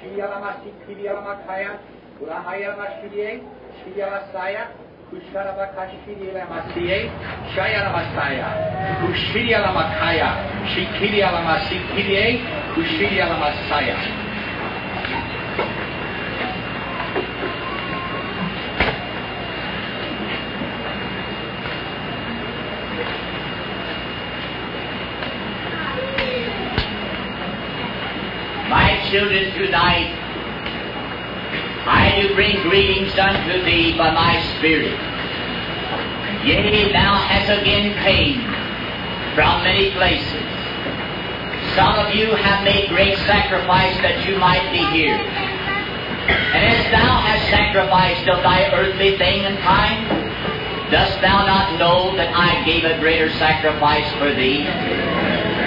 [0.00, 1.78] Şiyalamaz siktir yalamak hayat,
[2.18, 3.40] kula hayalamaz şiriyey,
[3.84, 4.68] şiyalamaz sayat,
[5.10, 7.10] kuşaraba kaşkir yalamaz siyey,
[7.56, 8.56] şayalamaz sayat,
[9.06, 10.36] kuşir yalamaz hayat,
[10.74, 12.40] şikir yalamaz siktiriyey,
[12.74, 14.21] kuşir yalamaz sayat.
[29.12, 30.08] Children, tonight
[31.84, 34.96] I do bring greetings unto thee by my spirit.
[36.48, 38.40] Yea, thou hast again came
[39.36, 40.48] from many places.
[41.76, 45.20] Some of you have made great sacrifice that you might be here.
[45.20, 50.08] And as thou hast sacrificed of thy earthly thing and time,
[50.90, 54.64] dost thou not know that I gave a greater sacrifice for thee?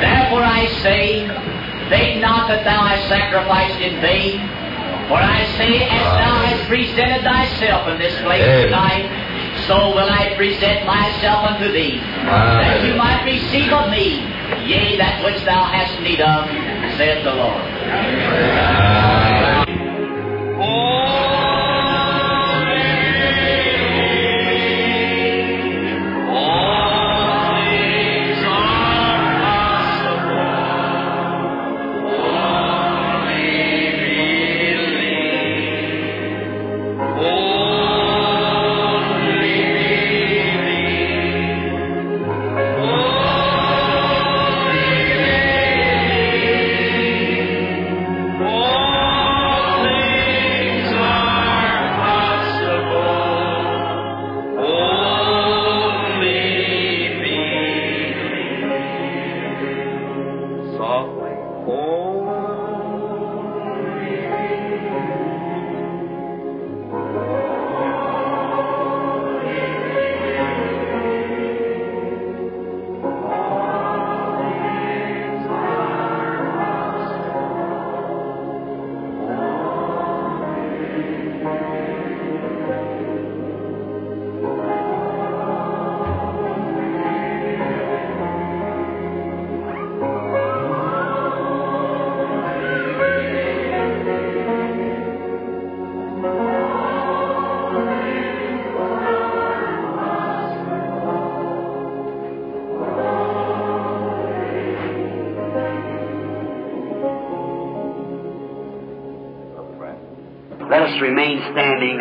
[0.01, 1.54] Therefore I say,
[1.89, 4.41] think not that thou hast sacrificed in vain.
[5.07, 6.45] For I say, as thou ah.
[6.49, 8.73] hast presented thyself in this place Amen.
[8.73, 9.05] tonight,
[9.69, 12.57] so will I present myself unto thee, ah.
[12.65, 14.25] that you might receive of me,
[14.65, 16.49] yea, that which thou hast need of,
[16.97, 17.61] saith the Lord.
[17.61, 19.14] Let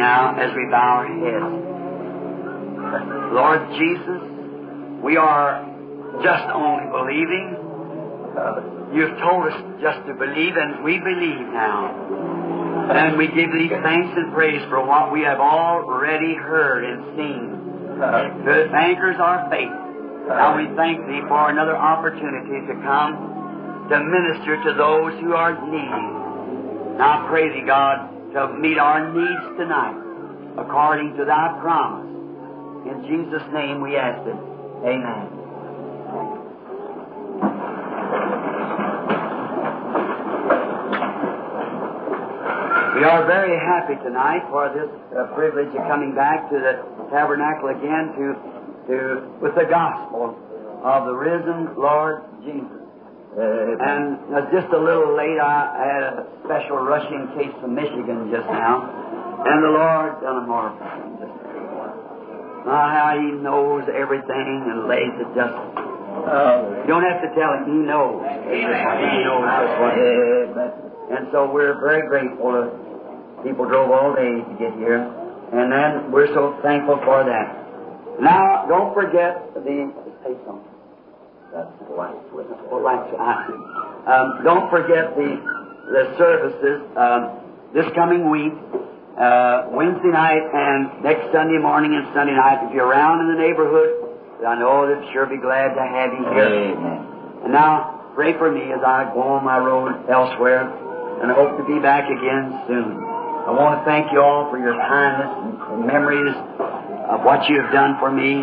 [0.04, 1.48] now as we bow our heads.
[3.32, 4.20] Lord Jesus,
[5.00, 5.64] we are
[6.20, 7.56] just only believing.
[8.36, 11.88] Uh, you've told us just to believe, and we believe now.
[12.84, 17.44] And we give thee thanks and praise for what we have already heard and seen.
[17.96, 19.72] Uh, that anchors our faith.
[20.28, 25.56] Now we thank thee for another opportunity to come to minister to those who are
[25.64, 26.98] needy.
[26.98, 29.94] Now I pray thee, God, to meet our needs tonight
[30.58, 32.10] according to thy promise.
[32.90, 34.34] In Jesus' name we ask it.
[34.82, 35.30] Amen.
[42.98, 47.70] We are very happy tonight for this uh, privilege of coming back to the tabernacle
[47.70, 48.34] again to,
[48.88, 50.34] to with the gospel
[50.82, 52.83] of the risen Lord Jesus.
[53.34, 58.46] And uh, just a little late, I had a special rushing case from Michigan just
[58.46, 58.86] now,
[59.42, 60.54] and the Lord done a.
[62.64, 65.50] Uh, how He knows everything and lays it just.
[65.50, 68.22] You don't have to tell Him; He knows.
[68.46, 69.98] He knows just what.
[71.10, 72.52] And so we're very grateful.
[72.54, 72.70] To,
[73.42, 75.02] people drove all day to get here,
[75.52, 77.50] and then we're so thankful for that.
[78.22, 79.90] Now, don't forget the.
[80.22, 80.63] Say something.
[81.54, 81.70] That's,
[84.10, 85.38] um, don't forget the
[85.86, 87.22] the services um,
[87.74, 88.52] this coming week,
[89.20, 92.64] uh, Wednesday night and next Sunday morning and Sunday night.
[92.66, 96.24] If you're around in the neighborhood, I know they'd sure be glad to have you
[96.34, 96.74] here.
[97.44, 100.66] And now pray for me as I go on my road elsewhere,
[101.22, 102.98] and I hope to be back again soon.
[103.46, 105.30] I want to thank you all for your kindness
[105.70, 106.34] and memories
[107.12, 108.42] of what you have done for me.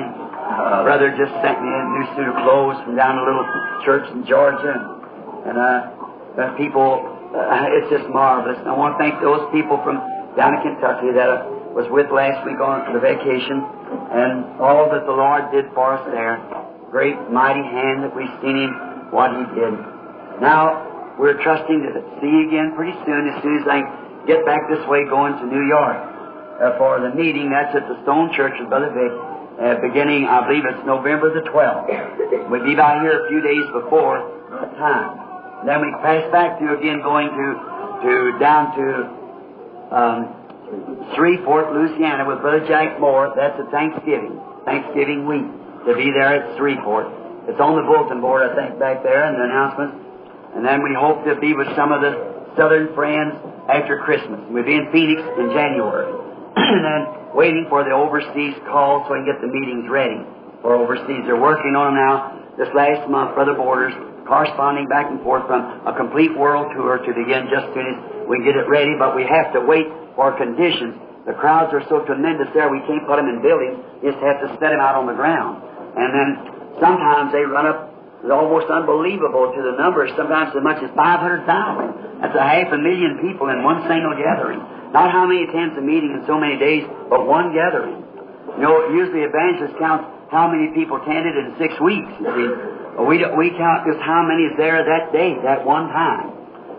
[0.52, 3.48] Uh, brother just sent me a new suit of clothes from down a little
[3.88, 4.76] church in Georgia,
[5.48, 5.80] and uh,
[6.36, 7.00] the people,
[7.32, 8.60] uh, it's just marvelous.
[8.60, 10.04] And I want to thank those people from
[10.36, 13.64] down in Kentucky that I was with last week on the vacation,
[14.12, 16.36] and all that the Lord did for us there.
[16.92, 18.72] Great mighty hand that we've seen Him,
[19.16, 19.72] what He did.
[20.44, 23.88] Now, we're trusting to see again pretty soon, as soon as I
[24.28, 25.96] get back this way going to New York
[26.60, 27.50] uh, for the meeting.
[27.50, 29.14] That's at the Stone Church with Brother Vic,
[29.62, 32.50] uh, beginning, I believe it's November the 12th.
[32.50, 34.18] We'll be by here a few days before
[34.50, 35.66] that time.
[35.70, 37.48] Then we pass back to again going to,
[38.02, 38.12] to
[38.42, 38.88] down to
[39.94, 40.18] um,
[41.14, 43.34] Shreveport, Louisiana with Brother Jack Moore.
[43.38, 45.46] That's a Thanksgiving, Thanksgiving week
[45.86, 47.06] to be there at Shreveport.
[47.46, 49.94] It's on the bulletin board, I think, back there in the announcement.
[50.58, 52.18] And then we hope to be with some of the
[52.58, 53.38] southern friends
[53.70, 54.42] after Christmas.
[54.50, 56.10] We'll be in Phoenix in January.
[56.58, 60.20] and then waiting for the overseas call so we can get the meetings ready
[60.62, 61.24] for overseas.
[61.26, 62.16] They're working on them now.
[62.58, 63.94] This last month, Brother Borders,
[64.28, 67.98] corresponding back and forth from a complete world tour to begin just as soon as
[68.28, 70.96] we get it ready, but we have to wait for conditions.
[71.26, 74.48] The crowds are so tremendous there, we can't put them in buildings, just have to
[74.60, 75.62] set them out on the ground.
[75.96, 76.30] And then
[76.80, 77.91] sometimes they run up
[78.22, 82.22] it's almost unbelievable to the numbers, sometimes as much as 500,000.
[82.22, 84.62] That's a half a million people in one single gathering.
[84.94, 87.98] Not how many attends a meeting in so many days, but one gathering.
[88.58, 92.50] You know, usually evangelist counts how many people attended in six weeks, you see.
[93.02, 96.30] We, we count just how many is there that day, that one time.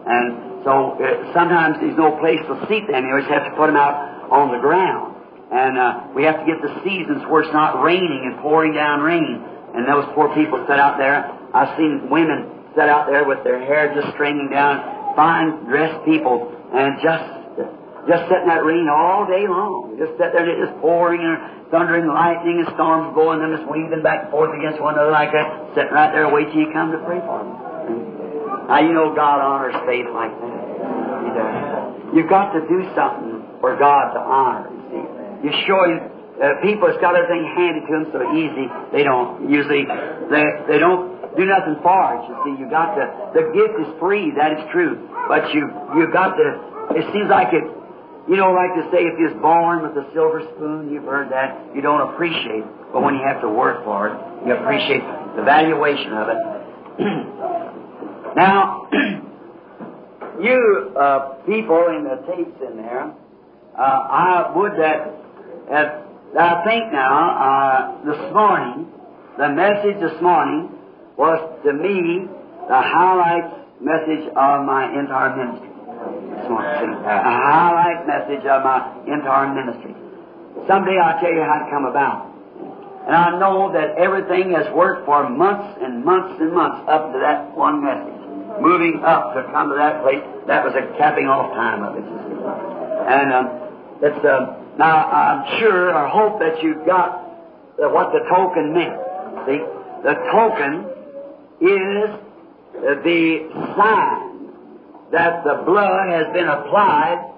[0.06, 3.03] And so uh, sometimes there's no place to seat them.
[3.03, 5.19] You always have to put them out on the ground.
[5.50, 9.03] And uh, we have to get the seasons where it's not raining and pouring down
[9.03, 11.26] rain and those poor people sat out there.
[11.54, 16.52] I've seen women sat out there with their hair just stringing down, fine dressed people,
[16.72, 17.42] and just
[18.08, 19.94] just sitting that rain all day long.
[19.94, 24.26] Just sat there, just pouring and thundering, lightning, and storms blowing, them just weaving back
[24.26, 26.98] and forth against one another like that, sitting right there, wait till you come to
[27.06, 28.69] pray for them.
[28.69, 30.54] Now you know God honors faith like that.
[31.24, 31.72] He does.
[32.12, 34.69] You've got to do something for God to honor.
[34.69, 38.67] You see, you show Him uh, people that's got everything handed to them so easy,
[38.93, 39.84] they don't usually,
[40.31, 42.52] they, they don't do nothing for it, you see.
[42.61, 45.08] You got to, the gift is free, that is true.
[45.29, 47.64] But you, you got to, it seems like it,
[48.29, 51.75] you know, like to say if you're born with a silver spoon, you've heard that,
[51.75, 52.64] you don't appreciate.
[52.93, 55.02] But when you have to work for it, you appreciate
[55.37, 56.38] the valuation of it.
[58.37, 58.88] now,
[60.40, 63.12] you uh, people in the tapes in there,
[63.76, 65.14] uh, I would that,
[65.70, 68.88] that I think now, uh, this morning,
[69.37, 70.73] the message this morning
[71.17, 72.25] was to me
[72.69, 73.52] the highlight
[73.84, 75.69] message of my entire ministry.
[75.69, 79.93] This morning, a highlight message of my entire ministry.
[80.64, 82.32] Someday I'll tell you how it come about.
[83.05, 87.19] And I know that everything has worked for months and months and months up to
[87.20, 88.17] that one message.
[88.56, 92.06] Moving up to come to that place, that was a capping off time of it.
[92.08, 93.46] And um,
[94.00, 97.20] it's uh, now, I'm sure or hope that you've got
[97.78, 98.96] what the token meant.
[99.46, 99.60] See,
[100.02, 100.86] the token
[101.60, 102.10] is
[103.04, 104.32] the sign
[105.12, 107.30] that the blood has been applied,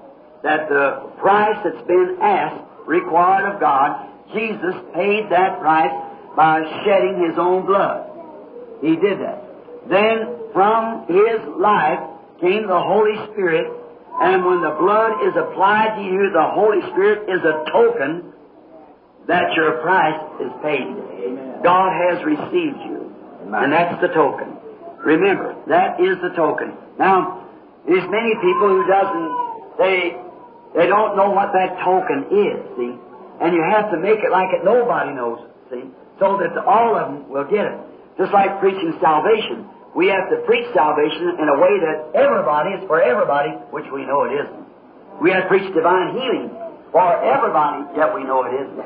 [0.44, 5.92] that the price that's been asked, required of God, Jesus paid that price
[6.36, 8.10] by shedding His own blood.
[8.81, 9.42] He did that.
[9.88, 11.98] Then from His life
[12.40, 13.72] came the Holy Spirit
[14.20, 18.31] and when the blood is applied to you, the Holy Spirit is a token
[19.26, 20.87] that your price is paid.
[20.87, 21.58] Amen.
[21.64, 23.11] God has received you.
[23.43, 23.64] Amen.
[23.64, 24.55] And that's the token.
[25.02, 26.78] Remember, that is the token.
[26.99, 27.43] Now,
[27.87, 29.31] there's many people who doesn't,
[29.82, 30.17] they,
[30.79, 32.94] they don't know what that token is, see?
[33.43, 35.82] And you have to make it like it nobody knows, see?
[36.22, 37.79] So that all of them will get it.
[38.17, 42.82] Just like preaching salvation we have to preach salvation in a way that everybody is
[42.91, 44.65] for everybody, which we know it isn't.
[45.22, 46.51] We have to preach divine healing
[46.91, 48.79] for everybody, yet we know it isn't.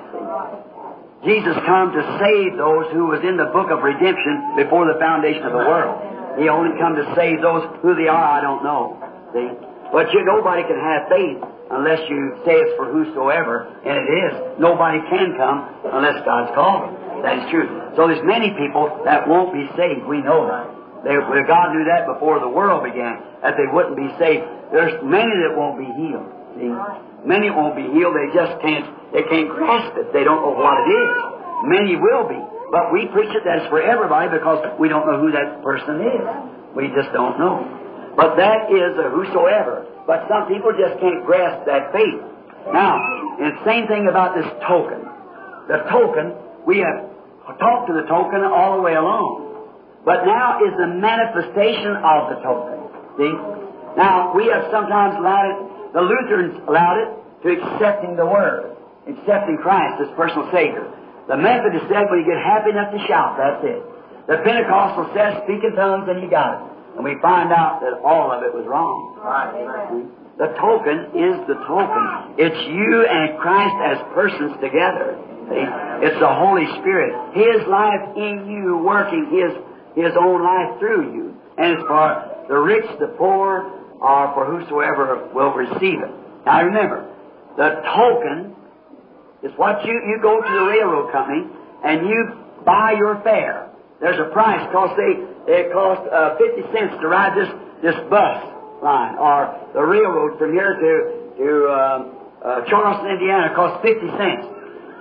[1.25, 5.43] Jesus come to save those who was in the book of redemption before the foundation
[5.49, 5.97] of the world.
[6.38, 9.00] He only come to save those who they are, I don't know.
[9.33, 9.49] See?
[9.91, 11.41] But you, nobody can have faith
[11.73, 14.33] unless you say it's for whosoever, and it is.
[14.61, 16.95] Nobody can come unless God's called.
[17.25, 17.67] That is true.
[17.97, 20.07] So there's many people that won't be saved.
[20.07, 20.68] We know that.
[21.05, 21.14] They,
[21.47, 24.43] God knew that before the world began, that they wouldn't be saved.
[24.73, 26.26] There's many that won't be healed.
[26.59, 26.75] See?
[27.23, 28.14] Many won't be healed.
[28.19, 30.12] They just can't, they can't grasp it.
[30.12, 31.11] They don't know what it is.
[31.71, 32.38] Many will be.
[32.71, 36.23] But we preach it that's for everybody because we don't know who that person is.
[36.76, 37.64] We just don't know.
[38.14, 39.87] But that is a whosoever.
[40.07, 42.21] But some people just can't grasp that faith.
[42.73, 42.99] Now,
[43.40, 45.07] and same thing about this token.
[45.69, 46.35] The token,
[46.67, 47.09] we have
[47.59, 49.48] talked to the token all the way along.
[50.09, 52.81] But now is the manifestation of the token.
[53.21, 53.29] See?
[54.00, 55.59] Now, we have sometimes allowed it,
[55.93, 57.09] the Lutherans allowed it
[57.45, 58.73] to accepting the Word,
[59.05, 60.88] accepting Christ as personal Savior.
[61.29, 63.85] The Methodist said when you get happy enough to shout, that's it.
[64.33, 66.61] The Pentecostal says speak in tongues and you got it.
[66.97, 69.12] And we find out that all of it was wrong.
[70.41, 72.41] The token is the token.
[72.41, 75.21] It's you and Christ as persons together.
[75.53, 75.69] See?
[76.00, 77.12] It's the Holy Spirit.
[77.37, 79.53] His life in you working His,
[80.02, 81.37] His own life through you.
[81.59, 86.11] And it's for the rich, the poor, or for whosoever will receive it.
[86.47, 87.11] Now remember,
[87.57, 88.55] the token
[89.43, 91.47] is what you, you go to the railroad company
[91.85, 92.31] and you
[92.64, 93.71] buy your fare.
[94.00, 97.50] There's a price because they, it costs uh, 50 cents to ride this,
[97.83, 101.75] this bus line or the railroad from here to, to uh,
[102.38, 104.47] uh, Charlestown, Indiana costs 50 cents.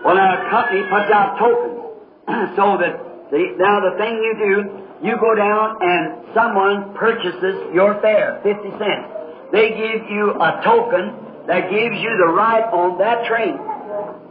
[0.03, 1.77] Well, now a company puts out tokens
[2.57, 8.01] so that the, now the thing you do, you go down and someone purchases your
[8.01, 9.07] fare, 50 cents.
[9.51, 13.55] They give you a token that gives you the right on that train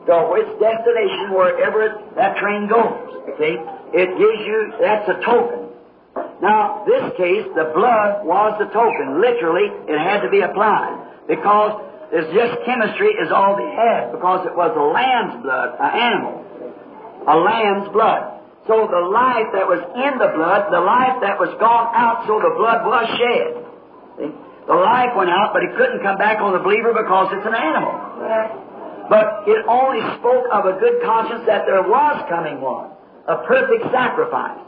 [0.06, 3.34] to its destination wherever that train goes.
[3.38, 3.56] See?
[3.94, 5.66] It gives you, that's a token.
[6.42, 9.20] Now, this case, the blood was the token.
[9.20, 11.80] Literally, it had to be applied because
[12.12, 16.44] it's just chemistry is all they had because it was a lamb's blood, an animal,
[17.26, 18.35] a lamb's blood.
[18.66, 22.42] So the life that was in the blood, the life that was gone out, so
[22.42, 23.50] the blood was shed.
[24.18, 24.30] See?
[24.66, 27.54] The life went out, but it couldn't come back on the believer because it's an
[27.54, 27.94] animal.
[29.06, 32.90] But it only spoke of a good conscience that there was coming one,
[33.30, 34.58] a perfect sacrifice.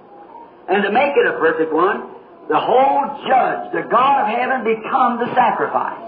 [0.71, 2.15] And to make it a perfect one,
[2.47, 5.99] the whole judge, the God of heaven, become the sacrifice.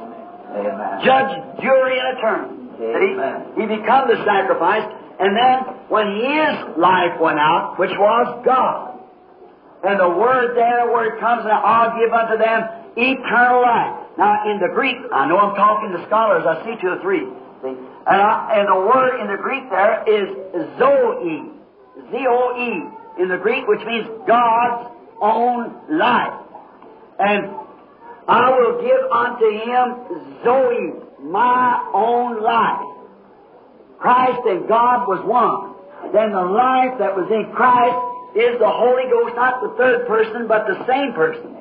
[0.54, 1.02] Amen.
[1.02, 2.54] Judge, jury, and attorney.
[2.80, 3.37] Amen.
[3.59, 4.87] He become the sacrifice,
[5.21, 5.57] and then
[5.93, 8.97] when his life went out, which was God,
[9.85, 12.65] and the word there where it comes, and I'll give unto them
[12.97, 14.17] eternal life.
[14.17, 17.29] Now, in the Greek, I know I'm talking to scholars, I see two or three.
[17.61, 17.77] See?
[17.77, 20.29] And, I, and the word in the Greek there is
[20.81, 21.53] Zoe.
[22.11, 24.89] Z-O-E in the Greek, which means God's
[25.21, 26.33] own life.
[27.19, 27.50] And
[28.27, 29.85] I will give unto him
[30.45, 32.89] Zoe, my own life.
[34.00, 35.76] Christ and God was one.
[36.12, 38.00] Then the life that was in Christ
[38.35, 41.52] is the Holy Ghost, not the third person, but the same person,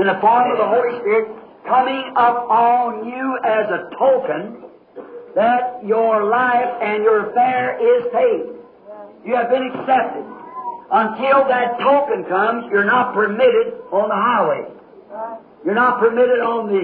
[0.00, 1.28] in the form of the Holy Spirit,
[1.68, 4.64] coming up on you as a token
[5.34, 8.54] that your life and your fare is paid.
[9.26, 10.24] You have been accepted.
[10.90, 14.62] Until that token comes, you're not permitted on the highway.
[15.64, 16.82] You're not permitted on the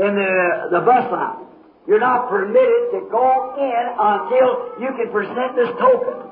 [0.00, 1.49] in the the bus line.
[1.90, 6.22] You're not permitted to go in until you can present this token.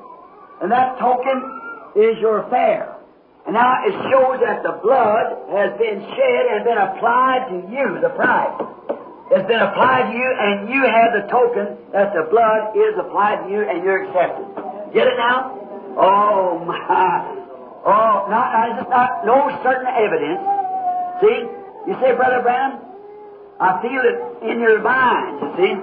[0.63, 1.35] And that token
[1.99, 2.95] is your fare.
[3.43, 7.99] And now it shows that the blood has been shed and been applied to you,
[7.99, 8.55] the price.
[9.35, 13.43] Has been applied to you, and you have the token that the blood is applied
[13.43, 14.47] to you and you're accepted.
[14.95, 15.59] Get it now?
[15.99, 17.35] Oh my.
[17.83, 18.47] Oh, not,
[18.79, 20.39] not, not no certain evidence.
[21.19, 21.91] See?
[21.91, 22.88] You say, Brother Branham,
[23.59, 25.73] I feel it in your mind, you see.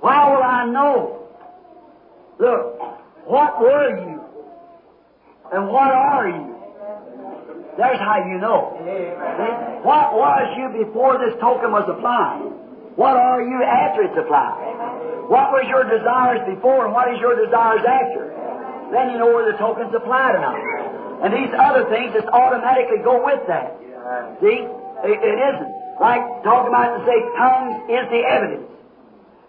[0.00, 1.24] Why will I know?
[2.38, 2.80] Look,
[3.24, 4.20] what were you?
[5.52, 6.54] And what are you?
[7.76, 8.76] There's how you know.
[8.84, 9.08] See?
[9.82, 12.44] What was you before this token was applied?
[12.96, 15.24] What are you after it's applied?
[15.26, 18.30] What was your desires before and what is your desires after?
[18.92, 20.60] Then you know where the token's applied or not.
[21.24, 23.80] And these other things just automatically go with that.
[24.44, 24.68] See?
[25.08, 25.83] It, it isn't.
[26.00, 28.68] Like talking about to say tongues is the evidence.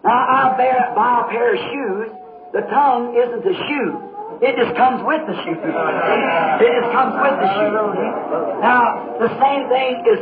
[0.04, 2.08] Now I bear, buy a pair of shoes.
[2.52, 3.90] The tongue isn't the shoe.
[4.40, 5.58] It just comes with the shoe.
[5.58, 7.74] It just comes with the shoe.
[8.62, 10.20] Now the same thing is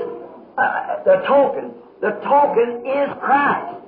[0.56, 1.74] uh, the token.
[2.00, 3.84] The token is Christ.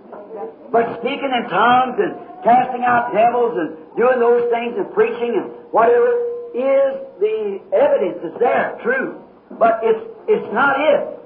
[0.73, 2.13] But speaking in tongues and
[2.45, 6.11] casting out devils and doing those things and preaching and whatever
[6.53, 9.21] is the evidence is there, true.
[9.59, 11.17] But it's it's not it.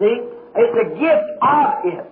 [0.00, 0.37] See?
[0.56, 2.04] It's a gift of it.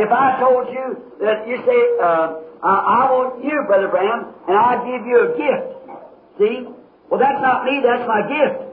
[0.00, 4.56] If I told you that you say, uh, I, I want you, Brother Branham, and
[4.56, 5.66] I give you a gift.
[6.40, 6.56] See?
[7.12, 8.70] Well, that's not me, that's my gift.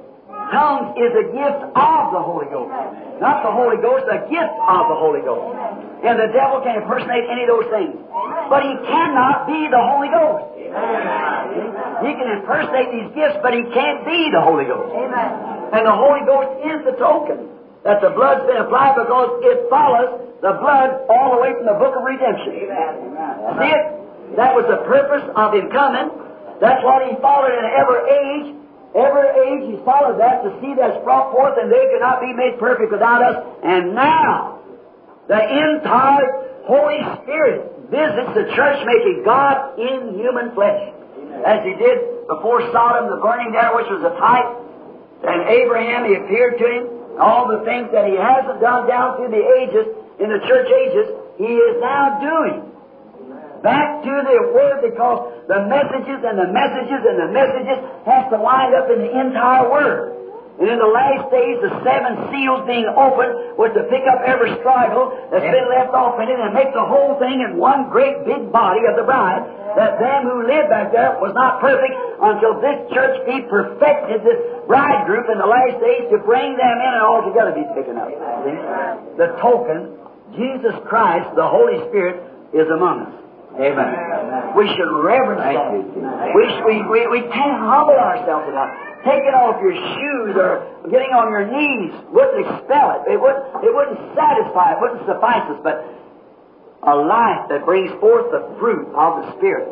[0.54, 2.72] Tongues is a gift of the Holy Ghost.
[3.20, 5.52] Not the Holy Ghost, a gift of the Holy Ghost.
[6.06, 7.98] And the devil can impersonate any of those things.
[8.48, 10.48] But he cannot be the Holy Ghost.
[10.56, 14.96] He can impersonate these gifts, but he can't be the Holy Ghost.
[15.76, 20.28] And the Holy Ghost is the token that the blood's been applied because it follows
[20.42, 22.70] the blood all the way from the book of redemption.
[23.58, 23.84] See it?
[24.36, 26.12] That was the purpose of him coming.
[26.60, 28.48] That's what he followed in every age.
[28.98, 32.58] Every age he followed that to see that's brought forth and they cannot be made
[32.60, 33.38] perfect without us.
[33.64, 34.60] And now,
[35.28, 36.28] the entire
[36.66, 40.94] Holy Spirit visits the church making God in human flesh.
[41.46, 44.50] As he did before Sodom, the burning there, which was a type.
[45.24, 46.97] And Abraham, he appeared to him.
[47.20, 49.86] All the things that He hasn't done down through the ages,
[50.22, 51.08] in the church ages,
[51.38, 52.68] He is now doing.
[53.62, 58.38] Back to the Word because the messages and the messages and the messages has to
[58.38, 60.27] wind up in the entire Word.
[60.58, 64.58] And in the last days, the seven seals being opened was to pick up every
[64.58, 68.26] straggle that's been left off in it and make the whole thing in one great
[68.26, 69.46] big body of the bride.
[69.78, 74.42] That them who lived back there was not perfect until this church be perfected, this
[74.66, 77.94] bride group in the last days, to bring them in and all together be taken
[78.02, 78.10] up.
[79.22, 79.94] The token,
[80.34, 82.18] Jesus Christ, the Holy Spirit,
[82.58, 83.14] is among us.
[83.62, 84.58] Amen.
[84.58, 85.70] We should reverence Thank that.
[85.78, 86.02] you.
[86.34, 88.87] We, we, we, we can't humble ourselves enough.
[89.06, 93.14] Taking off your shoes or getting on your knees wouldn't expel it.
[93.14, 95.60] It wouldn't, it wouldn't satisfy, it wouldn't suffice us.
[95.62, 95.86] But
[96.84, 99.70] a life that brings forth the fruit of the Spirit.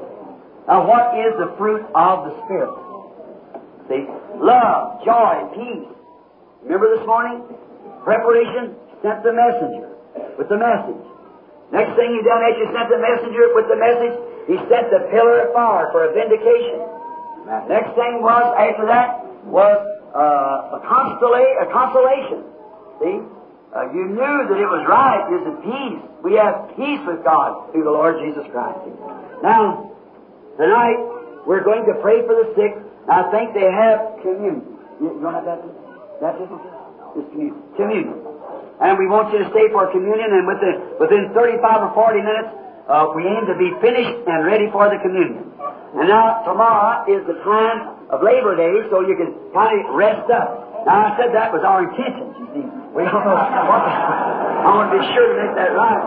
[0.68, 2.74] Now, what is the fruit of the Spirit?
[3.90, 4.04] See?
[4.42, 5.90] Love, joy, peace.
[6.64, 7.46] Remember this morning?
[8.04, 9.94] Preparation sent the messenger
[10.38, 11.02] with the message.
[11.74, 14.16] Next thing he done after he sent the messenger with the message,
[14.50, 16.82] he sent the pillar of fire for a vindication.
[17.46, 19.78] Next thing was, after that, was
[20.18, 22.42] uh, a, consola- a consolation.
[23.02, 23.18] See?
[23.76, 25.22] Uh, you knew that it was right.
[25.30, 26.02] There's a peace.
[26.24, 28.80] We have peace with God through the Lord Jesus Christ.
[29.44, 29.92] Now,
[30.58, 30.98] tonight,
[31.46, 32.74] we're going to pray for the sick.
[33.06, 34.64] I think they have communion.
[34.98, 35.76] You, want to have baptism?
[36.24, 36.58] Baptism?
[37.14, 37.62] Just communion.
[37.76, 38.18] Communion.
[38.80, 42.50] And we want you to stay for communion, and within, within 35 or 40 minutes,
[42.88, 45.50] uh, we aim to be finished and ready for the communion.
[45.98, 50.30] And now, tomorrow is the time of Labor Day, so you can kind of rest
[50.30, 50.86] up.
[50.86, 52.66] Now, I said that was our intention, you see.
[52.94, 56.04] We know I want to be sure to make that right.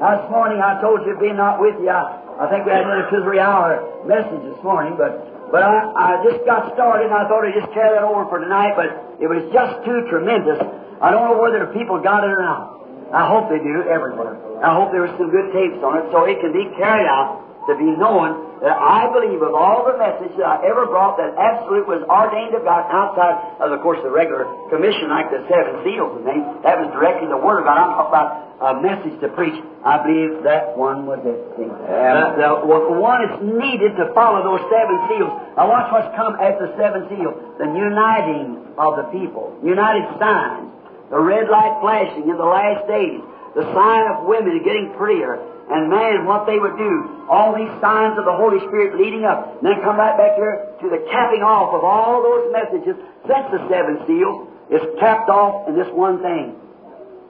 [0.00, 3.10] This morning I told you, being not with you, I, I think we had another
[3.12, 7.28] two three hour message this morning, but but I, I just got started and I
[7.28, 8.88] thought I'd just carry that over for tonight, but
[9.20, 10.56] it was just too tremendous.
[11.02, 12.80] I don't know whether the people got it or not.
[13.12, 14.40] I hope they do everywhere.
[14.60, 17.50] I hope there was some good tapes on it so it can be carried out
[17.68, 21.88] to be known that I believe of all the messages I ever brought that absolute
[21.88, 26.20] was ordained of God outside of, of course, the regular commission like the seven seals
[26.20, 26.44] and things.
[26.64, 27.76] That was directly the Word of God.
[27.80, 29.56] I'm talking about a message to preach.
[29.80, 31.40] I believe that one was it.
[31.56, 32.68] Uh, the,
[33.00, 35.32] one is needed to follow those seven seals.
[35.56, 37.36] Now watch what's come after the seven seals.
[37.56, 39.56] The uniting of the people.
[39.64, 40.68] United signs.
[41.08, 43.24] The red light flashing in the last days.
[43.54, 45.38] The sign of women getting prettier
[45.70, 47.26] and man, what they would do.
[47.30, 49.62] All these signs of the Holy Spirit leading up.
[49.62, 53.46] And then come right back here to the capping off of all those messages since
[53.54, 56.58] the seven seals is capped off in this one thing.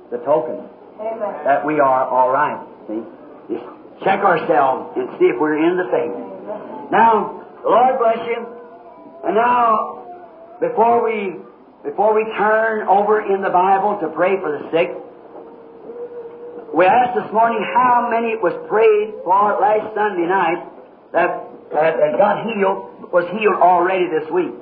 [0.09, 0.57] The token.
[0.97, 1.45] Amen.
[1.45, 2.57] That we are all right.
[2.89, 3.05] See?
[3.53, 3.65] Just
[4.09, 6.17] check ourselves and see if we're in the faith.
[6.89, 8.41] Now, the Lord bless you.
[9.21, 10.01] And now,
[10.61, 11.45] before we
[11.85, 14.97] before we turn over in the Bible to pray for the sick,
[16.75, 20.63] we asked this morning how many it was prayed for last Sunday night
[21.13, 21.27] that,
[21.75, 24.55] that, that got healed, was healed already this week.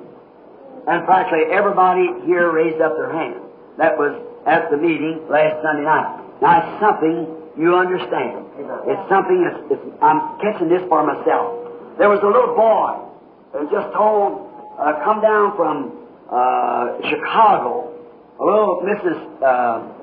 [0.89, 3.45] And practically everybody here raised up their hand.
[3.77, 4.17] That was
[4.47, 6.41] at the meeting last Sunday night.
[6.41, 7.29] Now it's something
[7.61, 8.57] you understand.
[8.89, 11.61] It's something that's, it's, I'm catching this for myself.
[12.01, 13.05] There was a little boy
[13.53, 14.49] that was just told,
[14.81, 15.93] uh, come down from
[16.25, 17.93] uh, Chicago,
[18.39, 19.19] a little Mrs.
[19.43, 19.98] Uh,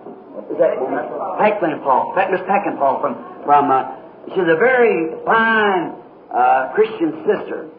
[0.50, 3.70] is that Peckinpah, Miss Peckinpah from from.
[3.70, 3.96] Uh,
[4.34, 5.96] she's a very fine
[6.28, 7.70] uh, Christian sister,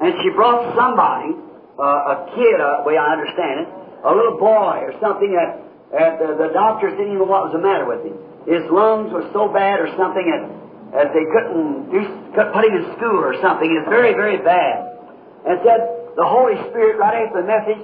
[0.00, 1.34] and she brought somebody,
[1.80, 3.68] uh, a kid, uh, the way I understand it,
[4.04, 5.58] a little boy or something that,
[5.90, 8.14] that uh, the doctors didn't even know what was the matter with him.
[8.46, 10.46] His lungs were so bad or something that,
[10.94, 12.00] that they couldn't do,
[12.36, 13.66] could put him in school or something.
[13.66, 14.94] It's very, very bad.
[15.42, 17.82] And said the Holy Spirit right after the message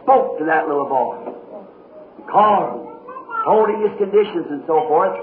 [0.00, 1.34] spoke to that little boy,
[2.30, 2.89] called him
[3.46, 5.16] him his conditions and so forth,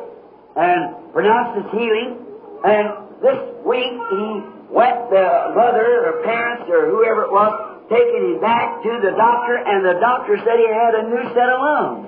[0.55, 2.17] and pronounced his healing.
[2.65, 2.85] And
[3.21, 4.25] this week he
[4.73, 7.51] went, the mother or parents or whoever it was,
[7.89, 11.47] taking him back to the doctor, and the doctor said he had a new set
[11.47, 12.03] of lungs.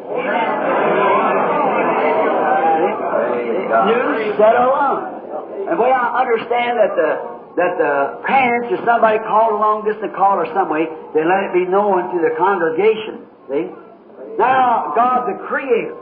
[3.88, 5.20] New set of lungs.
[5.70, 10.08] And way I understand that the that the parents or somebody called along just to
[10.16, 13.28] call or some way, they let it be known to the congregation.
[13.52, 13.68] See?
[14.40, 16.00] Now, God the Creator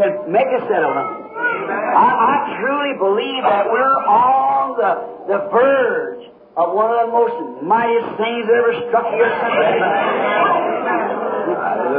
[0.00, 1.28] can make a set alone.
[1.36, 6.24] I, I truly believe that we're on the, the verge
[6.56, 9.36] of one of the most mightiest things that ever struck the earth.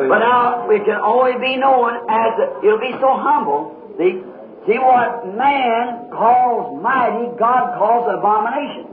[0.10, 3.78] But now, we can only be known as, a, it'll be so humble.
[4.02, 4.26] See,
[4.66, 8.90] see what man calls mighty, God calls abomination.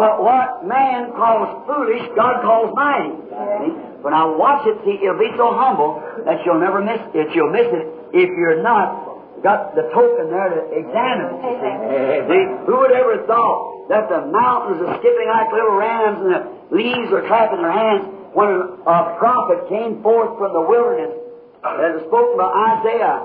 [0.00, 3.12] But what man calls foolish, God calls mighty.
[3.20, 4.00] See?
[4.00, 7.36] But now watch it, see, it'll be so humble that you'll never miss it.
[7.36, 7.84] You'll miss it
[8.16, 11.40] if you're not got the token there to examine it.
[11.44, 12.32] See?
[12.32, 16.42] See, who would ever thought that the mountains are skipping like little rams and the
[16.72, 21.12] leaves are clapping their hands when a prophet came forth from the wilderness
[21.60, 23.20] that was spoken by Isaiah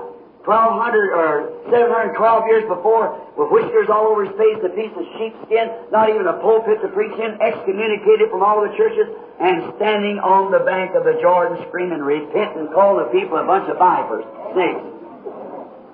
[0.46, 2.14] 1200 or 712
[2.46, 6.38] years before, with whiskers all over his face, a piece of sheepskin, not even a
[6.38, 9.10] pulpit to preach in, excommunicated from all the churches,
[9.42, 13.44] and standing on the bank of the Jordan screaming, repent and call the people a
[13.44, 14.22] bunch of vipers,
[14.54, 14.86] snakes.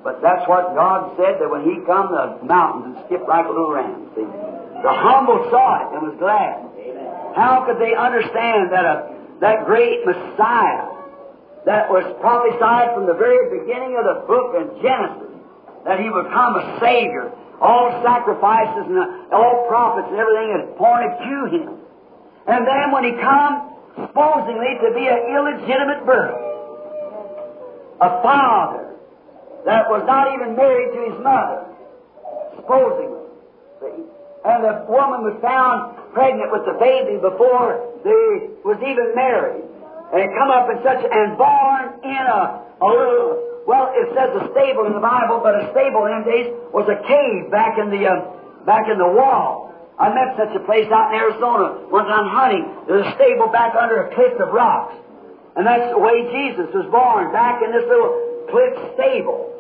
[0.05, 3.53] But that's what God said, that when He come, the mountains would skip like a
[3.57, 4.12] little ram.
[4.12, 4.29] See?
[4.29, 6.61] The humble saw it and was glad.
[7.33, 10.93] How could they understand that a, that great Messiah
[11.64, 15.31] that was prophesied from the very beginning of the book in Genesis,
[15.87, 17.31] that he would come a Savior.
[17.62, 18.98] All sacrifices and
[19.31, 21.79] all prophets and everything had pointed to him.
[22.51, 26.42] And then when he come, supposedly to be an illegitimate birth,
[28.03, 28.98] a father
[29.64, 31.62] that was not even married to his mother,
[32.59, 33.22] supposedly.
[34.42, 39.62] And the woman was found pregnant with the baby before they was even married
[40.12, 42.40] and come up in such and born in a,
[42.85, 46.25] a little well it says a stable in the Bible, but a stable in them
[46.29, 48.20] days was a cave back in the uh,
[48.68, 49.72] back in the wall.
[49.98, 52.64] I met such a place out in Arizona once I'm hunting.
[52.88, 54.96] There's a stable back under a cliff of rocks.
[55.55, 59.53] And that's the way Jesus was born, back in this little cliff stable.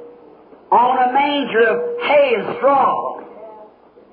[0.72, 3.20] On a manger of hay and straw.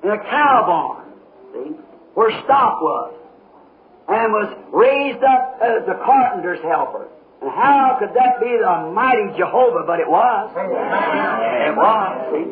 [0.04, 1.08] In a cow barn.
[1.52, 1.72] See?
[2.14, 3.19] Where stock was
[4.10, 7.06] and was raised up as the carpenter's helper.
[7.40, 9.86] And how could that be the mighty Jehovah?
[9.86, 10.50] But it was.
[10.50, 12.44] It was, see.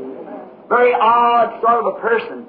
[0.68, 2.46] Very odd sort of a person.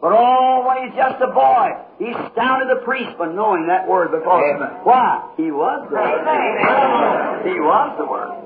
[0.00, 1.80] But oh, always just a boy.
[1.98, 4.84] He astounded the priest by knowing that word because Amen.
[4.84, 5.32] why?
[5.36, 7.48] He was the word.
[7.48, 8.36] He was the word.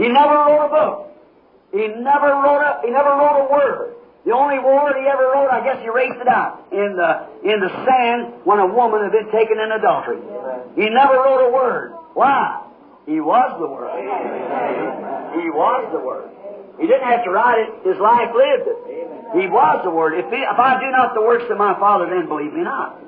[0.00, 1.12] He never wrote a book.
[1.72, 3.93] He never wrote a he never wrote a word.
[4.24, 7.10] The only word he ever wrote, I guess he erased it out in the
[7.44, 10.20] in the sand when a woman had been taken in adultery.
[10.76, 11.92] He never wrote a word.
[12.14, 12.64] Why?
[13.04, 13.92] He was the word.
[15.36, 16.30] He was the word.
[16.80, 17.70] He didn't have to write it.
[17.84, 18.78] His life lived it.
[19.36, 20.14] He was the word.
[20.14, 23.04] If, he, if I do not the works of my Father, then believe me not.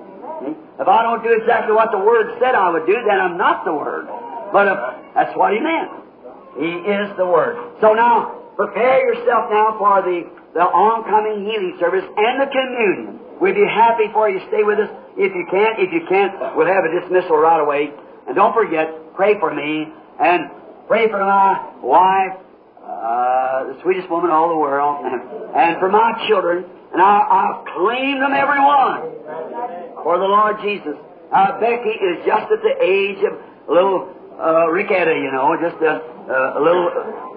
[0.79, 3.65] If I don't do exactly what the Word said I would do, then I'm not
[3.65, 4.07] the Word.
[4.53, 4.79] But if,
[5.15, 5.91] that's what He meant.
[6.61, 7.57] He is the Word.
[7.81, 13.21] So now, prepare yourself now for the, the oncoming healing service and the communion.
[13.45, 16.57] We'd be happy for you to stay with us if you can't, If you can't,
[16.57, 17.93] we'll have a dismissal right away.
[18.27, 19.89] And don't forget, pray for me
[20.19, 20.49] and
[20.89, 22.41] pray for my wife,
[22.81, 25.05] uh, the sweetest woman in all the world,
[25.57, 26.65] and for my children.
[26.93, 29.13] And I, I'll claim them every one
[30.05, 30.97] for the Lord Jesus.
[31.33, 33.37] Now, Becky is just at the age of
[33.69, 34.09] little
[34.41, 36.87] uh, Ricketta, you know, just a, uh, a little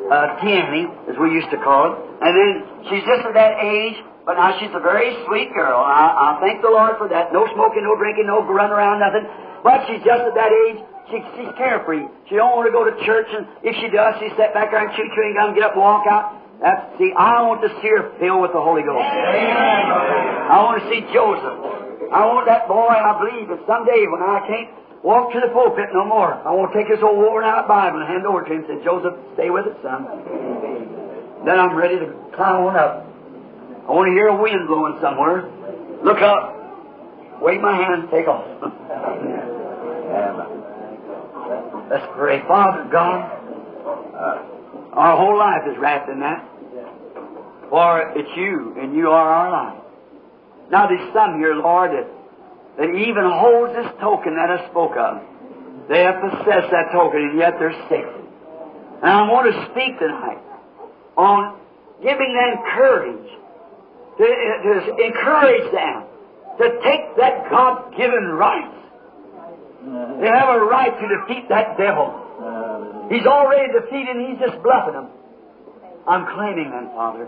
[0.10, 1.96] uh, Tierney, as we used to call it.
[2.26, 2.52] And then
[2.90, 5.78] she's just at that age, but now she's a very sweet girl.
[5.78, 7.32] I, I thank the Lord for that.
[7.32, 9.26] No smoking, no drinking, no running around, nothing.
[9.62, 10.80] But she's just at that age.
[11.10, 12.06] She, she's carefree.
[12.30, 14.86] She don't want to go to church, and if she does, she sit back there
[14.86, 16.38] and chew chewing gum, get up and walk out.
[16.62, 17.14] That's see.
[17.16, 19.00] I want to see her filled with the Holy Ghost.
[19.00, 21.56] I want to see Joseph.
[22.12, 22.92] I want that boy.
[22.92, 24.70] I believe that someday when I can't
[25.04, 28.00] walk to the pulpit no more, I want to take this old worn out Bible
[28.00, 30.06] and hand it over to him and say, Joseph, stay with it, son.
[31.46, 33.06] Then I'm ready to climb on up.
[33.88, 35.50] I want to hear a wind blowing somewhere.
[36.04, 36.56] Look up.
[37.42, 38.10] Wave my hand.
[38.12, 38.46] Take off.
[41.90, 42.42] Let's pray.
[42.48, 43.32] Father God,
[44.14, 44.44] uh,
[44.94, 46.46] our whole life is wrapped in that.
[47.70, 49.82] For it's you, and you are our life.
[50.72, 52.08] Now there's some here, Lord, that,
[52.80, 55.22] that even holds this token that I spoke of.
[55.90, 58.08] They have possessed that token, and yet they're sick.
[59.04, 60.40] And I want to speak tonight
[61.18, 61.60] on
[62.02, 63.30] giving them courage,
[64.18, 66.08] to, to encourage them
[66.60, 68.72] to take that God-given right.
[70.20, 73.08] They have a right to defeat that devil.
[73.10, 75.08] He's already defeated and he's just bluffing them.
[76.08, 77.28] I'm claiming them, Father.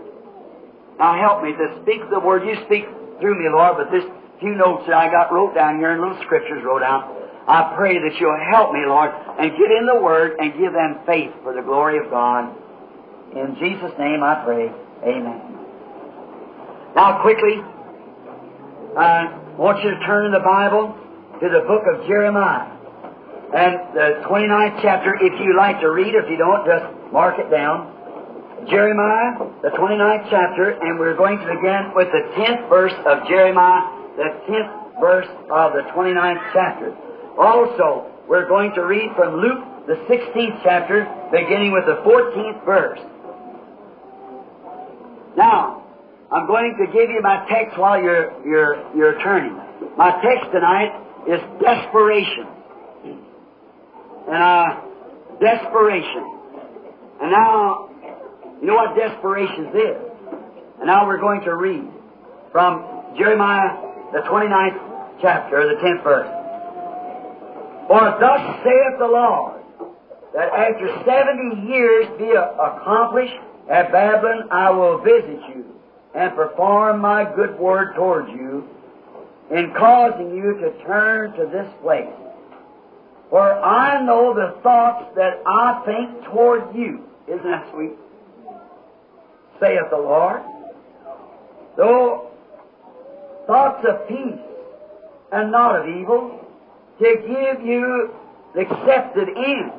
[0.98, 2.46] Now help me to speak the word.
[2.46, 2.84] You speak
[3.20, 4.04] through me, Lord, but this
[4.42, 7.06] few notes that I got wrote down here and little scriptures wrote down,
[7.46, 11.00] I pray that you'll help me, Lord, and get in the word and give them
[11.06, 12.54] faith for the glory of God.
[13.32, 14.70] In Jesus' name I pray.
[15.02, 15.40] Amen.
[16.94, 17.62] Now quickly,
[18.98, 20.94] I want you to turn in the Bible
[21.40, 22.68] to the book of Jeremiah.
[23.52, 27.50] And the 29th chapter, if you like to read, if you don't, just mark it
[27.50, 27.90] down.
[28.68, 34.01] Jeremiah, the 29th chapter, and we're going to begin with the 10th verse of Jeremiah,
[34.16, 36.94] the 10th verse of the 29th chapter.
[37.38, 43.00] Also, we're going to read from Luke, the 16th chapter, beginning with the 14th verse.
[45.36, 45.84] Now,
[46.30, 49.56] I'm going to give you my text while you're, you're, you're turning.
[49.96, 50.92] My text tonight
[51.26, 52.46] is desperation.
[54.28, 54.80] And, uh,
[55.40, 56.38] desperation.
[57.20, 57.90] And now,
[58.60, 60.12] you know what desperation is?
[60.78, 61.84] And now we're going to read
[62.50, 66.42] from Jeremiah, the 29th chapter, the 10th verse.
[67.88, 69.62] For thus saith the Lord,
[70.34, 73.36] that after seventy years be accomplished
[73.70, 75.64] at Babylon, I will visit you
[76.14, 78.68] and perform my good word towards you
[79.50, 82.08] in causing you to turn to this place.
[83.28, 87.04] For I know the thoughts that I think toward you.
[87.28, 87.92] Isn't that sweet?
[89.60, 90.42] Saith the Lord.
[91.76, 92.31] Though
[93.46, 94.40] thoughts of peace
[95.32, 96.38] and not of evil,
[96.98, 98.10] to give you
[98.54, 99.72] the accepted end.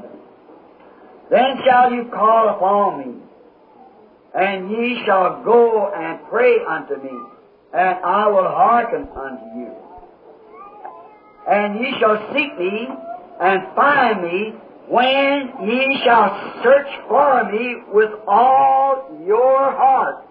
[1.29, 3.15] Then shall you call upon me,
[4.33, 7.17] and ye shall go and pray unto me,
[7.73, 9.71] and I will hearken unto you.
[11.47, 12.87] And ye shall seek me
[13.39, 14.53] and find me
[14.87, 20.25] when ye shall search for me with all your heart.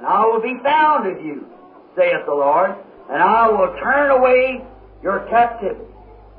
[0.00, 1.46] And I will be found of you,
[1.94, 2.74] saith the Lord,
[3.10, 4.64] and I will turn away
[5.02, 5.84] your captivity.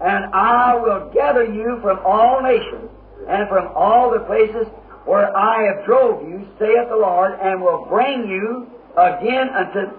[0.02, 2.90] And I will gather you from all nations
[3.30, 4.66] and from all the places
[5.06, 9.94] where I have drove you, saith the Lord, and will bring you again unto,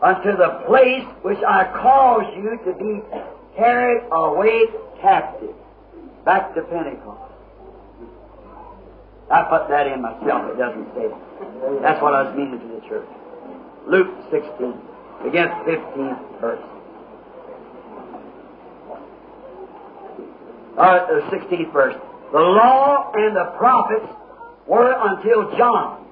[0.00, 3.02] unto the place which I caused you to be
[3.56, 4.66] carried away
[5.00, 5.56] captive.
[6.24, 7.31] Back to Pentecost.
[9.30, 11.82] I put that in myself, it doesn't say it.
[11.82, 13.08] That's what I was meaning to the church.
[13.86, 14.74] Luke 16,
[15.26, 16.62] against 15th verse.
[20.78, 21.94] uh, the 16th verse.
[22.32, 24.06] The law and the prophets
[24.66, 26.06] were until John.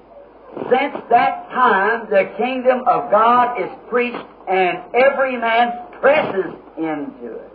[0.69, 7.51] Since that time, the kingdom of God is preached, and every man presses into it.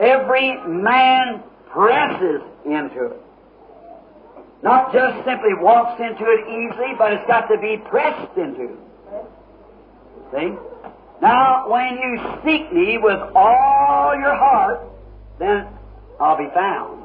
[0.00, 1.42] every man
[1.72, 3.20] presses into it.
[4.62, 8.76] Not just simply walks into it easily, but it's got to be pressed into.
[10.32, 10.54] See?
[11.20, 14.80] Now, when you seek me with all your heart,
[15.38, 15.66] then
[16.20, 17.02] I'll be found.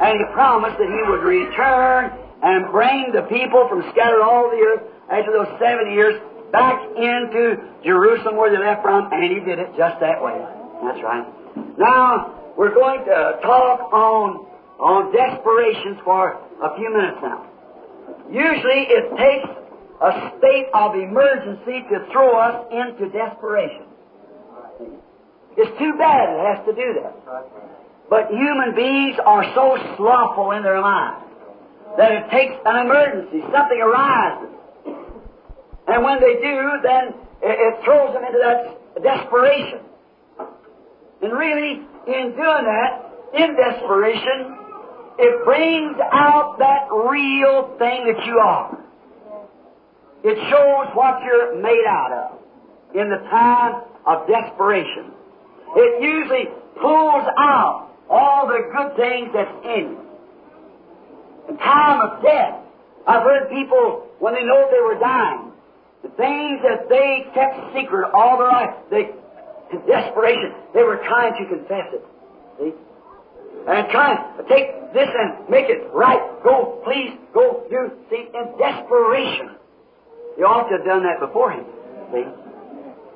[0.00, 2.12] And he promised that he would return
[2.42, 6.20] and bring the people from scattered all the earth after those seven years
[6.52, 10.38] back into Jerusalem where they left from, and he did it just that way.
[10.82, 11.26] That's right.
[11.78, 14.46] Now, we're going to talk on,
[14.80, 17.46] on desperations for a few minutes now.
[18.32, 19.48] Usually it takes
[20.00, 23.84] a state of emergency to throw us into desperation.
[25.56, 27.14] It's too bad it has to do that.
[28.08, 31.24] But human beings are so slothful in their minds
[31.96, 33.40] that it takes an emergency.
[33.52, 34.52] Something arises.
[35.88, 39.80] And when they do, then it, it throws them into that desperation.
[41.22, 44.56] And really, in doing that, in desperation,
[45.18, 48.78] it brings out that real thing that you are.
[50.24, 55.12] It shows what you're made out of in the time of desperation.
[55.76, 56.46] It usually
[56.80, 60.02] pulls out all the good things that's in you.
[61.48, 62.60] In time of death,
[63.06, 65.52] I've heard people, when they know they were dying,
[66.02, 69.10] the things that they kept secret all their life, they,
[69.72, 72.04] in desperation, they were trying to confess it.
[72.58, 72.72] See?
[73.66, 76.20] And trying to take this and make it right.
[76.44, 77.90] Go, please, go, do.
[78.10, 79.56] See, in desperation.
[80.38, 81.64] You ought to have done that before him.
[82.12, 82.24] See?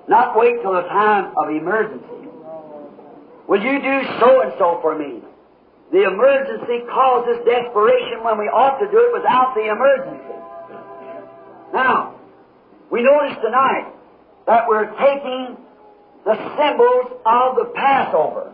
[0.09, 2.27] Not wait till the time of emergency.
[3.47, 5.23] Will you do so and so for me?
[5.93, 10.35] The emergency causes desperation when we ought to do it without the emergency.
[11.75, 12.15] Now,
[12.91, 13.91] we notice tonight
[14.47, 15.57] that we're taking
[16.25, 18.53] the symbols of the Passover.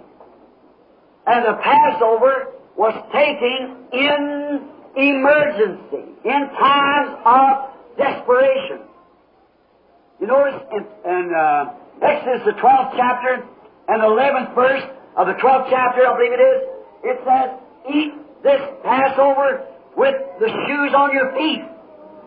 [1.26, 8.86] And the Passover was taken in emergency, in times of desperation.
[10.20, 13.44] You notice in, in uh, Exodus, the 12th chapter,
[13.88, 14.82] and the 11th verse
[15.16, 16.62] of the 12th chapter, I believe it is,
[17.04, 17.50] it says,
[17.92, 21.64] Eat this Passover with the shoes on your feet,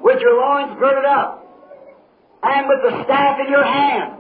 [0.02, 1.46] with your loins girded up,
[2.44, 4.19] and with the staff in your hand.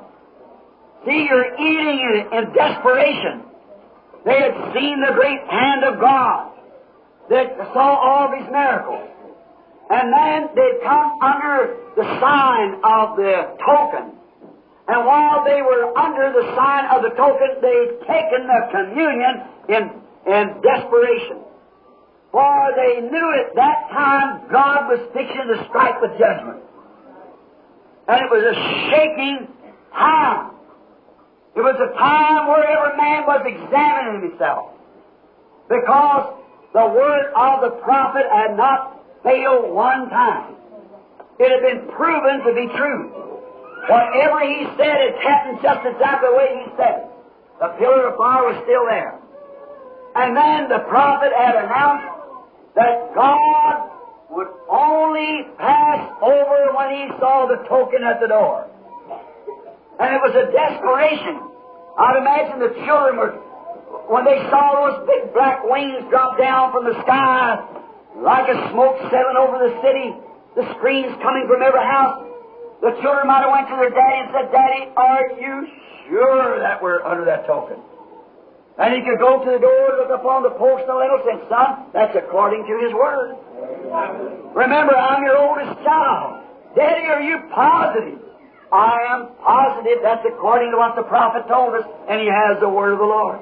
[1.05, 3.43] See, you're eating it in desperation.
[4.25, 6.51] They had seen the great hand of God
[7.29, 9.07] that saw all these miracles.
[9.89, 14.19] And then they come under the sign of the token.
[14.87, 19.33] And while they were under the sign of the token, they'd taken the communion
[19.69, 19.83] in,
[20.25, 21.45] in desperation.
[22.31, 26.61] For they knew at that time God was fixing to strike with judgment.
[28.07, 28.55] And it was a
[28.89, 29.47] shaking
[29.93, 30.48] time.
[31.55, 34.71] It was a time where every man was examining himself.
[35.67, 36.33] Because
[36.73, 40.55] the word of the prophet had not failed one time.
[41.39, 43.09] It had been proven to be true.
[43.89, 47.09] Whatever he said, it happened just exactly the way he said it.
[47.59, 49.17] The pillar of fire was still there.
[50.15, 52.07] And then the prophet had announced
[52.75, 53.89] that God
[54.29, 58.68] would only pass over when he saw the token at the door.
[59.99, 61.35] And it was a desperation.
[61.99, 63.35] I'd imagine the children were,
[64.07, 67.59] when they saw those big black wings drop down from the sky,
[68.23, 70.15] like a smoke settling over the city,
[70.55, 72.23] the screams coming from every house,
[72.79, 75.67] the children might have went to their daddy and said, Daddy, are you
[76.07, 77.75] sure that we're under that token?
[78.79, 81.37] And he could go to the door, look upon the post and the and say,
[81.51, 83.35] Son, that's according to his word.
[84.55, 86.47] Remember, I'm your oldest child.
[86.79, 88.28] Daddy, are you positive?
[88.71, 92.69] I am positive that's according to what the prophet told us, and he has the
[92.69, 93.41] word of the Lord.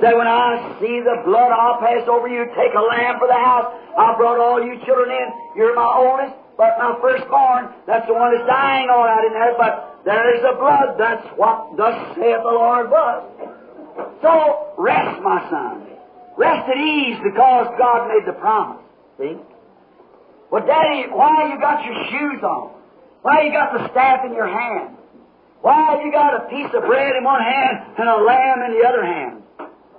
[0.00, 2.44] Say, when I see the blood, I'll pass over you.
[2.56, 3.68] Take a lamb for the house.
[3.96, 5.28] I brought all you children in.
[5.56, 9.54] You're my oldest, but my firstborn, that's the one that's dying all out in there.
[9.56, 10.96] But there's the blood.
[10.98, 13.22] That's what thus saith the Lord was.
[14.20, 15.86] So rest, my son.
[16.36, 18.82] Rest at ease because God made the promise.
[19.18, 19.36] See?
[20.50, 22.70] Well, Daddy, why you got your shoes on?
[23.24, 25.00] Why you got the staff in your hand?
[25.62, 28.84] Why you got a piece of bread in one hand and a lamb in the
[28.84, 29.40] other hand?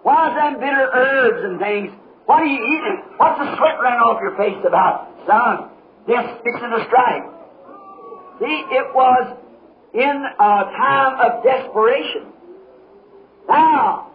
[0.03, 1.89] Why is them bitter herbs and things?
[2.27, 3.01] What are you eating?
[3.17, 5.09] What's the sweat running off your face about?
[5.25, 5.73] Son,
[6.05, 7.25] this fixing a strike.
[8.45, 9.33] See, it was
[9.95, 12.29] in a time of desperation.
[13.49, 14.13] Now,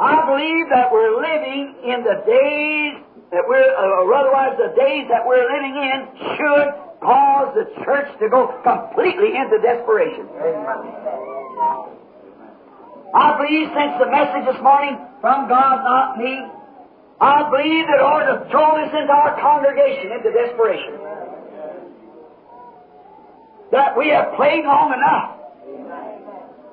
[0.00, 3.04] I believe that we're living in the days
[3.36, 6.08] that we're, or otherwise the days that we're living in
[6.40, 10.28] should cause the church to go completely into desperation.
[13.14, 16.42] I believe since the message this morning from God, not me,
[17.20, 21.00] I believe that ought to throw this into our congregation into desperation.
[23.72, 25.36] That we have played long enough.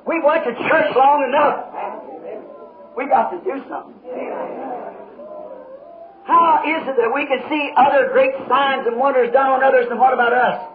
[0.05, 1.63] We went to church long enough.
[2.97, 4.82] We got to do something.
[6.25, 9.87] How is it that we can see other great signs and wonders done on others,
[9.89, 10.73] and what about us?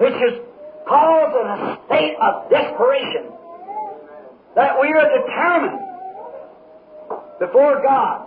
[0.00, 0.42] It should
[0.86, 3.30] cause a state of desperation
[4.54, 5.80] that we are determined
[7.38, 8.26] before God.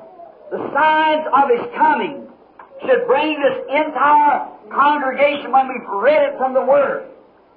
[0.52, 2.28] The signs of His coming
[2.86, 7.10] should bring this entire congregation when we've read it from the Word.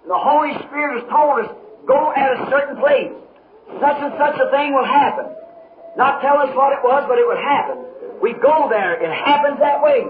[0.08, 1.48] The Holy Spirit has told us,
[1.86, 3.12] go at a certain place.
[3.78, 5.30] Such and such a thing will happen.
[5.96, 7.91] Not tell us what it was, but it would happen.
[8.22, 8.94] We go there.
[9.02, 10.06] It happens that way.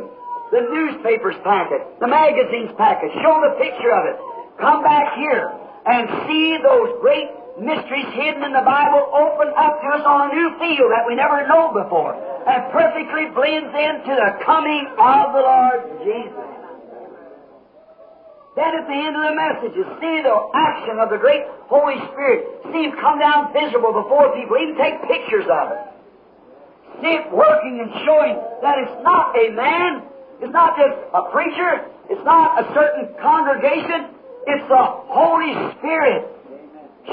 [0.53, 1.81] The newspapers pack it.
[1.99, 3.11] The magazines pack it.
[3.25, 4.21] Show the picture of it.
[4.61, 5.49] Come back here
[5.89, 10.35] and see those great mysteries hidden in the Bible open up to us on a
[10.37, 15.41] new field that we never know before and perfectly blends into the coming of the
[15.41, 16.49] Lord Jesus.
[18.53, 21.97] Then at the end of the message, you see the action of the great Holy
[22.13, 22.45] Spirit.
[22.69, 24.61] See Him come down visible before people.
[24.61, 25.92] Even take pictures of it.
[27.01, 30.03] See it working and showing that it's not a man,
[30.41, 34.13] it's not just a preacher, it's not a certain congregation,
[34.47, 36.29] it's the Holy Spirit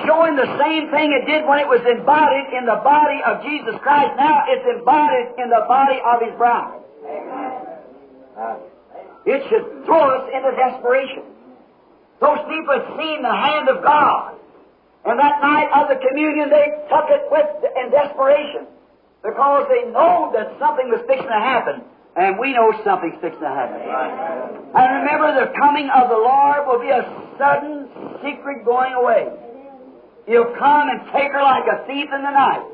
[0.05, 3.73] showing the same thing it did when it was embodied in the body of Jesus
[3.81, 4.13] Christ.
[4.17, 6.77] Now it's embodied in the body of His bride.
[8.37, 8.55] Uh,
[9.25, 11.25] it should throw us into desperation.
[12.21, 14.35] Those people had seen the hand of God.
[15.05, 18.67] And that night of the communion, they took it with in desperation
[19.23, 21.83] because they know that something was fixing to happen.
[22.15, 23.79] And we know something's fixing to happen.
[23.79, 27.05] And remember, the coming of the Lord will be a
[27.37, 27.87] sudden,
[28.23, 29.29] secret going away.
[30.27, 32.65] He'll come and take her like a thief in the night.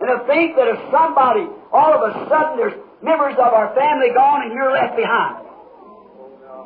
[0.00, 4.10] And to think that if somebody, all of a sudden, there's members of our family
[4.14, 5.44] gone and you're left behind.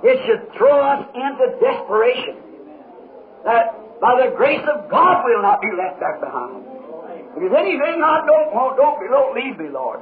[0.05, 2.37] It should throw us into desperation.
[3.45, 6.78] That by the grace of God we'll not be left back behind.
[7.41, 10.01] If anything I don't want, don't, don't leave me, Lord.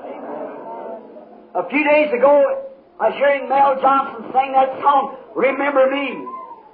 [1.55, 2.65] A few days ago,
[2.99, 6.25] I was hearing Mel Johnson sing that song, Remember Me,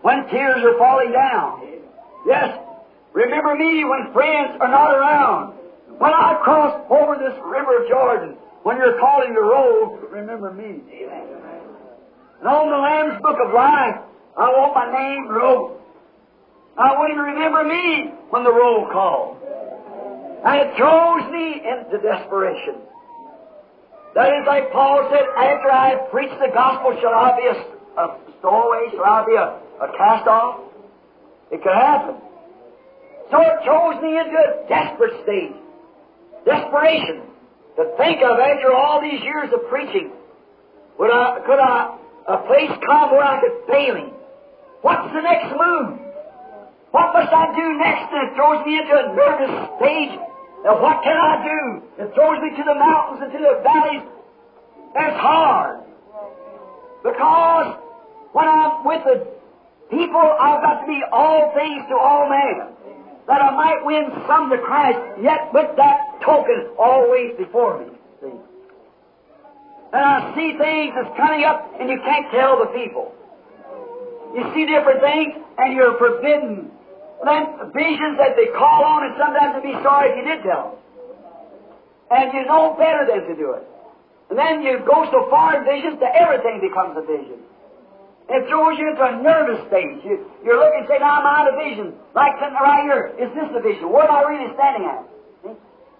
[0.02, 1.66] when tears are falling down.
[2.26, 2.58] Yes,
[3.12, 5.58] remember me when friends are not around.
[5.98, 10.78] When I cross over this river of Jordan, when you're calling the roll, remember me.
[12.38, 13.98] And on the Lamb's Book of Life,
[14.38, 15.80] I want my name wrote.
[16.78, 19.41] I want him to remember me when the roll call.
[20.44, 22.82] And it throws me into desperation.
[24.14, 27.56] That is like Paul said, after I have preached the gospel, shall I be a,
[28.02, 28.90] a stowaway?
[28.90, 29.46] Shall I be a,
[29.80, 30.60] a cast off?
[31.50, 32.16] It could happen.
[33.30, 35.56] So it throws me into a desperate state.
[36.44, 37.22] Desperation.
[37.76, 40.12] To think of after all these years of preaching,
[40.98, 41.96] would I, could I,
[42.28, 44.10] a place come where I could fail him?
[44.82, 45.98] What's the next move?
[46.90, 48.12] What must I do next?
[48.12, 50.31] And it throws me into a nervous stage.
[50.64, 51.82] Now what can I do?
[52.04, 54.02] It throws me to the mountains and to the valleys.
[54.94, 55.80] That's hard.
[57.02, 57.76] Because
[58.32, 59.26] when I'm with the
[59.90, 62.68] people, I've got to be all things to all men
[63.26, 67.86] that I might win some to Christ, yet with that token always before me.
[69.92, 73.14] And I see things that's coming up, and you can't tell the people.
[74.34, 76.70] You see different things, and you're forbidden.
[77.22, 80.74] Then visions that they call on, and sometimes they'd be sorry if you did tell
[80.74, 80.78] them.
[82.10, 83.64] And you know better than to do it.
[84.28, 87.40] And then you go so far in visions that everything becomes a vision.
[88.32, 90.00] It throws you into a nervous stage.
[90.04, 91.92] You, you're looking and say, now I'm out of vision.
[92.14, 93.12] Like sitting right here.
[93.18, 93.90] Is this the vision?
[93.92, 95.04] Where am I really standing at?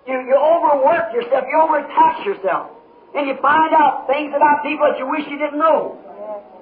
[0.07, 1.45] You, you overwork yourself.
[1.47, 2.73] You overtax yourself.
[3.15, 5.99] And you find out things about people that you wish you didn't know.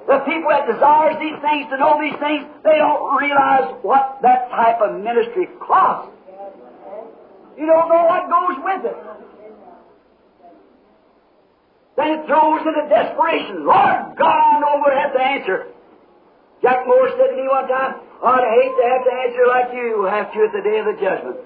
[0.06, 4.48] The people that desires these things, to know these things, they don't realize what that
[4.50, 6.10] type of ministry costs.
[7.58, 8.98] You don't know what goes with it.
[11.96, 13.66] Then it throws into desperation.
[13.66, 15.66] Lord God, I know we'll have to answer.
[16.62, 20.04] Jack Moore said to me one time, I'd hate to have to answer like you
[20.08, 21.36] have to at the day of the judgment.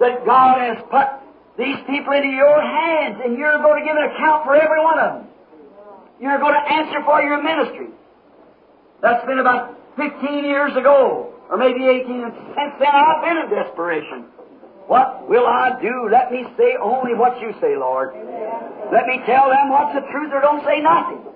[0.00, 1.06] That God has put
[1.58, 4.98] these people into your hands and you're going to give an account for every one
[4.98, 5.33] of them.
[6.24, 7.92] You're going to answer for your ministry.
[9.04, 13.48] That's been about 15 years ago, or maybe 18, and since then I've been in
[13.52, 14.32] desperation.
[14.88, 16.08] What will I do?
[16.08, 18.16] Let me say only what you say, Lord.
[18.88, 21.28] Let me tell them what's the truth or don't say nothing.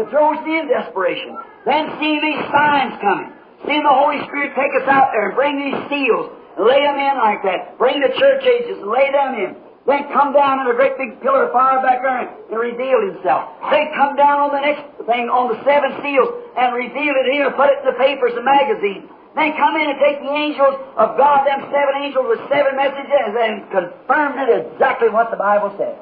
[0.00, 1.36] It throws me in desperation.
[1.68, 3.36] Then seeing these signs coming,
[3.68, 6.96] seeing the Holy Spirit take us out there and bring these seals, and lay them
[6.96, 9.52] in like that, bring the church ages and lay them in.
[9.86, 13.50] Then come down in a great big pillar of fire back there and reveal himself.
[13.66, 17.50] Then come down on the next thing, on the seven seals, and reveal it here,
[17.50, 19.10] put it in the papers and magazines.
[19.34, 23.30] Then come in and take the angels of God, them seven angels with seven messages,
[23.34, 25.98] and confirm it exactly what the Bible says.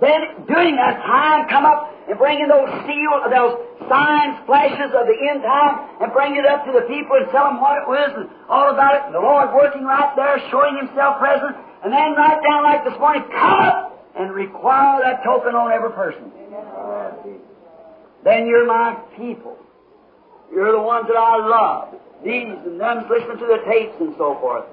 [0.00, 3.54] Then, during that time, come up and bring in those seals, those
[3.90, 7.50] signs, flashes of the end time, and bring it up to the people and tell
[7.50, 9.02] them what it was and all about it.
[9.10, 12.98] And The Lord working right there, showing Himself present, and then right down like this
[12.98, 16.32] morning, come up and require that token on every person.
[18.24, 19.56] Then you're my people.
[20.52, 21.94] You're the ones that I love.
[22.24, 24.64] These and them listening to the tapes and so forth.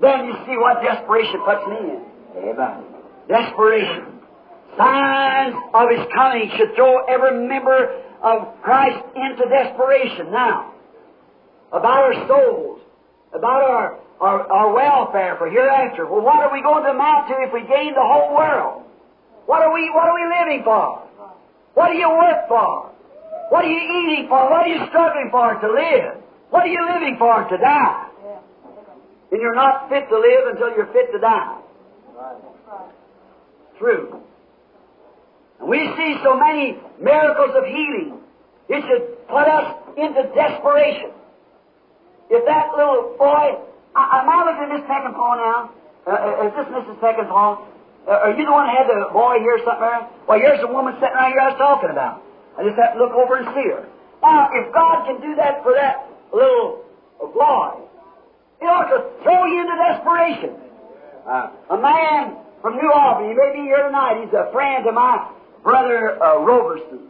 [0.00, 2.04] Then you see what desperation puts me in.
[2.48, 2.84] Amen.
[3.28, 4.20] Desperation.
[4.76, 10.72] Signs of His coming should throw every member of Christ into desperation now.
[11.70, 12.80] About our souls,
[13.32, 16.06] about our, our, our welfare for hereafter.
[16.06, 18.82] Well, what are we going to amount to if we gain the whole world?
[19.46, 21.02] What are we, what are we living for?
[21.74, 22.90] What do you work for?
[23.50, 24.50] What are you eating for?
[24.50, 26.22] What are you struggling for to live?
[26.50, 28.08] What are you living for to die?
[29.32, 31.60] And you're not fit to live until you're fit to die.
[33.78, 34.20] True.
[35.60, 38.20] And we see so many miracles of healing.
[38.68, 41.10] It should put us into desperation.
[42.30, 43.58] If that little boy,
[43.94, 45.70] I, am I looking at Miss Peckinpah now?
[46.06, 46.98] Uh, is this Mrs.
[46.98, 47.62] Peckinpah?
[48.06, 50.10] Uh, are you the one that had the boy here somewhere?
[50.28, 52.20] Well, here's the woman sitting right here I was talking about.
[52.58, 53.88] I just have to look over and see her.
[54.20, 56.84] Now, if God can do that for that little
[57.20, 57.86] boy,
[58.60, 60.52] he ought to throw you into desperation.
[61.24, 64.94] Uh, a man from New Albany, he may be here tonight, he's a friend of
[64.94, 65.30] my
[65.62, 67.08] brother uh, Roberson.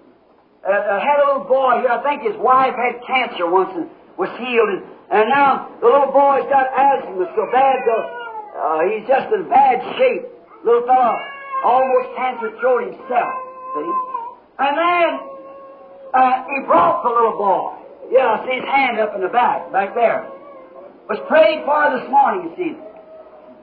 [0.62, 3.90] Uh, uh, had a little boy here, I think his wife had cancer once and
[4.16, 9.32] was healed, and, and now the little boy's got asthma so bad, uh, he's just
[9.34, 10.24] in bad shape.
[10.64, 11.16] Little fellow
[11.64, 13.34] almost cancer cured himself,
[13.74, 13.90] see?
[14.58, 15.08] And then
[16.14, 17.84] uh, he brought the little boy.
[18.10, 20.30] Yeah, see his hand up in the back, back there.
[21.08, 22.72] Was prayed for this morning, you see.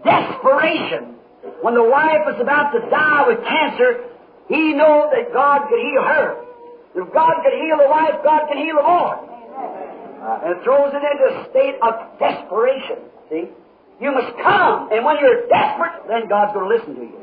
[0.03, 1.17] Desperation.
[1.61, 4.05] When the wife was about to die with cancer,
[4.49, 6.37] he knew that God could heal her.
[6.93, 9.30] If God could heal the wife, God can heal the boy.
[10.21, 13.01] Uh, and throws it into a state of desperation.
[13.29, 13.49] See?
[13.99, 17.21] You must come, and when you're desperate, then God's going to listen to you.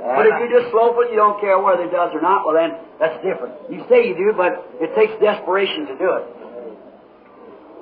[0.00, 2.72] But if you're just slothful, you don't care whether it does or not, well then,
[3.00, 3.52] that's different.
[3.68, 6.24] You say you do, but it takes desperation to do it.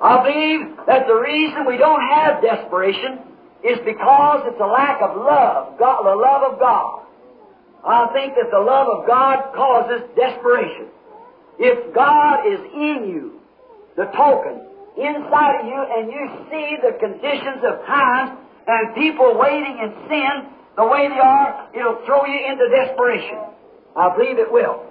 [0.01, 3.19] I believe that the reason we don't have desperation
[3.63, 7.07] is because it's a lack of love, God, the love of God.
[7.85, 10.87] I think that the love of God causes desperation.
[11.57, 13.36] If God is in you,
[13.97, 14.61] the token,
[14.95, 16.23] inside of you, and you
[16.53, 18.37] see the conditions of times
[18.67, 23.41] and people waiting in sin the way they are, it'll throw you into desperation.
[23.95, 24.85] I believe it will.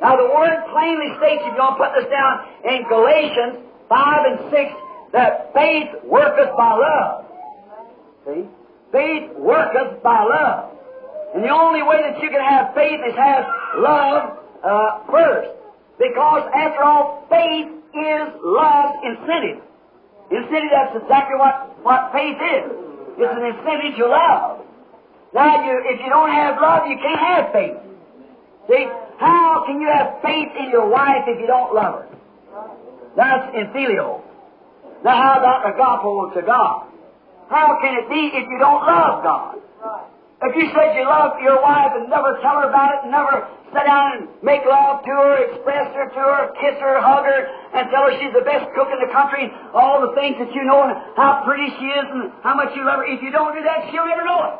[0.00, 4.26] Now the Word plainly states, if you want to put this down in Galatians 5
[4.26, 4.72] and 6,
[5.12, 7.24] that faith worketh by love.
[8.26, 8.48] See?
[8.90, 10.74] Faith worketh by love.
[11.34, 13.44] And the only way that you can have faith is have
[13.78, 15.50] love uh, first.
[15.98, 19.62] Because after all, faith is love's incentive.
[20.30, 22.72] Incentive, that's exactly what, what faith is.
[23.18, 24.64] It's an incentive to love.
[25.34, 27.76] Now, you, if you don't have love, you can't have faith.
[28.68, 28.86] See,
[29.18, 32.08] how can you have faith in your wife if you don't love her?
[33.16, 34.22] That's in phileo.
[35.04, 36.86] Now, how about agapo to God?
[37.48, 39.58] How can it be if you don't love God?
[40.42, 43.46] If you said you love your wife and never tell her about it, and never
[43.70, 47.46] sit down and make love to her, express her to her, kiss her, hug her,
[47.78, 50.50] and tell her she's the best cook in the country, and all the things that
[50.50, 53.30] you know, and how pretty she is, and how much you love her, if you
[53.30, 54.54] don't do that, she'll never know it.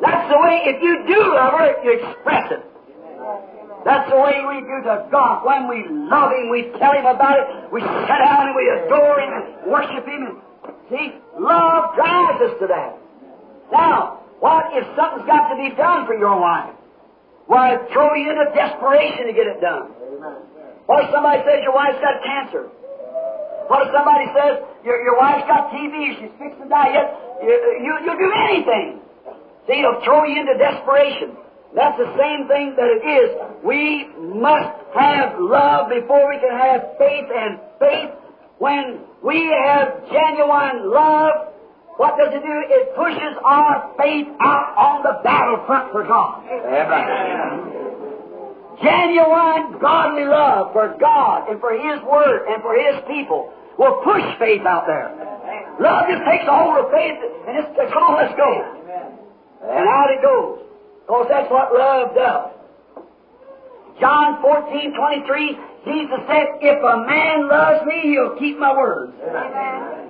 [0.00, 2.62] That's the way, if you do love her, you express it.
[3.84, 5.46] That's the way we do to God.
[5.46, 9.20] When we love Him, we tell Him about it, we sit down and we adore
[9.20, 10.26] Him and worship Him.
[10.26, 10.34] And,
[10.90, 12.98] see, love drives us to that.
[13.70, 16.74] Now, what if something's got to be done for your wife?
[17.46, 19.94] Why, throw you into desperation to get it done.
[20.86, 22.70] What if somebody says your wife's got cancer?
[23.70, 27.06] What if somebody says your, your wife's got TB, she's fixing to die yet?
[27.42, 29.00] You, you, you'll do anything.
[29.66, 31.38] See, it'll throw you into desperation.
[31.74, 33.28] That's the same thing that it is.
[33.62, 34.06] We
[34.38, 38.10] must have love before we can have faith, and faith,
[38.58, 41.52] when we have genuine love,
[41.96, 42.56] what does it do?
[42.68, 46.44] It pushes our faith out on the battlefront for God.
[46.44, 47.86] Amen.
[48.82, 54.24] Genuine godly love for God and for His Word and for His people will push
[54.38, 55.08] faith out there.
[55.80, 57.16] Love just takes a hold of faith
[57.48, 58.76] and it's, come on, let's go.
[59.64, 60.60] And out it goes.
[61.06, 62.52] Because that's what love does.
[64.00, 69.14] John 14, 23, Jesus said, If a man loves me, he'll keep my words.
[69.24, 70.05] Amen.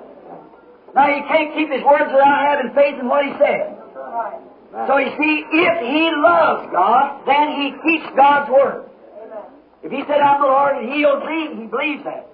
[0.96, 3.76] Now, you can't keep his words without having faith in what he said.
[4.88, 8.88] So you see, if he loves God, then he keeps God's word.
[9.82, 12.26] If he said, I'm the Lord, and he'll believe, he believes that.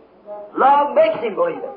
[0.56, 1.74] Love makes him believe it.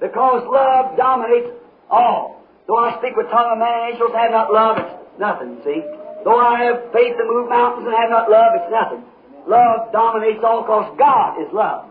[0.00, 1.50] Because love dominates
[1.90, 2.40] all.
[2.66, 5.82] Though I speak with tongue of man and angels, have not love, it's nothing, see?
[6.24, 9.02] Though I have faith to move mountains and have not love, it's nothing.
[9.48, 11.90] Love dominates all because God is love.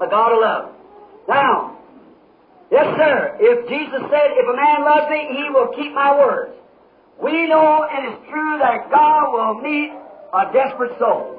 [0.00, 0.64] The God of love.
[1.28, 1.78] Now,
[2.72, 6.56] yes, sir, if Jesus said, if a man loves me, he will keep my words.
[7.22, 9.92] We know it's true that God will meet
[10.32, 11.38] a desperate soul.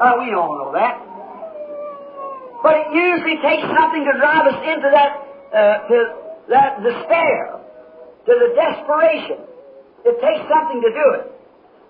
[0.00, 1.00] Uh, we all know that.
[2.62, 5.12] But it usually takes something to drive us into that,
[5.54, 5.96] uh, to
[6.50, 7.56] that despair,
[8.26, 9.38] to the desperation.
[10.04, 11.32] It takes something to do it.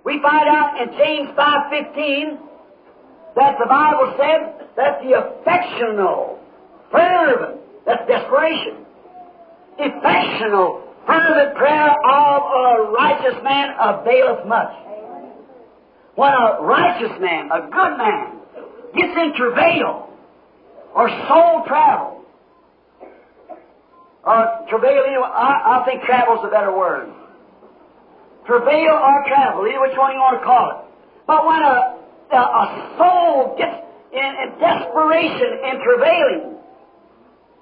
[0.05, 2.39] We find out in James 5.15
[3.35, 6.39] that the Bible said that the affectional,
[6.93, 8.85] fervent, that's desperation,
[9.79, 14.73] affectional, fervent prayer of a righteous man availeth much.
[16.17, 18.41] When a righteous man, a good man,
[18.95, 20.11] gets in travail
[20.95, 22.25] or soul travel,
[24.25, 27.13] or travail, anyway, I, I think travel's a better word
[28.47, 30.79] travail or travel, either which one you want to call it.
[31.27, 31.99] But when a,
[32.31, 32.65] a, a
[32.97, 33.83] soul gets
[34.15, 36.56] in, in desperation and travailing,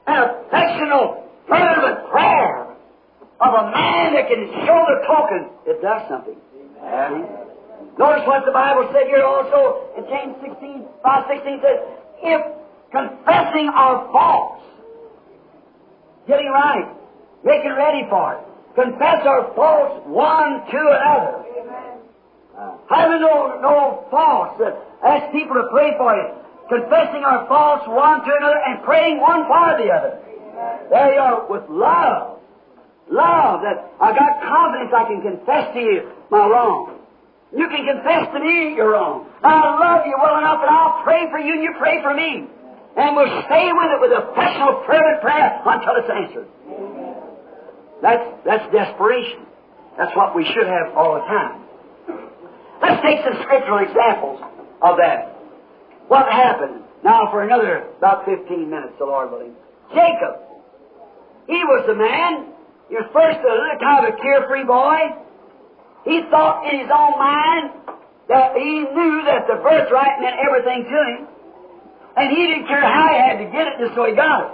[0.06, 2.76] an affectional, fervent prayer
[3.40, 6.36] of a man that can show the token, it does something.
[6.82, 7.44] Amen.
[7.98, 11.78] Notice what the Bible said here also in James 16, 5, 16 says,
[12.22, 12.40] if
[12.90, 14.64] confessing our faults,
[16.26, 16.88] getting right,
[17.44, 18.40] making ready for it,
[18.74, 21.44] confess our faults one to another.
[22.88, 26.43] Having no, no faults, uh, ask people to pray for you.
[26.68, 30.18] Confessing our faults one to another and praying one for the other.
[30.90, 32.40] There you are, with love.
[33.10, 36.98] Love that I got confidence I can confess to you my wrong.
[37.52, 39.28] You can confess to me you're wrong.
[39.44, 42.48] I love you well enough that I'll pray for you and you pray for me.
[42.96, 46.48] And we'll stay with it with a personal fervent prayer until it's answered.
[48.00, 49.44] That's, that's desperation.
[49.98, 51.60] That's what we should have all the time.
[52.80, 54.40] Let's take some scriptural examples
[54.82, 55.33] of that.
[56.08, 56.82] What happened?
[57.02, 59.54] Now for another about 15 minutes, the Lord willing.
[59.90, 60.40] Jacob.
[61.46, 62.52] He was the man.
[62.88, 65.12] He was first a little kind of a carefree boy.
[66.04, 67.96] He thought in his own mind
[68.28, 71.28] that he knew that the birthright meant everything to him.
[72.16, 74.52] And he didn't care how he had to get it just so he got it.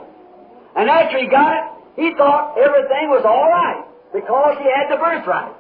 [0.77, 1.65] And after he got it,
[1.97, 3.85] he thought everything was all right
[4.15, 5.55] because he had the birthright.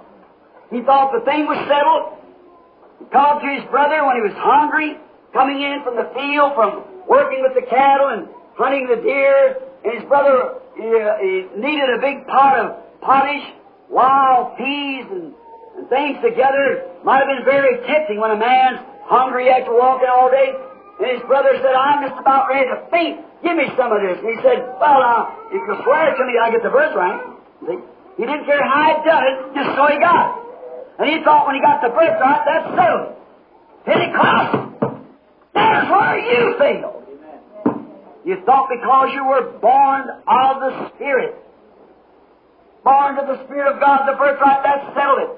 [0.70, 2.18] He thought the thing was settled.
[2.98, 4.98] He called to his brother when he was hungry,
[5.32, 9.56] coming in from the field, from working with the cattle and hunting the deer.
[9.84, 13.44] And his brother he, he needed a big pot of pottage,
[13.88, 15.34] wild peas, and,
[15.76, 16.86] and things together.
[17.04, 20.52] Might have been very tempting when a man's hungry after walking all day.
[21.00, 23.24] And his brother said, I'm just about ready to faint.
[23.42, 24.20] Give me some of this.
[24.20, 27.24] And he said, Well, uh, if you swear to me, I get the birthright.
[27.64, 27.80] See?
[28.20, 30.32] He didn't care how he'd done it, just so he got it.
[31.00, 33.16] And he thought when he got the birthright, that's settled.
[33.88, 34.69] Pentecost,
[35.60, 37.00] that's where you failed.
[38.24, 41.34] You thought because you were born of the Spirit,
[42.84, 45.32] born of the Spirit of God, the birthright, that settled it.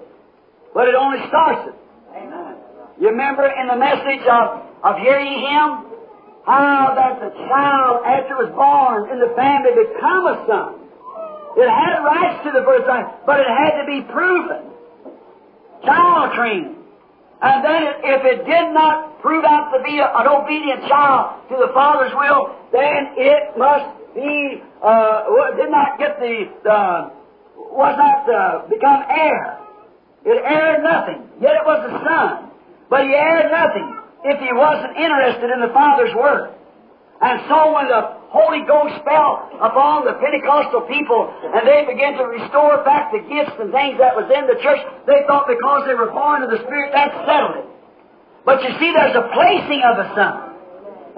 [0.75, 1.77] But it only starts it.
[3.01, 5.93] You remember in the message of, of hearing Him,
[6.45, 10.83] how that the child, after it was born in the family, become a son.
[11.55, 14.73] It had rights to the birthright, but it had to be proven.
[15.85, 16.82] Child training.
[17.43, 21.74] And then if it did not prove out to be an obedient child to the
[21.74, 25.26] Father's will, then it must be, uh,
[25.57, 26.47] did not get the,
[27.74, 29.59] was not uh, become heir.
[30.24, 31.26] It heired nothing.
[31.40, 32.51] Yet it was a son.
[32.88, 33.90] But he heired nothing
[34.22, 36.55] if he wasn't interested in the Father's work.
[37.20, 42.24] And so when the Holy Ghost fell upon the Pentecostal people and they began to
[42.24, 45.93] restore back the gifts and things that was in the church, they thought because they
[45.93, 47.68] were born of the Spirit, that settled it.
[48.49, 50.37] But you see, there's a placing of a son.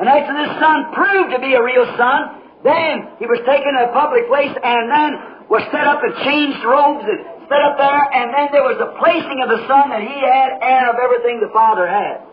[0.03, 3.89] And after this son proved to be a real son, then he was taken to
[3.89, 5.11] a public place and then
[5.47, 8.91] was set up and changed robes and set up there, and then there was a
[8.99, 12.25] placing of the son that he had heir of everything the Father had.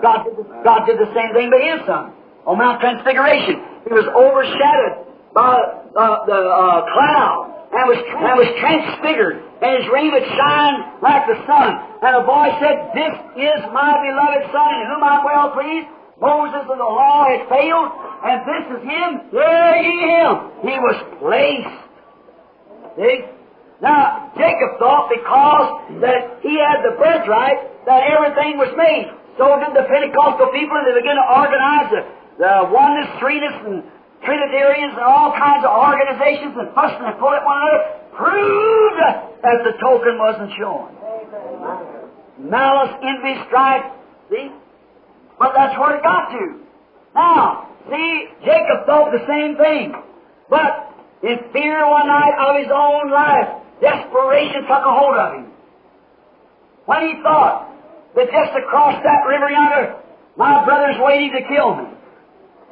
[0.00, 0.24] God,
[0.64, 2.14] God did the same thing by his son
[2.46, 3.69] on Mount Transfiguration.
[3.86, 5.56] He was overshadowed by
[5.96, 11.38] uh, the uh, cloud and was, and was transfigured, and his raiment shined like the
[11.46, 11.70] sun.
[12.02, 15.86] And a voice said, This is my beloved Son, in whom I'm well pleased.
[16.18, 17.90] Moses and the law had failed,
[18.26, 19.10] and this is him.
[19.32, 20.32] Hear ye him.
[20.66, 21.78] He was placed.
[22.98, 23.24] See?
[23.80, 29.08] Now, Jacob thought because that he had the birthright, that everything was made.
[29.40, 32.02] So did the Pentecostal people, and they began to organize the
[32.40, 33.84] the oneness, threeness, and
[34.24, 37.80] Trinitarians, and all kinds of organizations, and fussing and pulling at one another,
[38.16, 39.00] proved
[39.44, 40.88] that the token wasn't shown.
[42.40, 43.84] Malice, envy, strife,
[44.32, 44.48] see?
[45.38, 46.60] But that's where it got to.
[47.14, 49.92] Now, see, Jacob thought the same thing.
[50.48, 53.48] But in fear one night of his own life,
[53.80, 55.52] desperation took a hold of him.
[56.86, 57.68] When he thought
[58.16, 59.96] that just across that river yonder,
[60.36, 61.99] my brother's waiting to kill me.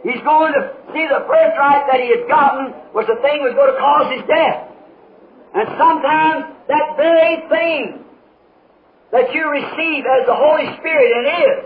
[0.03, 0.63] He's going to
[0.95, 3.81] see the first right that he had gotten was the thing that was going to
[3.83, 4.71] cause his death.
[5.59, 8.05] And sometimes that very thing
[9.11, 11.59] that you receive as the Holy Spirit, and it is,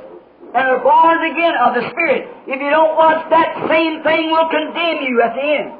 [0.55, 4.49] and are born again of the Spirit, if you don't watch, that same thing will
[4.49, 5.71] condemn you at the end.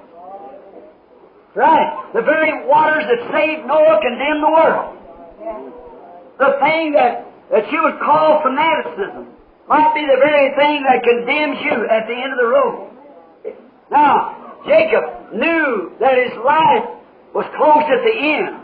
[1.55, 1.89] Right.
[2.13, 4.97] The very waters that saved Noah condemn the world.
[6.39, 9.29] The thing that, that you would call fanaticism
[9.69, 12.93] might be the very thing that condemns you at the end of the road.
[13.91, 16.87] Now, Jacob knew that his life
[17.35, 18.63] was close at the end.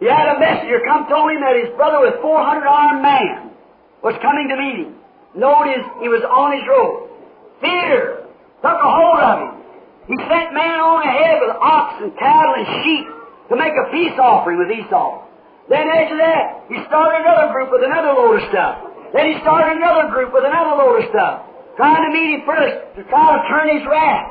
[0.00, 3.50] He had a messenger come told him that his brother with 400 armed man
[4.02, 4.94] was coming to meet him.
[5.34, 7.08] Notice he was on his road.
[7.60, 8.28] Fear
[8.60, 9.52] took a hold of him.
[10.08, 13.06] He sent men on ahead with ox and cattle and sheep
[13.48, 15.24] to make a peace offering with Esau.
[15.68, 18.95] Then after that, he started another group with another load of stuff.
[19.12, 21.46] Then he started another group with another load of stuff,
[21.76, 24.26] trying to meet him first to try to turn his wrath.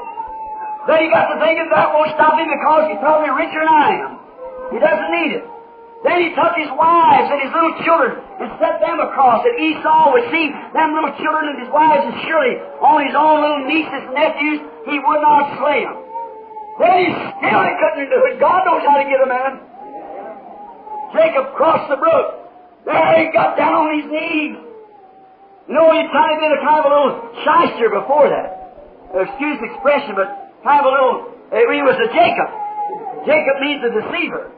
[0.87, 3.89] Then he got to thinking that won't stop him because he's probably richer than I
[4.05, 4.11] am.
[4.69, 5.45] He doesn't need it.
[6.05, 10.13] Then he took his wives and his little children and set them across that Esau
[10.13, 14.05] would see them little children and his wives and surely on his own little nieces
[14.05, 15.97] and nephews he would not slay them.
[16.77, 18.37] Then he still he couldn't do it.
[18.37, 19.51] God knows how to get a man.
[21.17, 22.45] Jacob crossed the brook.
[22.85, 24.64] There he got down on his knees.
[25.67, 28.47] Know, he of been a kind of a little shyster before that.
[29.15, 30.29] Excuse the expression, but
[30.61, 31.15] kind of a little,
[31.49, 32.49] uh, he was a Jacob.
[33.25, 34.53] Jacob means a deceiver.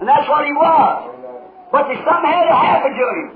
[0.00, 1.14] And that's what he was.
[1.70, 3.28] But something had to happen to him.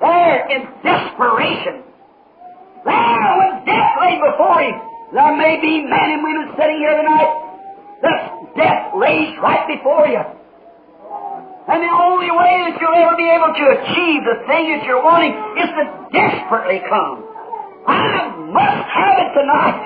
[0.00, 1.84] There, in desperation.
[2.84, 4.80] There, when death laid before Him.
[5.12, 7.28] There may be men and women sitting here tonight
[8.00, 10.24] that death lays right before you.
[11.68, 15.04] And the only way that you'll ever be able to achieve the thing that you're
[15.04, 17.26] wanting is to desperately come.
[17.86, 19.80] I must have it tonight.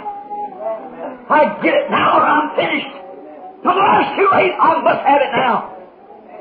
[1.29, 2.95] I get it now or I'm finished.
[3.65, 4.53] Tomorrow's too late.
[4.55, 5.75] I must have it now.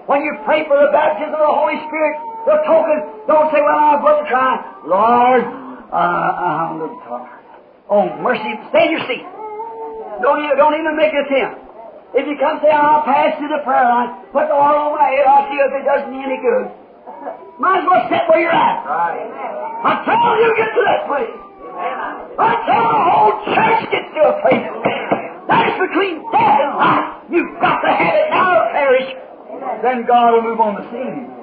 [0.06, 3.80] When you pray for the baptism of the Holy Spirit, the token, don't say, well,
[3.80, 4.52] I've got to try.
[4.84, 5.44] Lord,
[5.88, 7.40] uh, I'm a little tired.
[7.90, 9.24] Oh, mercy, stay in your seat.
[10.22, 11.63] Don't don't even make an attempt.
[12.14, 15.10] If you come say, I'll pass through the prayer line, put the oil on my
[15.10, 16.70] head, I'll see if it does me any good.
[17.58, 18.86] Might as well sit where you're at.
[18.86, 19.26] Right.
[19.82, 21.38] Until you get to that place.
[22.38, 24.68] Until the whole church gets to a place.
[25.50, 27.10] That's between death and life.
[27.34, 29.10] You've got to have it now or perish.
[29.82, 31.34] Then God will move on the scene.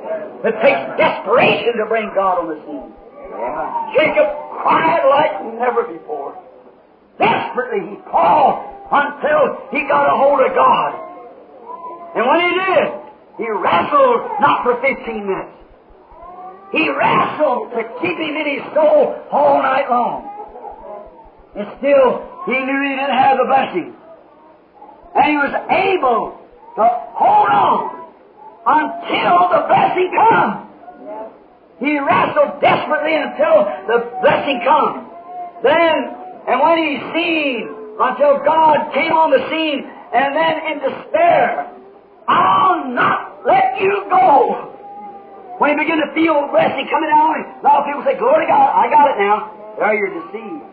[0.47, 2.95] It takes desperation to bring God on the scene.
[3.99, 4.27] Jacob
[4.63, 6.39] cried like never before.
[7.19, 10.91] Desperately he called until he got a hold of God.
[12.17, 12.89] And when he did,
[13.39, 15.57] he wrestled not for 15 minutes.
[16.73, 20.27] He wrestled to keep him in his soul all night long.
[21.57, 23.95] And still, he knew he didn't have the blessing.
[25.15, 26.39] And he was able
[26.77, 26.85] to
[27.15, 28.01] hold on
[28.67, 30.71] until the blessing come.
[31.81, 35.11] He wrestled desperately until the blessing come.
[35.63, 35.95] Then,
[36.47, 39.81] and when he seen, until God came on the scene,
[40.13, 41.71] and then in despair,
[42.29, 44.71] I'll not let you go.
[45.59, 48.51] When he began to feel blessing coming down, a lot of people say, Glory to
[48.51, 49.37] God, I got it now.
[49.77, 50.65] There you're deceived.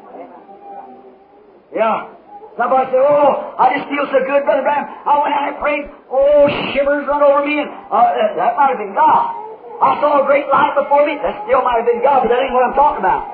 [1.75, 2.15] Yeah.
[2.55, 4.87] Somebody said, Oh, I just feel so good, Brother Branham.
[4.87, 5.85] I went out and prayed.
[6.09, 7.59] Oh, shivers run over me.
[7.61, 9.35] And uh, that, might have been God.
[9.77, 11.19] I saw a great light before me.
[11.21, 13.29] That still might have been God, but that ain't what I'm talking about.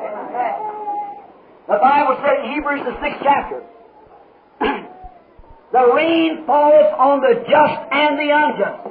[1.69, 3.63] The Bible said in Hebrews, the sixth chapter,
[5.73, 8.81] the rain falls on the just and the unjust.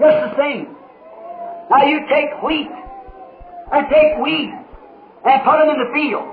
[0.00, 0.72] Just the same.
[1.68, 4.56] Now you take wheat and take weeds
[5.28, 6.24] and put them in the field.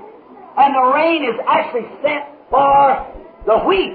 [0.56, 3.12] And the rain is actually sent for
[3.44, 3.92] the wheat.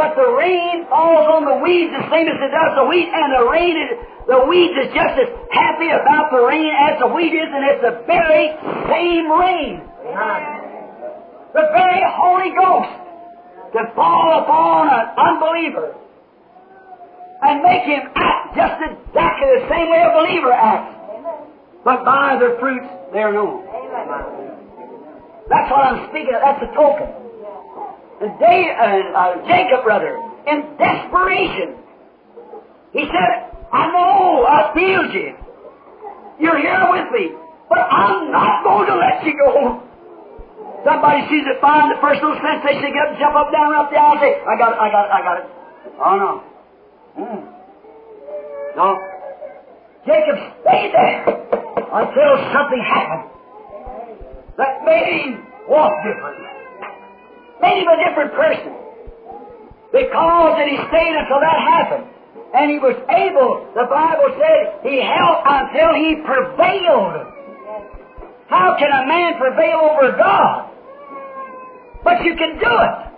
[0.00, 3.36] But the rain falls on the weeds the same as it does the wheat, and
[3.36, 3.90] the rain is,
[4.32, 7.82] the weeds is just as happy about the rain as the wheat is, and it's
[7.84, 8.48] the very
[8.88, 9.82] same rain.
[11.52, 13.01] The very Holy Ghost
[13.72, 15.94] can fall upon an unbeliever
[17.42, 20.94] and make him act just exactly the same way a believer acts.
[21.84, 23.64] But by their fruits they're known.
[25.48, 26.40] That's what I'm speaking of.
[26.40, 27.08] That's a token.
[28.22, 30.16] And uh, uh, Jacob, brother,
[30.46, 31.74] in desperation,
[32.92, 35.34] he said, I know I failed you.
[36.38, 37.32] You're here with me,
[37.68, 39.82] but I'm not going to let you go.
[40.84, 43.90] Somebody sees it fine, the first little sensation, they get up, jump up, down, up
[43.90, 45.46] the aisle, say, I got it, I got it, I got it.
[46.02, 46.30] Oh, no.
[47.22, 47.42] Mm.
[48.74, 48.98] No.
[50.02, 53.30] Jacob stayed there until something happened
[54.58, 56.50] that made him walk differently.
[57.62, 58.74] Made him a different person.
[59.92, 62.10] Because that he stayed until that happened.
[62.54, 67.28] And he was able, the Bible said, he held until he prevailed.
[68.48, 70.71] How can a man prevail over God?
[72.04, 73.12] But you can do it.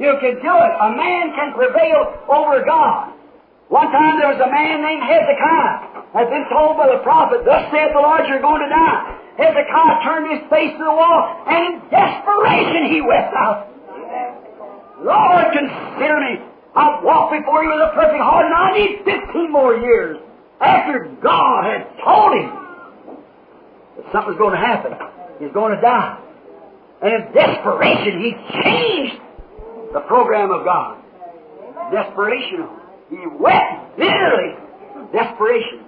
[0.00, 0.72] You can do it.
[0.80, 3.12] A man can prevail over God.
[3.68, 7.70] One time there was a man named Hezekiah, had been told by the prophet, Thus
[7.70, 9.14] saith the Lord, you're going to die.
[9.38, 13.70] Hezekiah turned his face to the wall, and in desperation he wept out.
[15.04, 16.42] Lord, consider me.
[16.74, 20.18] I've walked before you with a perfect heart, and I need 15 more years.
[20.60, 22.50] After God had told him
[23.96, 24.92] that something's going to happen,
[25.38, 26.18] he's going to die.
[27.02, 28.32] And in desperation, he
[28.62, 29.16] changed
[29.92, 30.98] the program of God.
[31.92, 32.68] Desperation.
[33.08, 34.54] He wept bitterly.
[35.12, 35.86] Desperation.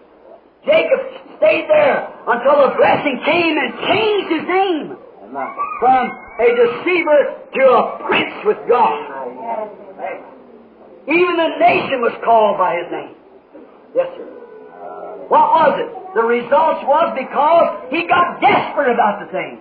[0.65, 1.01] Jacob
[1.37, 4.97] stayed there until the blessing came and changed his name
[5.81, 6.11] from
[6.41, 7.19] a deceiver
[7.55, 9.29] to a prince with God.
[11.09, 13.15] Even the nation was called by his name.
[13.95, 14.25] Yes, sir.
[15.29, 15.91] What was it?
[16.15, 19.59] The result was because he got desperate about the thing.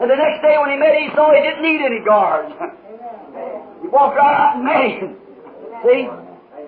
[0.00, 2.52] And the next day when he met Esau, he didn't need any guards.
[3.82, 5.16] he walked right out and met him.
[5.84, 6.08] See?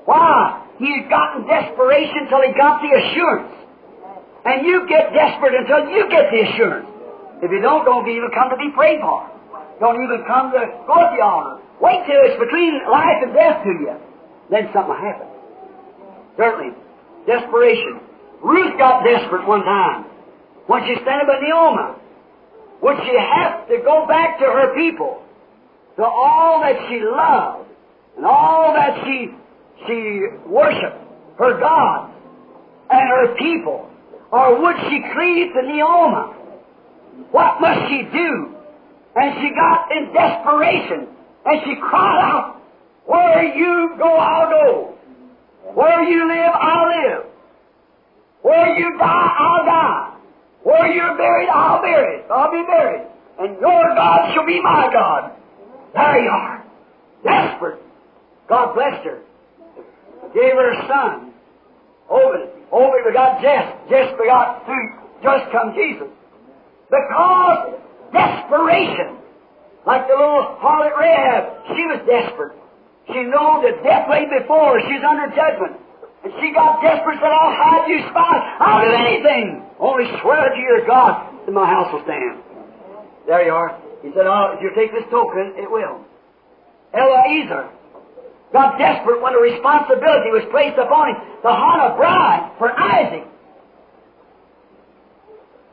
[0.04, 0.64] Why?
[0.78, 3.54] He had gotten desperation until he got the assurance.
[4.44, 6.88] And you get desperate until you get the assurance.
[7.42, 9.24] If you don't, don't even come to be prayed for.
[9.80, 11.62] Don't even come to go at the altar.
[11.80, 13.96] Wait till it's between life and death to you.
[14.50, 15.26] Then something will happen.
[16.36, 16.76] Certainly.
[17.26, 18.00] Desperation.
[18.42, 20.04] Ruth got desperate one time.
[20.66, 21.98] when she standing by Naomi?
[22.82, 25.22] Would she have to go back to her people,
[25.96, 27.68] to all that she loved,
[28.16, 29.30] and all that she,
[29.86, 30.98] she worshiped,
[31.38, 32.12] her gods,
[32.90, 33.90] and her people?
[34.30, 36.34] Or would she cleave to Naomi?
[37.30, 38.54] What must she do?
[39.16, 41.08] And she got in desperation,
[41.46, 42.60] and she cried out,
[43.06, 44.94] Where you go, I'll go.
[45.74, 47.26] Where you live, I'll live.
[48.42, 50.13] Where you die, I'll die.
[50.94, 52.22] You're buried, I'll bury.
[52.30, 53.06] I'll be buried.
[53.40, 55.32] And your God shall be my God.
[55.92, 56.64] There you are.
[57.24, 57.80] Desperate.
[58.48, 59.20] God blessed her.
[60.34, 61.32] Gave her a son.
[62.10, 62.50] Obed.
[62.70, 63.74] Obed begot Jess.
[63.88, 66.08] Jess begot through just come Jesus.
[66.90, 67.80] Because
[68.12, 69.18] desperation.
[69.86, 72.56] Like the little harlot Rahab, she was desperate.
[73.08, 74.80] She knew that death lay before her.
[74.88, 75.76] She's under judgment.
[76.24, 78.56] And she got desperate said, I'll hide you spy.
[78.58, 79.60] I'll do anything.
[79.78, 82.40] Only swear to your God that my house will stand.
[83.28, 83.76] There you are.
[84.00, 86.00] He said, oh, if you take this token, it will.
[86.96, 87.68] Eliezer
[88.52, 93.28] got desperate when the responsibility was placed upon him to hunt a bride for Isaac.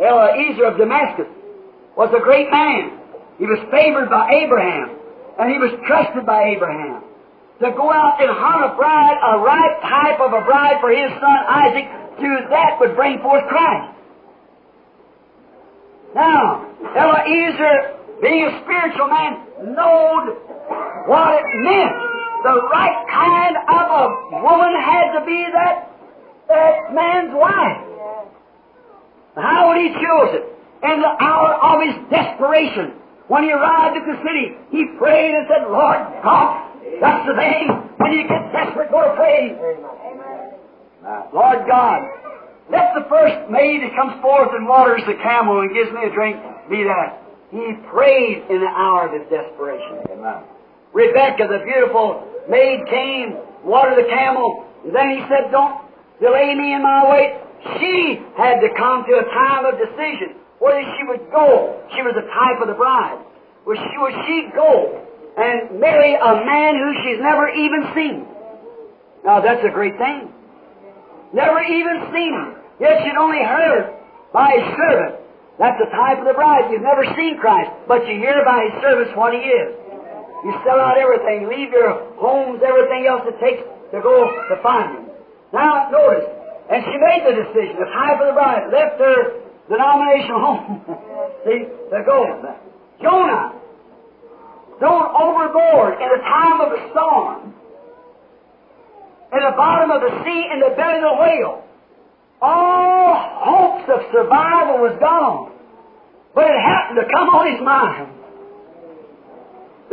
[0.04, 1.28] Eliezer of Damascus
[1.96, 3.00] was a great man.
[3.40, 4.98] He was favored by Abraham,
[5.40, 7.04] and he was trusted by Abraham
[7.62, 11.14] to go out and hunt a bride, a right type of a bride for his
[11.22, 11.86] son Isaac,
[12.18, 13.94] through that would bring forth Christ.
[16.16, 16.66] Now,
[16.98, 19.46] Eliezer, being a spiritual man,
[19.78, 20.26] knowed
[21.06, 21.94] what it meant.
[22.42, 25.94] The right kind of a woman had to be that,
[26.50, 27.78] that man's wife.
[29.38, 30.46] How would he choose it?
[30.82, 32.98] In the hour of his desperation,
[33.28, 36.71] when he arrived at the city, he prayed and said, Lord God,
[37.02, 37.68] that's the thing.
[37.98, 39.58] When you get desperate, go to pray.
[41.34, 42.02] Lord God,
[42.70, 46.14] let the first maid that comes forth and waters the camel and gives me a
[46.14, 46.38] drink
[46.70, 47.20] be that.
[47.52, 50.08] He prayed in the hour of his desperation.
[50.10, 50.44] Amen.
[50.94, 55.84] Rebecca, the beautiful maid, came, watered the camel, and then he said, Don't
[56.22, 57.42] delay me in my way.
[57.80, 61.82] She had to come to a time of decision whether she would go.
[61.96, 63.18] She was the type of the bride.
[63.66, 65.02] Would she, would she go
[65.38, 68.26] and marry a man who she's never even seen?
[69.24, 70.30] Now that's a great thing.
[71.34, 72.56] Never even seen him.
[72.80, 73.94] Yet she'd only heard
[74.34, 75.16] by his servant.
[75.60, 76.72] That's the type of the bride.
[76.72, 79.78] You've never seen Christ, but you hear by his servants what he is.
[80.44, 83.62] You sell out everything, leave your homes, everything else it takes
[83.94, 85.06] to go to find him.
[85.54, 86.26] Now notice,
[86.72, 87.78] and she made the decision.
[87.78, 89.38] The type of the bride left her
[89.70, 90.82] denominational home.
[91.46, 92.26] See, to go.
[93.02, 93.54] Jonah,
[94.82, 97.54] thrown overboard in the time of a storm,
[99.30, 101.64] in the bottom of the sea, in the belly of the whale.
[102.42, 105.54] All hopes of survival was gone.
[106.34, 108.10] But it happened to come on his mind.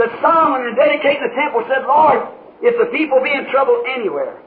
[0.01, 2.25] That Solomon, in dedicating the temple, said, Lord,
[2.63, 4.41] if the people be in trouble anywhere,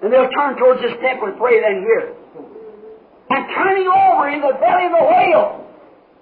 [0.00, 2.14] and they'll turn towards this temple and pray then here.
[3.34, 5.66] And turning over in the belly of the whale,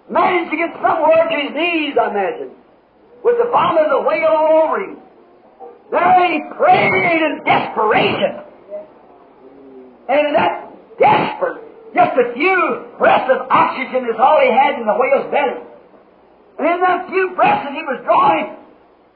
[0.09, 2.51] managed to get somewhere to his knees, I imagine,
[3.25, 5.01] with the bottom of the whale all over him.
[5.91, 8.45] There he prayed in desperation.
[10.09, 10.69] And in that
[11.01, 11.65] desperate,
[11.97, 15.65] just a few breaths of oxygen is all he had in the whale's belly.
[16.59, 18.61] And in that few breaths that he was drawing,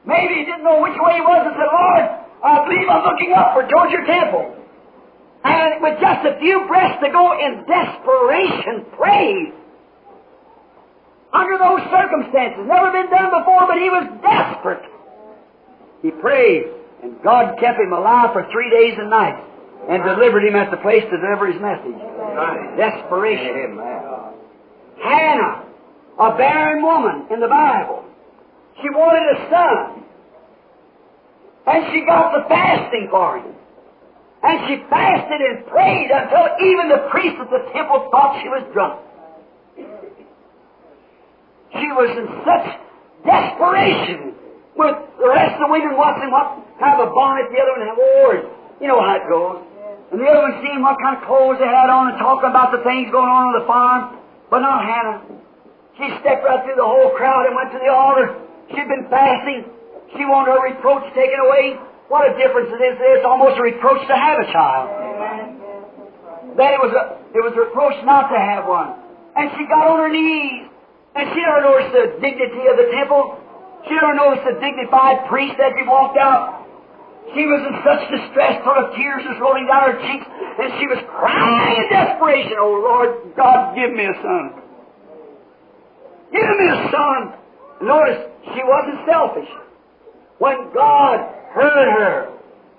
[0.09, 2.05] maybe he didn't know which way he was and said, Lord,
[2.41, 4.57] I believe I'm looking upward towards your temple.
[5.43, 9.58] And with just a few breaths to go in desperation, prayed.
[11.31, 14.81] Under those circumstances, never been done before, but he was desperate.
[16.01, 16.65] He prayed,
[17.03, 19.45] and God kept him alive for three days and nights,
[19.89, 21.99] and delivered him at the place to deliver his message.
[22.77, 23.77] Desperation.
[25.03, 25.65] Hannah,
[26.17, 28.03] a barren woman in the Bible,
[28.81, 30.03] she wanted a son,
[31.67, 33.53] and she got the fasting for him.
[34.41, 38.63] And she fasted and prayed until even the priest at the temple thought she was
[38.73, 39.01] drunk.
[41.77, 42.65] She was in such
[43.25, 44.33] desperation
[44.73, 47.99] with the rest of the women watching what have a bonnet, the other one have
[47.99, 48.43] oars.
[48.79, 49.59] You know how it goes.
[50.09, 52.73] And the other one seeing what kind of clothes they had on and talking about
[52.73, 54.17] the things going on on the farm.
[54.49, 55.21] But not Hannah.
[55.99, 58.39] She stepped right through the whole crowd and went to the altar.
[58.73, 59.67] She'd been fasting.
[60.17, 61.77] She wanted her reproach taken away.
[62.07, 62.97] What a difference it is.
[62.97, 64.89] It's almost a reproach to have a child.
[66.57, 67.03] Then it was a,
[67.37, 68.97] it was a reproach not to have one.
[69.35, 70.71] And she got on her knees.
[71.19, 73.35] And she never noticed the dignity of the temple.
[73.83, 76.63] She never noticed the dignified priest as he walked out.
[77.35, 80.87] She was in such distress full of tears was rolling down her cheeks, and she
[80.87, 84.63] was crying in desperation, Oh Lord God, give me a son.
[86.31, 87.19] Give me a son.
[87.83, 88.23] Notice,
[88.55, 89.51] she wasn't selfish.
[90.39, 91.19] When God
[91.51, 92.31] heard her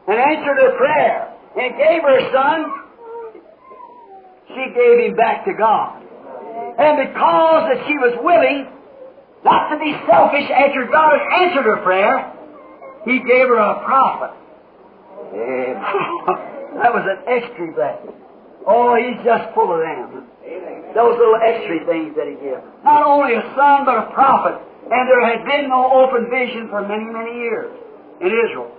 [0.08, 1.28] and answered her prayer
[1.60, 2.58] and gave her a son,
[4.48, 6.09] she gave him back to God.
[6.78, 8.68] And because that she was willing
[9.44, 12.32] not to be selfish after God had answered her prayer,
[13.04, 14.36] He gave her a prophet.
[16.80, 18.16] that was an extra blessing.
[18.66, 20.26] Oh, He's just full of them.
[20.94, 22.64] Those little extra things that He gives.
[22.84, 24.60] Not only a son, but a prophet.
[24.90, 27.70] And there had been no open vision for many, many years
[28.20, 28.72] in Israel.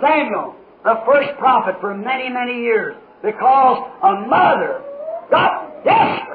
[0.00, 0.54] Samuel,
[0.84, 4.80] the first prophet for many, many years, because a mother
[5.30, 6.27] got desperate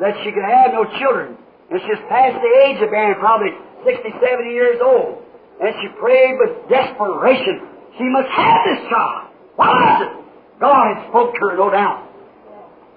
[0.00, 1.36] that she could have no children.
[1.70, 3.52] And she was past the age of bearing, probably
[3.84, 5.22] 60, 70 years old.
[5.60, 7.68] And she prayed with desperation.
[8.00, 9.28] She must have this child.
[9.56, 10.12] Why is it?
[10.58, 12.08] God had spoke to her, no doubt.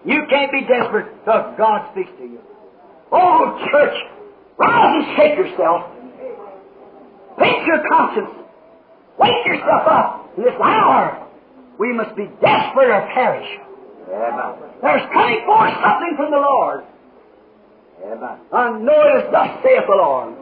[0.06, 2.40] You can't be desperate till God speaks to you.
[3.12, 3.96] Oh, church,
[4.58, 5.92] rise and shake yourself.
[7.38, 8.32] Pinch your conscience.
[9.20, 11.28] Wake yourself up in this hour.
[11.80, 13.48] We must be desperate or perish.
[14.82, 16.84] There's coming forth something from the Lord.
[18.04, 20.36] And notice, thus saith the Lord.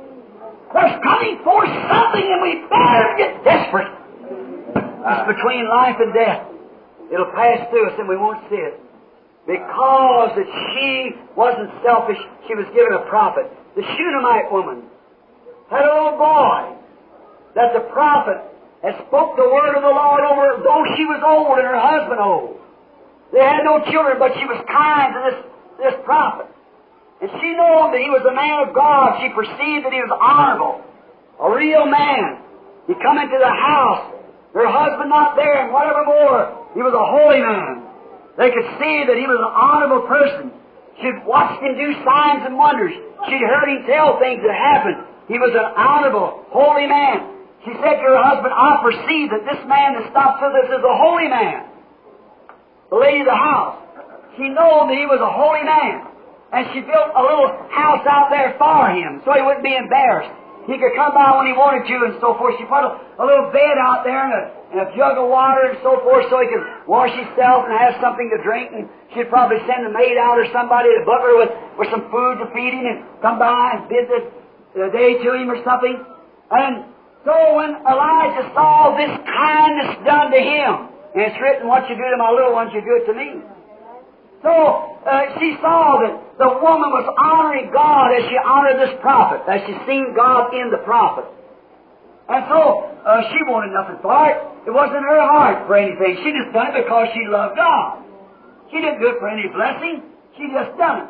[0.73, 3.91] There's coming forth something and we better get desperate.
[4.75, 6.47] It's between life and death.
[7.11, 8.79] It'll pass through us and we won't see it.
[9.45, 13.49] Because that she wasn't selfish, she was given a prophet.
[13.75, 14.83] The Shunammite woman
[15.71, 16.75] a little boy
[17.55, 18.43] that the prophet
[18.83, 21.79] had spoke the word of the Lord over, her, though she was old and her
[21.79, 22.59] husband old.
[23.31, 25.39] They had no children, but she was kind to this,
[25.79, 26.47] this prophet.
[27.21, 29.21] And she knew that he was a man of God.
[29.21, 30.81] She perceived that he was honorable,
[31.37, 32.41] a real man.
[32.89, 34.09] He come into the house,
[34.57, 37.85] her husband not there, and whatever more, he was a holy man.
[38.41, 40.49] They could see that he was an honorable person.
[40.97, 42.97] She'd watched him do signs and wonders.
[43.29, 45.05] She'd heard him tell things that happened.
[45.29, 47.37] He was an honorable, holy man.
[47.63, 50.81] She said to her husband, I perceive that this man that stops with us is
[50.81, 51.69] a holy man.
[52.89, 53.77] The lady of the house.
[54.35, 56.10] She knew that he was a holy man.
[56.51, 60.35] And she built a little house out there for him so he wouldn't be embarrassed.
[60.67, 62.53] He could come by when he wanted to and so forth.
[62.61, 64.43] She put a, a little bed out there and a,
[64.75, 67.97] and a jug of water and so forth so he could wash himself and have
[67.97, 68.69] something to drink.
[68.69, 68.85] And
[69.15, 72.47] she'd probably send a maid out or somebody to butler with, with some food to
[72.53, 74.29] feed him and come by and visit
[74.77, 75.97] the, day to him or something.
[76.53, 76.85] And
[77.25, 80.71] so when Elijah saw this kindness done to him,
[81.17, 83.41] and it's written, what you do to my little ones, you do it to me.
[84.41, 84.49] So
[85.05, 89.61] uh, she saw that the woman was honoring God as she honored this prophet, as
[89.69, 91.29] she seen God in the prophet.
[92.29, 94.37] And so uh, she wanted nothing for it.
[94.65, 96.21] It wasn't her heart for anything.
[96.25, 98.01] She just done it because she loved God.
[98.73, 100.09] She didn't do it for any blessing.
[100.37, 101.09] She just done it.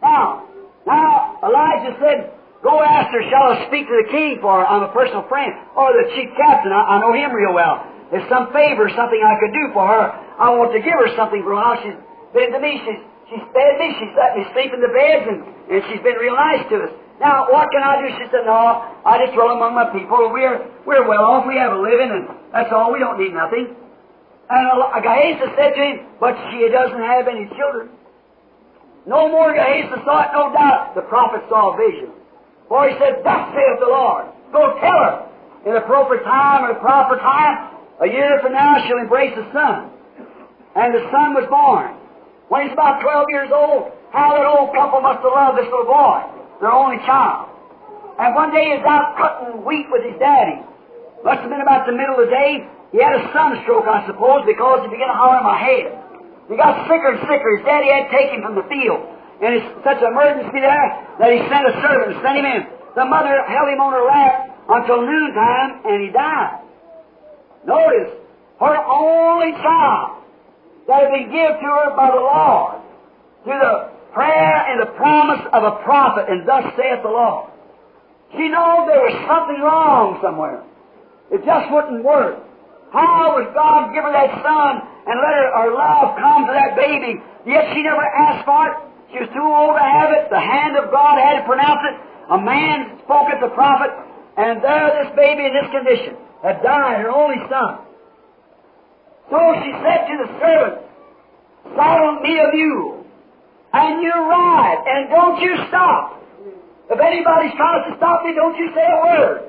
[0.00, 0.48] Now,
[0.86, 2.18] now Elijah said,
[2.62, 4.64] Go ask her, shall I speak to the king for her?
[4.64, 5.50] I'm a personal friend.
[5.74, 7.82] Or the chief captain, I, I know him real well.
[8.14, 10.14] There's some favor, something I could do for her.
[10.38, 11.98] I want to give her something for how she's
[12.32, 12.80] been to me.
[12.84, 13.88] She's, she's fed me.
[14.00, 16.92] She's let me sleep in the beds, and, and she's been real nice to us.
[17.22, 18.10] Now, what can I do?
[18.18, 20.18] She said, no, I just roll among my people.
[20.32, 21.46] We're, we're well off.
[21.46, 22.90] We have a living, and that's all.
[22.90, 23.78] We don't need nothing.
[24.50, 24.66] And
[25.00, 27.94] Gehazi said to him, but she doesn't have any children.
[29.06, 30.94] No more Gehazi saw it, no doubt.
[30.94, 32.10] The prophet saw a vision.
[32.68, 34.26] For he said, Thus saith the Lord.
[34.52, 35.28] Go tell her.
[35.66, 39.46] In the proper time or the proper time, a year from now she'll embrace a
[39.52, 39.90] son.
[40.74, 42.01] And the son was born.
[42.52, 45.88] When he's about 12 years old, how that old couple must have loved this little
[45.88, 46.20] boy,
[46.60, 47.48] their only child.
[48.20, 50.60] And one day he's out cutting wheat with his daddy.
[51.24, 52.60] Must have been about the middle of the day.
[52.92, 55.96] He had a sunstroke, I suppose, because he began to holler in my head.
[56.52, 57.56] He got sicker and sicker.
[57.56, 59.00] His daddy had to take him from the field.
[59.40, 60.88] And it's such an emergency there
[61.24, 62.68] that he sent a servant to send him in.
[63.00, 66.60] The mother held him on her lap until noontime, and he died.
[67.64, 68.12] Notice,
[68.60, 70.21] her only child
[70.88, 72.82] that had been given to her by the Lord
[73.44, 77.50] through the prayer and the promise of a prophet, and thus saith the Lord.
[78.32, 80.64] She knew there was something wrong somewhere.
[81.32, 82.40] It just wouldn't work.
[82.92, 84.72] How would God give her that son
[85.08, 87.20] and let her, her love come to that baby?
[87.48, 88.76] Yet she never asked for it.
[89.12, 90.28] She was too old to have it.
[90.28, 91.96] The hand of God had to pronounce it.
[92.32, 93.92] A man spoke at the prophet,
[94.36, 97.80] and there this baby in this condition had died, her only son.
[99.32, 100.84] So she said to the servant,
[101.72, 103.00] Saddle me a mule,
[103.72, 106.20] and you ride, and don't you stop.
[106.92, 109.48] If anybody's trying to stop me, don't you say a word.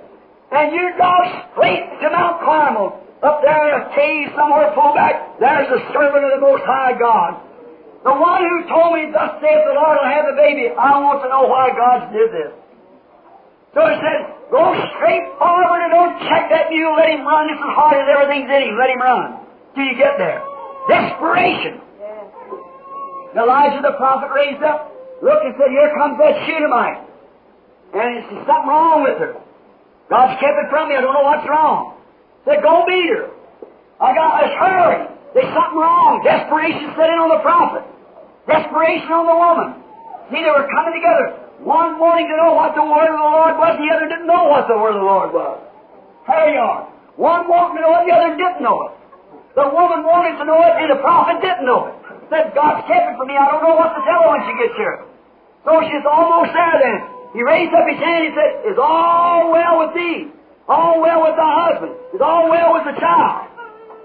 [0.56, 1.12] And you go
[1.52, 2.96] straight to Mount Carmel.
[3.28, 5.36] Up there in a cave somewhere, pull back.
[5.44, 7.44] There's the servant of the Most High God.
[8.08, 10.72] The one who told me, thus saith the Lord, I'll have a baby.
[10.72, 12.56] I want to know why God did this.
[13.76, 14.64] So he said, go
[14.96, 16.96] straight forward and don't check that mule.
[16.96, 18.80] Let him run just as hard as everything's in him.
[18.80, 19.43] Let him run
[19.76, 20.42] till you get there.
[20.88, 21.82] Desperation.
[23.34, 27.02] Elijah the prophet raised up, looked and said, here comes that Shunammite.
[27.94, 29.34] And it's something wrong with her.
[30.10, 30.96] God's kept it from me.
[30.96, 31.98] I don't know what's wrong.
[32.46, 33.34] Said, go beat her.
[34.02, 35.10] I got, let's hurry.
[35.34, 36.22] There's something wrong.
[36.22, 37.82] Desperation set in on the prophet.
[38.46, 39.82] Desperation on the woman.
[40.30, 41.42] See, they were coming together.
[41.64, 44.28] One wanting to know what the word of the Lord was, and the other didn't
[44.28, 45.58] know what the word of the Lord was.
[46.28, 46.92] You are.
[47.16, 48.94] One wanted to know it, the other didn't know it.
[49.54, 51.96] The woman wanted to know it, and the prophet didn't know it.
[52.34, 53.38] Said, God's kept it from me.
[53.38, 55.06] I don't know what to tell her when she gets here.
[55.62, 57.00] So she's almost there then.
[57.38, 60.34] He raised up his hand and said, Is all well with thee?
[60.68, 61.94] All well with thy husband?
[62.14, 63.46] Is all well with the child?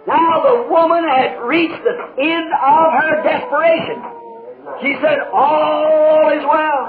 [0.07, 4.05] Now the woman had reached the end of her desperation.
[4.85, 6.81] She said, All is well.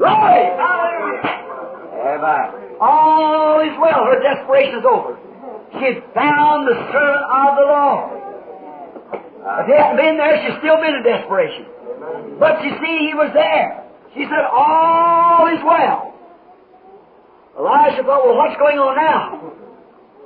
[0.00, 1.49] Glory!
[2.80, 4.04] All is well.
[4.08, 5.18] Her desperation is over.
[5.78, 8.20] She had found the servant of the Lord.
[9.40, 11.66] If he hadn't been there, she'd still been in desperation.
[12.38, 13.84] But you see, he was there.
[14.14, 16.12] She said, All is well.
[17.58, 19.52] Elijah thought, Well, what's going on now?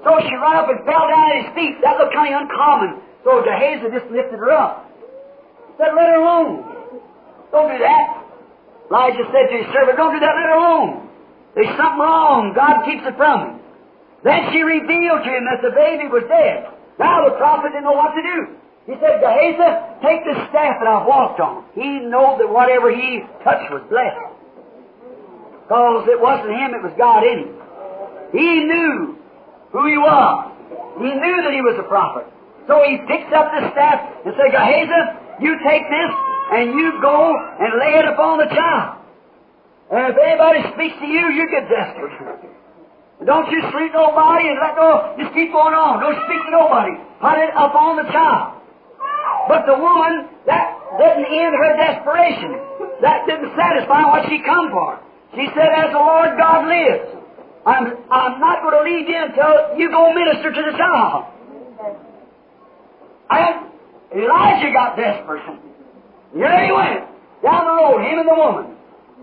[0.04, 1.80] So she ran up and fell down at his feet.
[1.82, 3.02] That looked kind of uncommon.
[3.24, 4.88] So Gehazi just lifted her up.
[5.76, 6.64] Said, Let her alone.
[7.52, 8.24] Don't do that.
[8.90, 11.03] Elijah said to his servant, Don't do that, let her alone.
[11.54, 12.52] There's something wrong.
[12.54, 13.54] God keeps it from him.
[14.24, 16.66] Then she revealed to him that the baby was dead.
[16.98, 18.38] Now the prophet didn't know what to do.
[18.86, 19.70] He said, Gehazi,
[20.04, 21.64] take this staff that I've walked on.
[21.74, 24.34] He knew that whatever he touched was blessed.
[25.64, 27.52] Because it wasn't him, it was God in him.
[28.32, 29.16] He knew
[29.72, 30.52] who he was.
[31.00, 32.28] He knew that he was a prophet.
[32.66, 36.12] So he picks up the staff and said, Gehazi, you take this
[36.52, 39.03] and you go and lay it upon the child.
[39.90, 42.14] And if anybody speaks to you, you get desperate.
[43.24, 46.00] Don't you sleep nobody and let no, just keep going on.
[46.00, 46.92] Don't speak to nobody.
[47.20, 48.60] Put it upon the child.
[49.48, 52.58] But the woman, that didn't end her desperation.
[53.00, 55.00] That didn't satisfy what she come for.
[55.36, 57.24] She said, as the Lord God lives,
[57.66, 61.24] I'm, I'm not going to leave you until you go minister to the child.
[63.30, 63.72] And
[64.12, 65.42] Elijah got desperate.
[66.34, 67.08] Here he went,
[67.42, 68.73] down the road, him and the woman.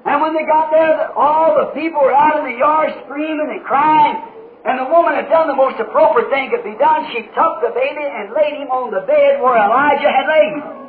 [0.06, 3.62] And when they got there, all the people were out in the yard screaming and
[3.62, 4.18] crying.
[4.62, 7.10] And the woman had done the most appropriate thing could be done.
[7.14, 10.82] She took the baby and laid him on the bed where Elijah had laid him.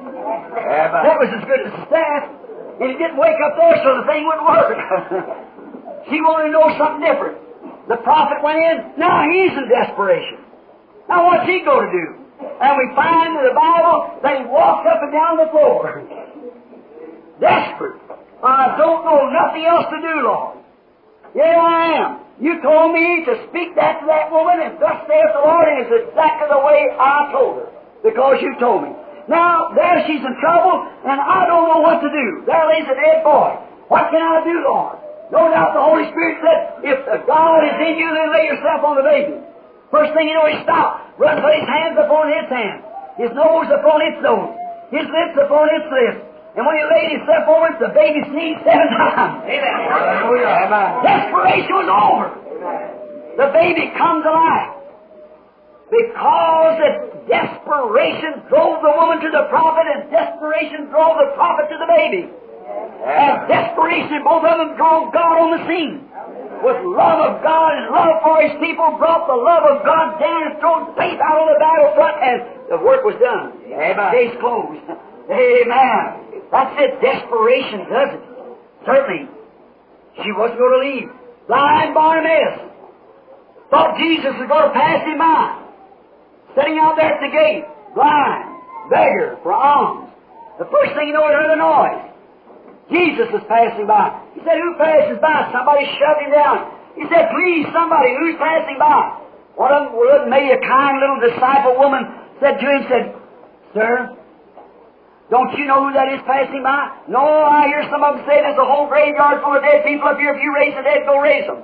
[0.52, 2.22] That was as good as staff.
[2.80, 4.76] And he didn't wake up there so the thing wouldn't work.
[6.12, 7.40] she wanted to know something different.
[7.88, 9.00] The prophet went in.
[9.00, 10.44] Now he's in desperation.
[11.08, 12.06] Now what's he going to do?
[12.60, 16.02] And we find in the Bible that he walked up and down the floor.
[17.40, 18.01] Desperate.
[18.42, 20.58] I don't know nothing else to do, Lord.
[21.32, 22.10] Here I am.
[22.42, 25.86] You told me to speak that to that woman, and thus saith the Lord, and
[25.86, 27.68] it's exactly the way I told her,
[28.02, 28.90] because you told me.
[29.30, 32.42] Now, there she's in trouble, and I don't know what to do.
[32.42, 33.54] There lays a dead boy.
[33.86, 34.98] What can I do, Lord?
[35.30, 38.82] No doubt the Holy Spirit said, if the God is in you, then lay yourself
[38.82, 39.38] on the baby.
[39.94, 42.82] First thing you know, he stopped, put his hands upon his hands,
[43.16, 44.56] his nose upon its nose,
[44.90, 46.31] his lips upon its lips.
[46.52, 49.40] And when he laid himself over it, the baby sneezed seven times.
[49.48, 49.78] Amen.
[51.00, 52.26] Desperation was over.
[53.40, 54.82] The baby comes alive.
[55.88, 56.90] Because the
[57.28, 62.28] desperation drove the woman to the prophet, and desperation drove the prophet to the baby.
[63.04, 66.08] And desperation, both of them drove God on the scene.
[66.64, 70.52] With love of God and love for His people, brought the love of God down
[70.52, 72.36] and thrown faith out on the battlefront, and
[72.70, 73.52] the work was done.
[73.72, 74.08] Amen.
[74.12, 74.80] Case closed.
[75.28, 76.31] Amen.
[76.52, 77.00] That's it.
[77.00, 78.22] Desperation does it.
[78.84, 79.24] Certainly.
[80.20, 81.08] She wasn't going to leave.
[81.48, 82.68] Blind Bartimaeus
[83.72, 85.64] thought Jesus was going to pass him by.
[86.52, 87.64] Sitting out there at the gate,
[87.96, 88.60] blind,
[88.92, 90.12] beggar for alms.
[90.60, 92.12] The first thing you know, he heard a noise.
[92.92, 94.12] Jesus was passing by.
[94.36, 95.48] He said, Who passes by?
[95.48, 96.76] Somebody shoved him down.
[96.92, 99.24] He said, Please, somebody, who's passing by?
[99.56, 102.04] One of them, maybe a kind little disciple woman,
[102.36, 103.04] said to him, said,
[103.72, 104.12] Sir,
[105.30, 106.92] don't you know who that is passing by?
[107.08, 110.08] No, I hear some of them say there's a whole graveyard full of dead people
[110.08, 110.34] up here.
[110.34, 111.62] If you raise the dead, go raise them.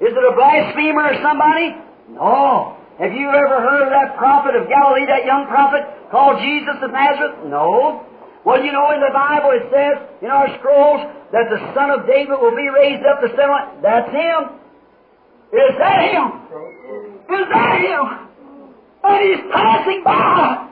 [0.00, 1.76] Is it a blasphemer or somebody?
[2.14, 2.78] No.
[2.98, 6.90] Have you ever heard of that prophet of Galilee, that young prophet called Jesus of
[6.90, 7.46] Nazareth?
[7.46, 8.02] No.
[8.44, 12.06] Well, you know, in the Bible it says in our scrolls that the son of
[12.06, 13.82] David will be raised up to seven.
[13.82, 14.58] That's him.
[15.52, 16.26] Is that him?
[17.28, 18.27] Is that him?
[19.08, 20.68] And he's passing by.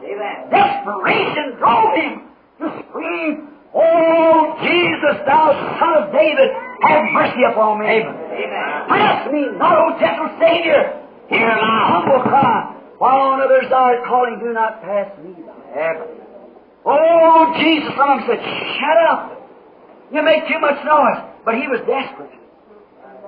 [0.50, 2.12] Desperation drove him
[2.60, 6.48] to scream, Oh, Jesus, thou son of David,
[6.80, 7.86] have mercy upon me.
[7.86, 8.88] Amen.
[8.88, 10.96] Pass me not, O gentle Savior.
[11.28, 12.72] Hear my humble cry.
[12.96, 15.52] While on others art calling, do not pass me by.
[16.86, 19.36] Oh, Jesus, some of them said, shut up.
[20.12, 21.20] You make too much noise.
[21.44, 22.32] But he was desperate.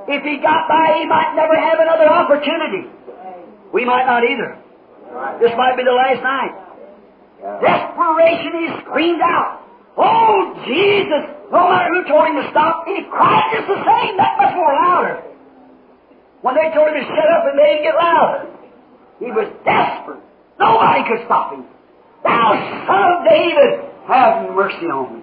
[0.09, 2.89] If he got by, he might never have another opportunity.
[3.75, 4.57] We might not either.
[5.41, 6.53] This might be the last night.
[7.63, 9.63] Desperation, he screamed out.
[9.97, 11.35] Oh, Jesus!
[11.51, 14.73] No matter who told him to stop, he cried just the same, that much more
[14.75, 15.23] louder.
[16.43, 18.47] When they told him to shut up, and they didn't get louder.
[19.19, 20.23] He was desperate.
[20.61, 21.65] Nobody could stop him.
[22.23, 22.55] Thou
[22.87, 25.23] son of David, have mercy on me.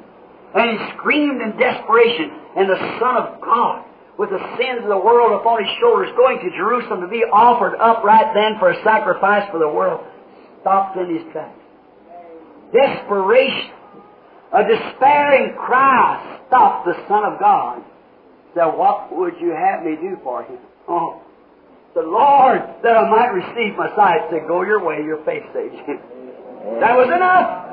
[0.56, 3.84] And he screamed in desperation, and the Son of God,
[4.18, 7.76] with the sins of the world upon his shoulders, going to Jerusalem to be offered
[7.76, 10.06] up right then for a sacrifice for the world,
[10.62, 11.60] stopped in his tracks.
[12.72, 13.72] Desperation,
[14.54, 17.84] a despairing cry stopped the Son of God.
[18.54, 20.60] Said, What would you have me do for him?
[20.88, 21.22] Oh,
[21.94, 25.76] the Lord, that I might receive my sight, said, Go your way, your faith saves
[25.88, 26.00] you.
[26.80, 27.66] That was enough.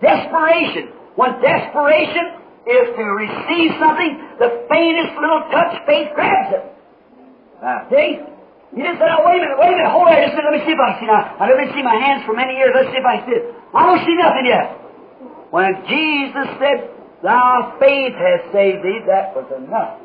[0.00, 0.94] Desperation.
[1.16, 4.10] When desperation is to receive something,
[4.42, 6.64] the faintest little touch, faith grabs it.
[7.62, 7.86] Ah.
[7.88, 8.18] See?
[8.74, 10.50] You just said, oh, wait a minute, wait a minute, hold on just a minute,
[10.50, 11.38] let me see if I see now.
[11.38, 13.44] I've never seen my hands for many years, let's see if I see it.
[13.72, 14.66] I don't see nothing yet.
[15.54, 16.90] When Jesus said,
[17.22, 19.98] Thy faith has saved thee, that was enough.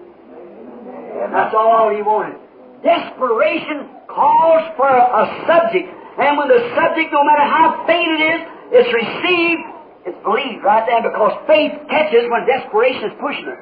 [1.33, 2.39] That's all he wanted.
[2.81, 5.91] Desperation calls for a subject.
[6.17, 8.41] And when the subject, no matter how faint it is,
[8.73, 9.63] is received,
[10.05, 13.61] it's believed right then because faith catches when desperation is pushing her.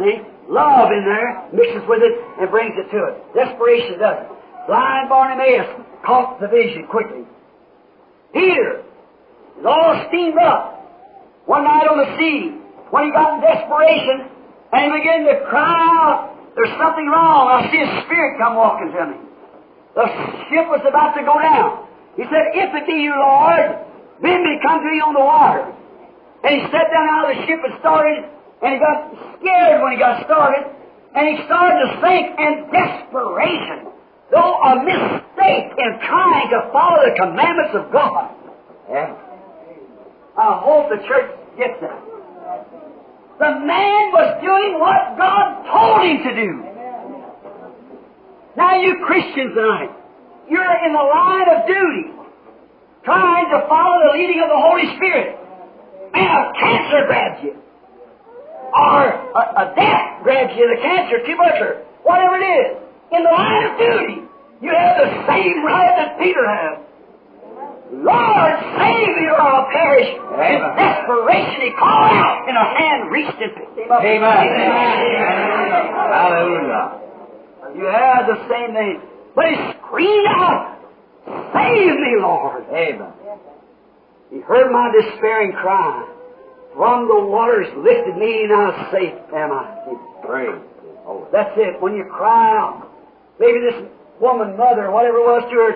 [0.00, 0.20] See?
[0.48, 3.14] Love in there mixes with it and brings it to it.
[3.32, 4.28] Desperation doesn't.
[4.66, 5.68] Blind Bartimaeus
[6.04, 7.24] caught the vision quickly.
[8.32, 8.82] Peter
[9.58, 10.84] is all steamed up
[11.46, 12.60] one night on the sea
[12.90, 14.28] when he got in desperation
[14.72, 17.48] and he began to cry out, There's something wrong.
[17.48, 19.18] I see a spirit come walking to me.
[19.94, 20.06] The
[20.50, 21.86] ship was about to go down.
[22.16, 25.72] He said, If it be you, Lord, bid me come to you on the water.
[26.44, 28.20] And he sat down out of the ship and started,
[28.62, 29.10] and he got
[29.40, 30.68] scared when he got started,
[31.14, 33.88] and he started to sink in desperation,
[34.30, 38.34] though a mistake in trying to follow the commandments of God.
[38.90, 39.16] Yeah.
[40.36, 42.02] I hope the church gets that.
[43.38, 46.50] The man was doing what God told him to do.
[48.56, 49.90] Now you Christians tonight,
[50.48, 52.13] you're in the line of duty,
[53.04, 55.36] trying to follow the leading of the Holy Spirit,
[56.14, 57.54] and a cancer grabs you,
[58.72, 62.76] or a, a death grabs you, the cancer, tuberculosis, whatever it is.
[63.12, 64.26] In the line of duty,
[64.60, 66.80] you have the same right that Peter had.
[67.92, 70.08] Lord, save me or I'll perish.
[70.08, 74.02] In desperation, he called out, and a hand reached and picked him up.
[74.02, 74.24] Amen.
[76.10, 76.98] Hallelujah.
[77.76, 79.02] You had the same name.
[79.36, 80.73] But he screamed out,
[81.26, 82.64] Save me, Lord.
[82.70, 83.12] Amen.
[84.30, 86.10] He heard my despairing cry.
[86.74, 89.96] From the waters lifted me, now safe am I.
[90.26, 90.60] Praise.
[91.30, 91.80] That's it.
[91.80, 92.90] When you cry out,
[93.38, 93.88] maybe this
[94.20, 95.74] woman, mother, whatever it was, to her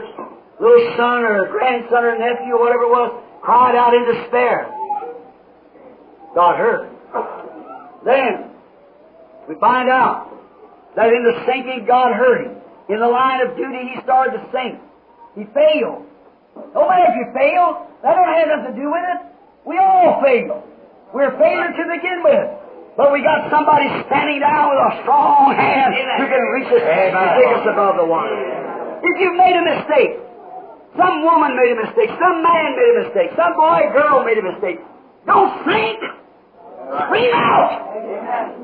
[0.60, 4.74] little son or grandson or nephew, or whatever it was, cried out in despair.
[6.34, 6.90] God heard.
[8.04, 8.50] Then
[9.48, 10.34] we find out
[10.96, 12.56] that in the sinking, God heard him.
[12.88, 14.80] In the line of duty, he started to sink.
[15.34, 16.04] He failed.
[16.74, 19.18] No matter if you fail, that don't have nothing to do with it.
[19.64, 20.64] We all fail.
[21.14, 22.48] We're failure to begin with.
[22.96, 27.14] But we got somebody standing down with a strong hand who can reach us and
[27.38, 28.34] take us above the water.
[29.06, 30.18] If you've made a mistake,
[30.98, 34.42] some woman made a mistake, some man made a mistake, some boy girl made a
[34.42, 34.82] mistake,
[35.26, 36.00] don't sink.
[37.06, 37.86] Scream out.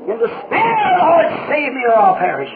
[0.03, 2.51] In despair, Lord, save me or I'll perish.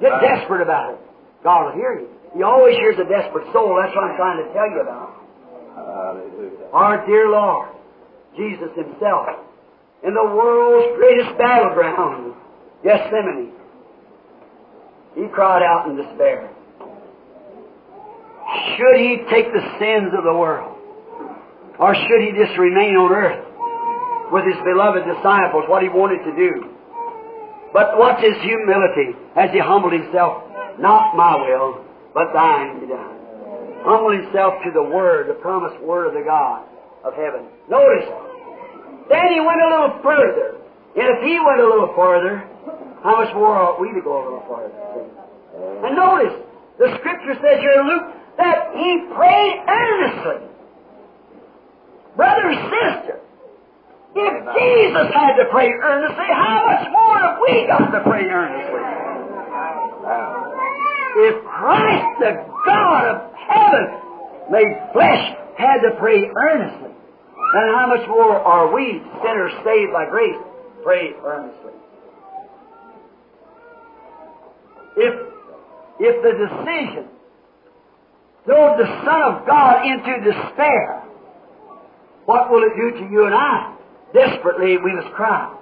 [0.00, 1.00] Get desperate about it.
[1.42, 2.08] God will hear you.
[2.34, 3.78] He always hears a desperate soul.
[3.80, 5.18] That's what I'm trying to tell you about.
[5.74, 6.68] Hallelujah.
[6.72, 7.68] Our dear Lord,
[8.36, 9.26] Jesus Himself,
[10.04, 12.34] in the world's greatest battleground,
[12.84, 13.52] Gethsemane,
[15.14, 16.50] He cried out in despair.
[18.76, 20.76] Should He take the sins of the world?
[21.78, 23.44] Or should He just remain on earth
[24.32, 26.74] with His beloved disciples, what He wanted to do?
[27.72, 30.44] But what's His humility as He humbled Himself?
[30.78, 33.16] Not my will, but thine be done.
[33.84, 36.66] Humble Himself to the Word, the promised Word of the God
[37.04, 37.46] of heaven.
[37.70, 38.08] Notice,
[39.08, 40.58] then He went a little further.
[40.98, 42.44] And if He went a little further,
[43.02, 44.74] how much more ought we to go a little farther?
[45.86, 46.34] And notice,
[46.78, 50.46] the scripture says here in Luke that he prayed earnestly.
[52.16, 53.20] Brother sister,
[54.14, 58.82] if Jesus had to pray earnestly, how much more have we got to pray earnestly?
[61.16, 64.08] If Christ, the God of heaven,
[64.50, 66.90] made flesh, had to pray earnestly,
[67.54, 70.36] then how much more are we, sinners saved by grace,
[70.84, 71.72] pray earnestly?
[74.96, 75.14] If,
[76.00, 77.08] if the decision
[78.44, 81.04] throw the Son of God into despair,
[82.26, 83.74] what will it do to you and I?
[84.12, 85.54] Desperately we must cry.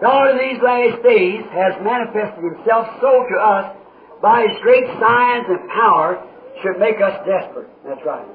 [0.00, 3.77] God in these last days has manifested Himself so to us
[4.22, 6.22] by His great signs and power
[6.62, 7.68] should make us desperate.
[7.86, 8.26] That's right.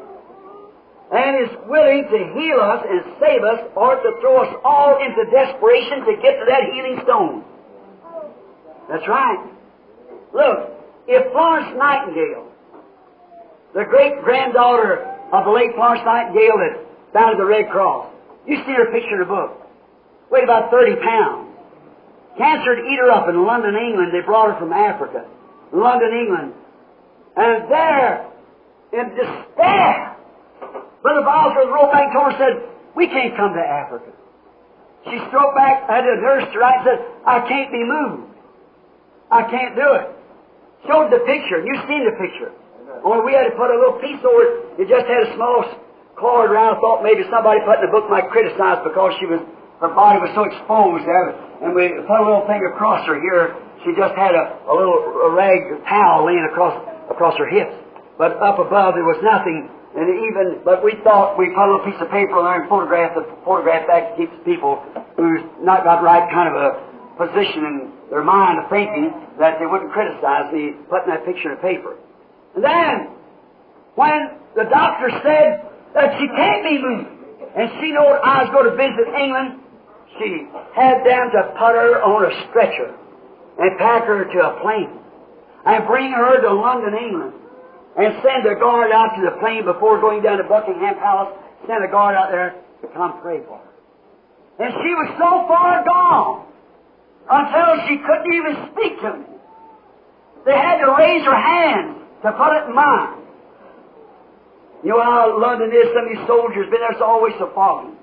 [1.11, 5.30] And is willing to heal us and save us or to throw us all into
[5.30, 7.43] desperation to get to that healing stone.
[8.89, 9.49] That's right.
[10.34, 10.72] Look,
[11.07, 12.49] if Florence Nightingale,
[13.76, 16.73] the great granddaughter of the late Florence Nightingale that
[17.14, 18.10] founded the Red Cross,
[18.47, 19.61] you see her picture in the book,
[20.31, 21.49] weighed about 30 pounds.
[22.38, 24.11] Cancer had eat her up in London, England.
[24.11, 25.26] They brought her from Africa.
[25.73, 26.53] London, England.
[27.35, 28.29] And there,
[28.93, 30.15] in despair,
[31.01, 32.55] Brother Bosworth wrote back to her and said,
[32.95, 34.13] We can't come to Africa.
[35.09, 38.31] She stroked back, had a nurse to write and said, I can't be moved.
[39.33, 40.07] I can't do it.
[40.87, 41.59] Showed the picture.
[41.59, 42.53] You've seen the picture.
[43.03, 44.41] Only we had to put a little piece over
[44.77, 44.85] it.
[44.85, 45.65] It just had a small
[46.15, 46.77] cord around.
[46.77, 49.43] I thought maybe somebody put in the book might criticize because she was
[49.83, 51.35] her body was so exposed there.
[51.64, 53.56] And we put a little thing across her here.
[53.88, 56.76] She just had a, a little a rag towel laying across
[57.10, 57.72] across her hips.
[58.19, 59.72] But up above there was nothing.
[59.95, 62.69] And even, but we thought we put a little piece of paper on there and
[62.69, 64.81] photographed the photograph back to keep people
[65.15, 66.69] who's not got right kind of a
[67.15, 67.76] position in
[68.10, 71.95] their mind of thinking that they wouldn't criticize me putting that picture in the paper.
[72.57, 73.14] And then,
[73.94, 75.61] when the doctor said
[75.94, 77.10] that she can't be moved,
[77.53, 79.62] and she knew I was going to visit England,
[80.19, 82.94] she had them to put her on a stretcher
[83.60, 84.99] and pack her to a plane
[85.65, 87.34] and bring her to London, England,
[87.98, 91.34] and send a guard out to the plane before going down to Buckingham Palace,
[91.68, 93.73] send a guard out there to come pray for her.
[94.60, 96.45] And she was so far gone
[97.30, 99.26] until she couldn't even speak to me.
[100.45, 103.23] They had to raise her hand to put it in mine.
[104.84, 107.95] You know how London is, some of these soldiers been there, it's always so foggy.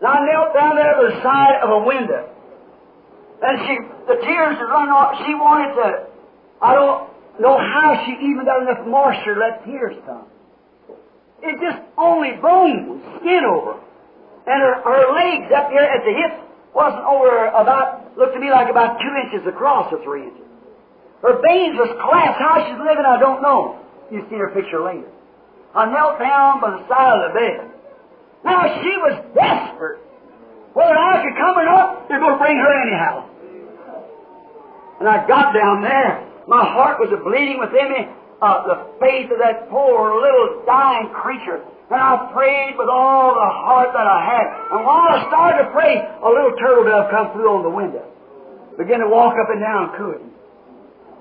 [0.00, 2.28] And I knelt down there to the side of a window.
[3.42, 3.74] And she,
[4.08, 5.16] the tears were running off.
[5.24, 5.88] She wanted to,
[6.60, 7.08] I don't
[7.40, 10.26] know how she even got enough moisture to let tears come.
[11.42, 13.80] It just only bone, skin over.
[14.46, 16.40] And her, her legs up here at the hips
[16.72, 20.44] wasn't over about, looked to me like about two inches across or three inches.
[21.20, 22.40] Her veins was collapsed.
[22.40, 23.80] How she's living, I don't know.
[24.10, 25.08] You see her picture later.
[25.74, 27.75] I knelt down by the side of the bed.
[28.44, 30.00] Now she was desperate.
[30.74, 33.24] Whether I could come or not, they're going to bring her anyhow.
[35.00, 36.24] And I got down there.
[36.46, 38.08] My heart was bleeding within me.
[38.40, 41.64] The faith of that poor little dying creature.
[41.88, 44.46] And I prayed with all the heart that I had.
[44.74, 48.04] And while I started to pray, a little turtle dove come through on the window.
[48.76, 50.32] Began to walk up and down, couldn't.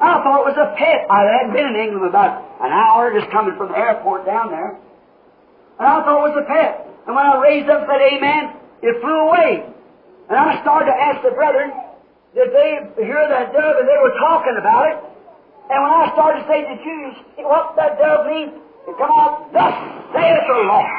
[0.02, 1.08] I thought it was a pet.
[1.10, 4.76] I hadn't been in England about an hour, just coming from the airport down there.
[5.80, 6.85] And I thought it was a pet.
[7.06, 8.44] And when I raised up and said amen,
[8.82, 9.66] it flew away.
[10.30, 11.72] And I started to ask the brethren,
[12.34, 13.78] did they hear that dove?
[13.78, 14.98] And they were talking about it.
[15.70, 18.54] And when I started to say, you see what that dove means?
[18.90, 19.74] It come out, thus
[20.14, 20.90] saith the Lord.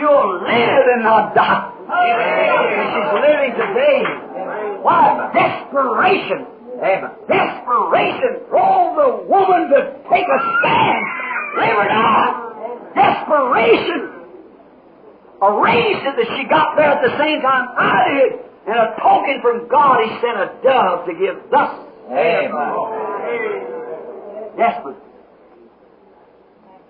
[0.00, 1.68] You'll live and not die.
[1.92, 4.00] And she's living today.
[4.80, 5.28] Why?
[5.32, 6.46] Desperation.
[7.28, 11.04] Desperation drove the woman to take a stand.
[11.56, 12.32] Live or die.
[12.96, 14.21] Desperation
[15.42, 18.32] arranged it that she got there at the same time I did.
[18.62, 21.82] And a token from God, He sent a dove to give thus.
[22.10, 22.54] Amen.
[24.56, 25.02] Desperate.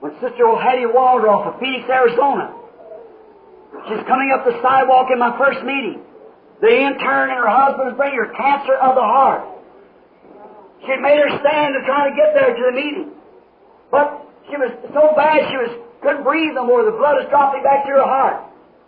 [0.01, 2.53] When Sister Hattie Waldrop of Phoenix, Arizona,
[3.89, 6.03] she's coming up the sidewalk in my first meeting.
[6.61, 9.49] The intern and her husband bringing her cancer of the heart.
[10.83, 13.11] She made her stand to try to get there to the meeting.
[13.91, 15.71] But she was so bad she was
[16.03, 16.85] couldn't breathe no more.
[16.85, 18.43] The blood was dropping back to her heart.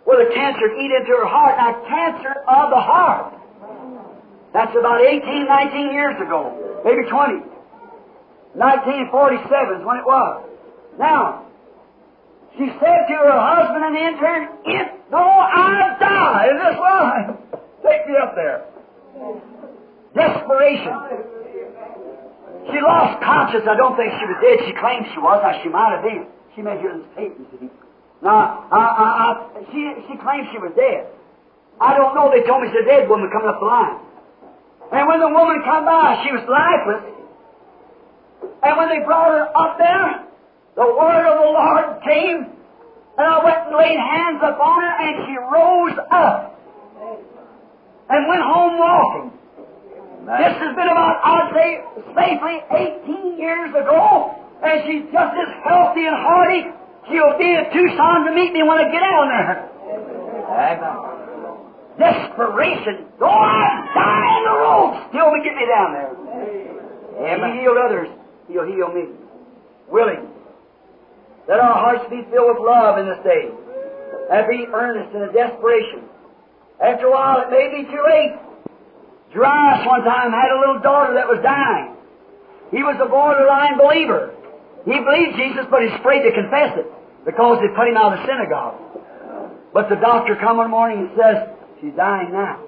[0.05, 1.57] Well, the cancer eat into her heart.
[1.57, 3.33] Now, cancer of the heart.
[4.53, 6.53] That's about 18, 19 years ago.
[6.85, 7.41] Maybe 20.
[8.55, 10.47] 1947 is when it was.
[10.99, 11.43] Now,
[12.55, 17.27] she said to her husband and the intern, If though I'll die in this life,
[17.83, 18.63] take me up there.
[20.15, 20.95] Desperation.
[22.71, 23.67] She lost conscience.
[23.67, 24.57] I don't think she was dead.
[24.67, 25.43] She claimed she was.
[25.43, 26.25] Now, she might have been.
[26.55, 27.35] She hear this tape.
[28.23, 31.11] Now, I, I, I, she, she claimed she was dead.
[31.81, 32.31] I don't know.
[32.31, 33.99] They told me she's a dead woman coming up the line.
[34.95, 37.11] And when the woman come by, she was lifeless.
[38.63, 40.23] And when they brought her up there,
[40.79, 42.47] the word of the Lord came,
[43.19, 46.55] and I went and laid hands upon her, and she rose up
[48.07, 49.31] and went home walking.
[50.23, 51.83] This has been about, I'd say,
[52.15, 56.61] safely 18 years ago, and she's just as healthy and hearty.
[57.09, 59.69] She'll be at Tucson to meet me when I get down there.
[61.99, 63.07] Desperation.
[63.19, 66.11] Though I die in the road, still will get me down there.
[67.15, 68.09] He healed others.
[68.47, 69.15] He'll heal me.
[69.89, 70.27] Willing.
[71.47, 73.49] Let our hearts be filled with love in this day.
[74.31, 76.09] And be earnest in a desperation.
[76.81, 78.35] After a while, it may be too late.
[79.31, 81.95] Jairus one time had a little daughter that was dying.
[82.71, 84.33] He was a borderline believer.
[84.85, 86.87] He believed Jesus, but he's afraid to confess it
[87.25, 88.77] because they put him out of the synagogue.
[89.73, 91.35] But the doctor come one morning and says,
[91.81, 92.61] she's dying now.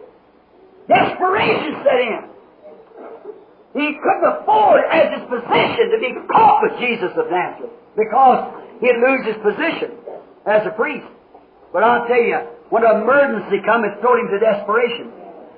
[0.90, 2.22] Desperation set in.
[3.78, 8.50] He couldn't afford, as his position, to be caught with Jesus of Nazareth because
[8.82, 9.94] he'd lose his position
[10.48, 11.06] as a priest.
[11.72, 12.40] But I'll tell you,
[12.70, 15.12] when an emergency come, it threw him to desperation.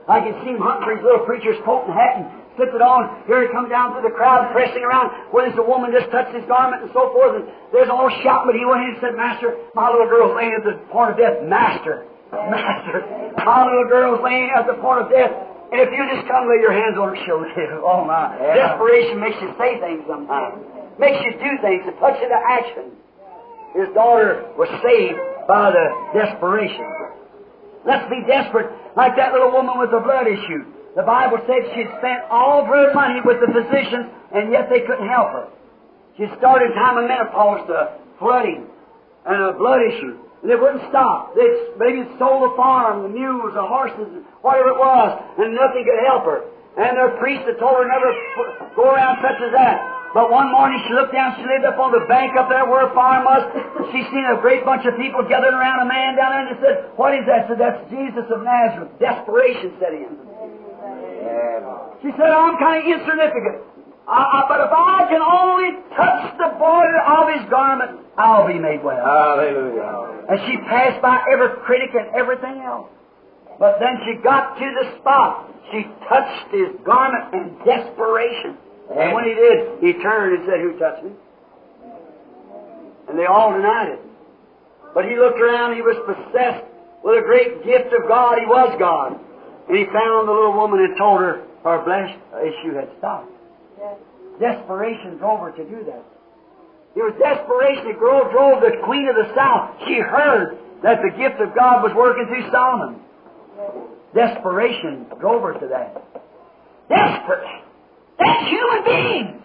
[0.09, 2.83] I can see him hunting for his little preacher's coat and hat and slip it
[2.83, 3.23] on.
[3.23, 5.31] Here he comes down through the crowd, pressing around.
[5.31, 7.39] Where there's a woman just touched his garment and so forth.
[7.39, 10.51] And there's all shouting, but he went in and said, Master, my little girl's laying
[10.51, 11.39] at the point of death.
[11.47, 12.03] Master,
[12.35, 12.99] Master,
[13.39, 15.31] my little girl's laying at the point of death.
[15.71, 17.55] And if you just come lay your hands on her, she'll live.
[17.87, 18.35] Oh my.
[18.35, 20.59] Desperation makes you say things sometimes.
[20.99, 21.87] Makes you do things.
[21.87, 22.91] It puts you to action.
[23.77, 26.83] His daughter was saved by the desperation.
[27.85, 28.67] Let's be desperate
[28.97, 30.78] like that little woman with the blood issue.
[30.99, 34.83] The Bible said she'd spent all of her money with the physicians, and yet they
[34.83, 35.47] couldn't help her.
[36.19, 38.67] She started time of menopause to flooding
[39.23, 40.19] and a blood issue.
[40.43, 41.39] And they wouldn't stop.
[41.39, 46.03] They'd maybe sold the farm, the mules, the horses, whatever it was, and nothing could
[46.03, 46.43] help her.
[46.75, 48.11] And their priest had told her never
[48.75, 49.79] go around such as that.
[50.11, 52.91] But one morning she looked down, she lived up on the bank up there where
[52.91, 53.47] her farm was.
[53.95, 56.59] She seen a great bunch of people gathered around a man down there and they
[56.59, 57.47] said, What is that?
[57.47, 58.91] She said, That's Jesus of Nazareth.
[58.99, 60.28] Desperation set in.
[62.01, 63.63] She said, I'm kind of insignificant.
[64.07, 68.57] I, I, but if I can only touch the border of his garment, I'll be
[68.57, 68.97] made well.
[68.97, 70.25] Hallelujah.
[70.29, 72.89] And she passed by every critic and everything else.
[73.59, 75.51] But then she got to the spot.
[75.71, 78.57] She touched his garment in desperation.
[78.89, 81.11] And when he did, he turned and said, Who touched me?
[83.09, 84.01] And they all denied it.
[84.95, 86.65] But he looked around, he was possessed
[87.03, 88.39] with a great gift of God.
[88.39, 89.19] He was God.
[89.69, 93.29] And he found the little woman and told her her blessed issue had stopped.
[94.39, 96.03] Desperation drove her to do that.
[96.95, 99.77] It was desperation that drove, drove the queen of the south.
[99.85, 102.99] She heard that the gift of God was working through Solomon.
[104.15, 106.01] Desperation drove her to that.
[106.89, 107.45] Desperate.
[108.17, 109.41] That's human beings.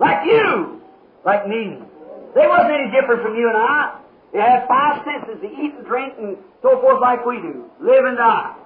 [0.00, 0.80] Like you.
[1.26, 1.76] Like me.
[2.34, 4.00] They wasn't any different from you and I.
[4.32, 7.68] They had five senses to eat and drink and so forth like we do.
[7.80, 8.56] Live and die.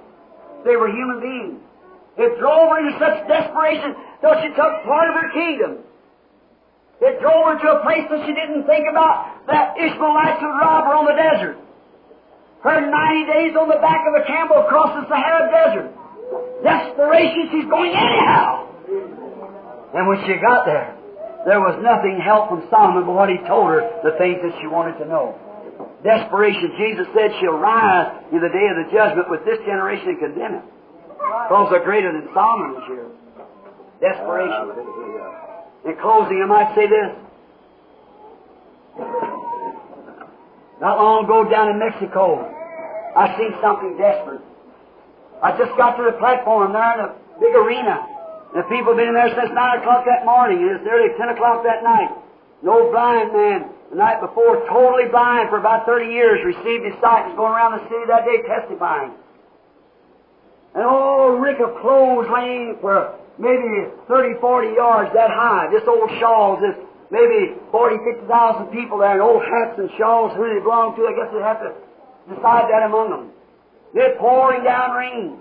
[0.64, 1.60] They were human beings.
[2.18, 5.82] It drove her into such desperation till she took part of her kingdom.
[7.02, 10.86] It drove her to a place that she didn't think about that Ishmaelites would rob
[10.86, 11.58] her on the desert.
[12.62, 15.90] Her 90 days on the back of a camel across the Sahara Desert.
[16.62, 18.70] Desperation, she's going anyhow.
[19.98, 20.94] And when she got there,
[21.44, 24.70] there was nothing help from Solomon but what he told her, the things that she
[24.70, 25.34] wanted to know.
[26.02, 30.18] Desperation, Jesus said she'll rise in the day of the judgment with this generation and
[30.18, 30.66] condemn it.
[31.14, 33.06] Because they're greater than Solomon here.
[34.02, 34.82] Desperation.
[35.86, 37.10] In closing, I might say this.
[40.80, 42.50] Not long ago down in Mexico,
[43.14, 44.42] I seen something desperate.
[45.40, 48.02] I just got to the platform there in a big arena.
[48.54, 51.28] The people have been in there since 9 o'clock that morning, and it's nearly 10
[51.30, 52.10] o'clock that night.
[52.62, 57.28] No blind man the night before, totally blind for about 30 years, received his sight,
[57.28, 59.12] was going around the city that day testifying.
[60.72, 65.68] An old rick of clothes laying for maybe 30, 40 yards that high.
[65.68, 66.80] Just old shawls, just
[67.12, 71.04] maybe 40, 50,000 people there, and old hats and shawls, who they belong to.
[71.04, 71.76] I guess they have to
[72.32, 73.24] decide that among them.
[73.92, 75.36] They're pouring down rain.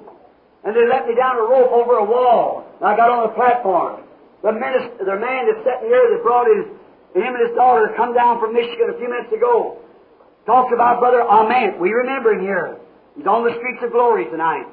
[0.68, 2.68] And they let me down a rope over a wall.
[2.84, 4.04] And I got on the platform.
[4.44, 6.68] The, minister, the man that's sitting here that brought his,
[7.14, 9.78] him and his daughter come down from Michigan a few minutes ago.
[10.46, 11.80] Talked about Brother Ament.
[11.80, 12.78] We remember him here.
[13.18, 14.66] He's on the streets of glory tonight.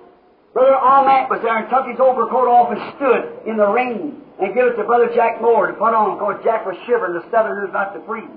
[0.55, 4.55] Brother Almack was there and took his overcoat off and stood in the rain and
[4.55, 7.69] gave it to Brother Jack Moore to put on because Jack was shivering, the southerners
[7.69, 8.31] about to freeze.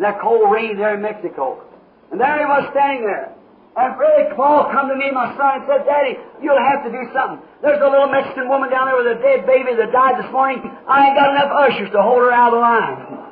[0.00, 1.62] That cold rain there in Mexico.
[2.10, 3.32] And there he was standing there.
[3.76, 7.02] And Brother Paul come to me, my son, and said, Daddy, you'll have to do
[7.10, 7.42] something.
[7.62, 10.62] There's a little Mexican woman down there with a dead baby that died this morning.
[10.86, 13.23] I ain't got enough ushers to hold her out of the line.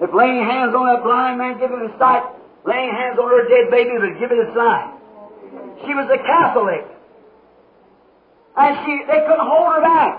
[0.00, 2.22] If laying hands on that blind man, give him his sight,
[2.66, 4.90] laying hands on her dead baby would give it his sight.
[5.86, 6.82] She was a Catholic.
[8.56, 10.12] And she, they couldn't hold her back.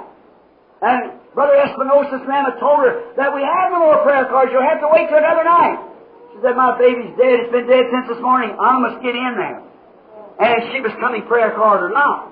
[0.81, 4.51] And Brother Espinosa's man had told her that we have no more prayer cards.
[4.51, 5.79] You'll have to wait till another night.
[6.35, 7.47] She said, my baby's dead.
[7.47, 8.55] It's been dead since this morning.
[8.59, 9.59] I must get in there.
[10.39, 12.31] And she was coming prayer card or not.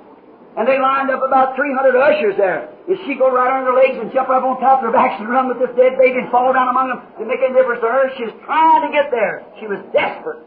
[0.54, 2.70] And they lined up about 300 ushers there.
[2.86, 5.18] And she go right on her legs and jump up on top of her back
[5.20, 7.02] and run with this dead baby and fall down among them.
[7.18, 8.14] It make any difference to her.
[8.18, 9.42] She was trying to get there.
[9.58, 10.46] She was desperate.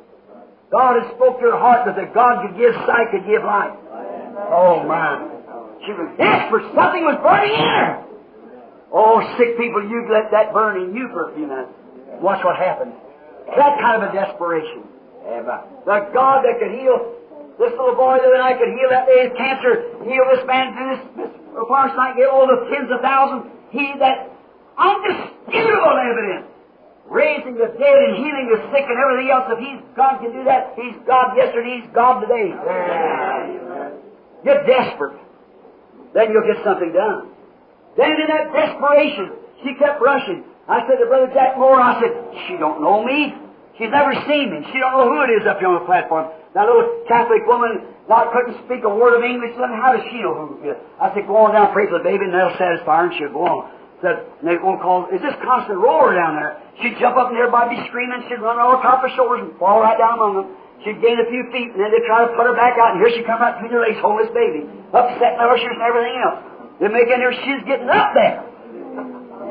[0.70, 3.74] God had spoke to her heart that the God could give sight, could give life.
[4.54, 5.26] Oh my.
[5.82, 6.70] She was desperate.
[6.74, 8.06] Something was burning in her.
[8.94, 11.74] Oh, sick people, you let that burn in you for a few minutes.
[12.22, 12.94] Watch what happens.
[13.58, 14.86] That kind of a desperation.
[15.26, 17.15] The God that could heal
[17.58, 21.00] this little boy the other night could heal that man's cancer, heal this man this,
[21.16, 21.32] this
[21.68, 23.48] last night, get all the tens of thousands.
[23.72, 24.28] He that
[24.76, 26.52] undisputable evidence,
[27.08, 29.48] raising the dead and healing the sick and everything else.
[29.48, 32.52] If he's God can do that, he's God yesterday, he's God today.
[34.44, 35.16] Get desperate.
[36.12, 37.32] Then you'll get something done.
[37.96, 39.32] Then in that desperation,
[39.64, 40.44] she kept rushing.
[40.68, 42.12] I said to Brother Jack Moore, I said,
[42.46, 43.34] she don't know me.
[43.78, 44.66] She's never seen me.
[44.72, 46.28] She don't know who it is up here on the platform.
[46.56, 49.52] That little Catholic woman not couldn't speak a word of English.
[49.60, 50.80] Then how does she know who is?
[50.96, 53.36] I said, go on down, pray for the baby, and that'll satisfy her, and she'll
[53.36, 53.68] go on.
[54.00, 55.04] Said, they won't call.
[55.12, 56.56] It's just constant roar down there.
[56.80, 58.24] She'd jump up and everybody be screaming.
[58.28, 60.46] She'd run over top of her shoulders and fall right down among them.
[60.84, 63.04] She'd gain a few feet, and then they'd try to put her back out, and
[63.04, 64.64] here she come out between her legs, holding this baby,
[64.96, 66.40] upsetting the ushers and everything else.
[66.80, 68.44] They're making her, she's getting up there.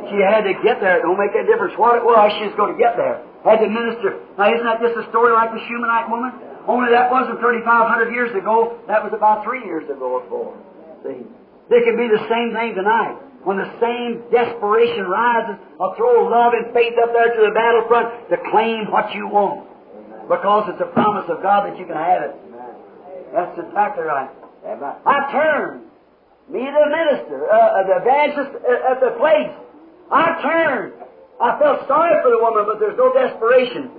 [0.09, 1.01] She had to get there.
[1.01, 2.29] It don't make any difference what it was.
[2.37, 3.25] She was going to get there.
[3.41, 4.21] Had to minister.
[4.37, 6.44] Now, isn't that just a story like the Shunammite woman?
[6.67, 8.79] Only that wasn't 3,500 years ago.
[8.87, 10.57] That was about three years ago or four.
[11.05, 11.21] See?
[11.69, 13.21] They can be the same thing tonight.
[13.45, 18.29] When the same desperation rises, I'll throw love and faith up there to the battlefront
[18.33, 19.69] to claim what you want.
[20.25, 22.33] Because it's a promise of God that you can have it.
[23.33, 24.29] That's exactly right.
[25.05, 25.85] I turned.
[26.49, 29.53] Me, the minister, uh, the evangelist at the place.
[30.11, 30.93] I turned.
[31.41, 33.91] I felt sorry for the woman, but there's no desperation.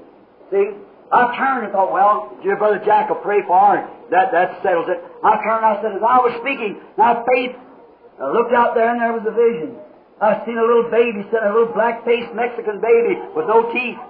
[0.50, 0.70] See?
[1.12, 3.88] I turned and thought, well, dear Brother Jack will pray for her.
[4.10, 4.98] That, that settles it.
[5.22, 7.54] I turned and I said, as I was speaking, now faith,
[8.18, 9.78] I looked out there and there was a vision.
[10.20, 14.00] I seen a little baby, sitting, a little black-faced Mexican baby with no teeth.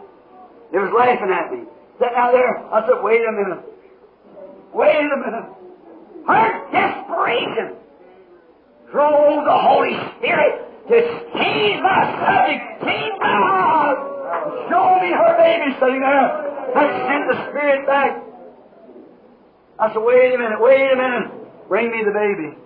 [0.72, 1.66] It was laughing at me.
[1.98, 3.60] Sitting out there, I said, wait a minute.
[4.72, 5.48] Wait a minute.
[6.26, 7.76] Her desperation
[8.92, 10.96] drove the Holy Spirit to
[11.34, 13.98] change my subject, change my heart.
[14.70, 16.55] Show me her baby sitting there.
[16.74, 18.22] Let's send the Spirit back.
[19.78, 21.68] I said, wait a minute, wait a minute.
[21.68, 22.56] Bring me the baby.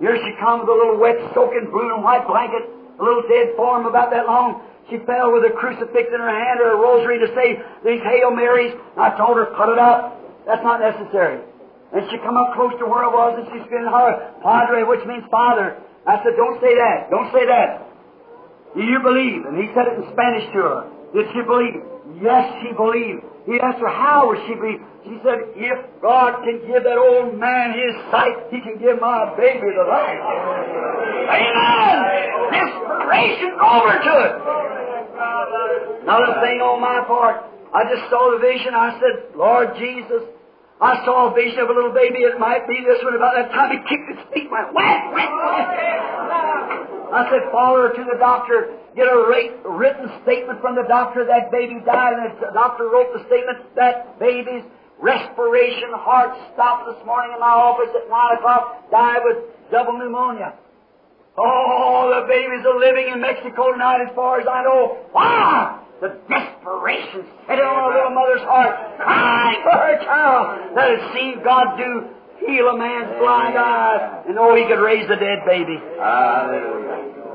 [0.00, 3.86] Here she comes, a little wet, soaking, blue and white blanket, a little dead form
[3.86, 4.62] about that long.
[4.90, 8.30] She fell with a crucifix in her hand or a rosary to say these Hail
[8.30, 8.74] Marys.
[8.96, 10.20] I told her, cut it up.
[10.46, 11.40] That's not necessary.
[11.94, 15.00] And she come up close to where I was and she's screaming, her, Padre, which
[15.06, 15.78] means Father.
[16.06, 17.08] I said, don't say that.
[17.08, 17.80] Don't say that.
[18.76, 19.46] Do you believe?
[19.46, 20.80] And he said it in Spanish to her.
[21.14, 21.80] Did she believe?
[22.20, 23.24] Yes, she believed.
[23.46, 24.80] He asked her, how would she be?
[25.04, 29.36] She said, if God can give that old man his sight, he can give my
[29.36, 30.16] baby the life.
[31.28, 32.00] Amen!
[32.56, 34.32] Desperation over to it.
[36.08, 38.72] Another thing on my part, I just saw the vision.
[38.72, 40.24] I said, Lord Jesus,
[40.80, 42.24] I saw a vision of a little baby.
[42.24, 43.12] It might be this one.
[43.16, 46.64] About that time, he kicked its feet, went whack, whack, whack.
[47.12, 48.72] I said, follow her to the doctor.
[48.94, 52.14] Get a rate, written statement from the doctor that baby died.
[52.14, 54.62] And the doctor wrote the statement that baby's
[55.00, 59.38] respiration, heart stopped this morning in my office at 9 o'clock, died with
[59.70, 60.54] double pneumonia.
[61.36, 64.98] Oh, the babies are living in Mexico tonight as far as I know.
[65.10, 65.80] Why?
[66.00, 71.02] The desperation set in on a little mother's heart, crying for her child that had
[71.14, 72.14] seen God do
[72.46, 75.78] heal a man's blind eyes and know he could raise the dead baby.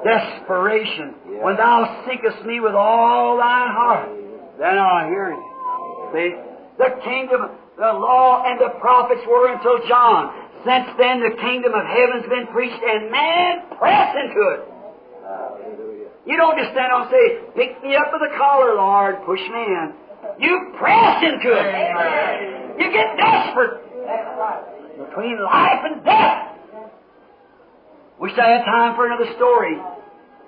[0.04, 1.16] Desperation.
[1.40, 4.10] When thou seekest me with all thine heart,
[4.60, 5.44] then I'll hear you.
[6.12, 6.36] See?
[6.78, 10.36] The kingdom, the law and the prophets were until John.
[10.68, 14.62] Since then, the kingdom of heaven's been preached, and man press into it.
[16.28, 17.26] You don't just stand on and say,
[17.56, 19.94] pick me up with the collar, Lord, push me in.
[20.40, 22.84] You press into it.
[22.84, 23.80] You get desperate.
[25.08, 26.60] Between life and death.
[28.20, 29.80] Wish I had time for another story.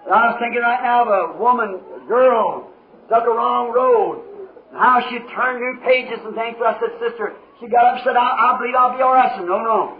[0.05, 2.71] But I was thinking right now of a woman, a girl,
[3.09, 4.23] took a wrong road.
[4.71, 6.57] And how she turned new pages and things.
[6.57, 9.29] I said, Sister, she got up and said, I, I believe I'll be all right.
[9.29, 9.99] I said, No, no.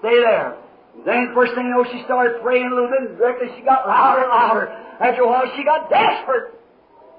[0.00, 0.56] Stay there.
[1.04, 3.86] Then first thing you know, she started praying a little bit, and directly she got
[3.86, 4.66] louder and louder.
[4.98, 6.56] After a while, she got desperate.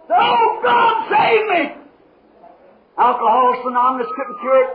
[0.10, 1.78] Oh, God, save me!
[2.98, 4.70] Alcohol Anonymous couldn't cure it.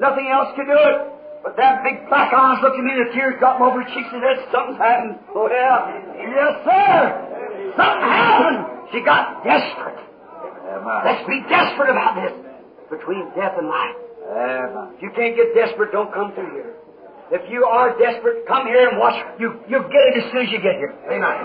[0.00, 1.17] Nothing else could do it.
[1.42, 4.08] But that big black eyes looked at me, and the tears got over her cheeks,
[4.12, 5.18] and said, something's happened.
[5.34, 5.92] Oh, yeah.
[6.18, 7.14] Yes, sir.
[7.78, 8.66] Something happened.
[8.90, 9.98] She got desperate.
[11.04, 12.32] Let's be desperate about this.
[12.90, 13.94] Between death and life.
[14.96, 16.74] If you can't get desperate, don't come through here.
[17.30, 19.14] If you are desperate, come here and watch.
[19.38, 20.94] You, you'll get it as soon as you get here.
[21.12, 21.44] Amen.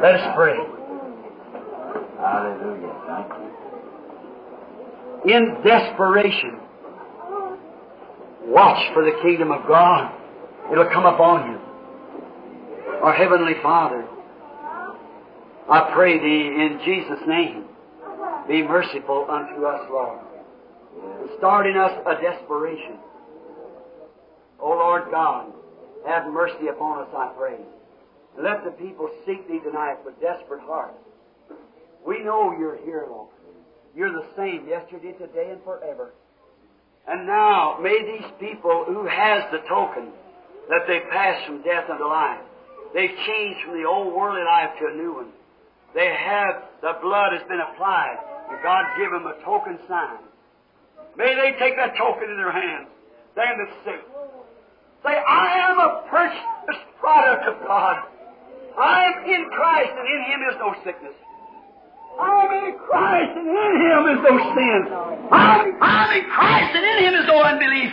[0.00, 0.56] Let us pray.
[2.18, 2.94] Hallelujah.
[3.06, 3.50] Thank you.
[5.34, 6.60] In desperation,
[8.50, 10.12] watch for the kingdom of God.
[10.72, 11.58] It'll come upon you.
[13.02, 14.06] Our Heavenly Father,
[15.70, 17.64] I pray Thee in Jesus' name,
[18.48, 20.20] be merciful unto us, Lord.
[21.38, 22.98] Start in us a desperation.
[24.58, 25.52] O Lord God,
[26.06, 27.56] have mercy upon us, I pray.
[28.38, 30.98] Let the people seek Thee tonight with desperate hearts.
[32.06, 33.30] We know You're here, Lord.
[33.94, 36.12] You're the same yesterday, today, and forever.
[37.08, 40.10] And now, may these people who has the token
[40.68, 42.40] that they pass from death unto life,
[42.94, 45.32] they've changed from the old worldly life to a new one.
[45.94, 48.18] They have, the blood has been applied,
[48.50, 50.18] and God give them a token sign.
[51.16, 52.88] May they take that token in their hands,
[53.34, 54.00] them that's sick.
[55.02, 57.96] Say, I am a purchased product of God.
[58.78, 61.14] I'm in Christ, and in Him is no sickness.
[62.20, 64.80] I'm in Christ, and in Him is no sin.
[65.32, 67.92] I'm, I'm in Christ, and in Him is no unbelief.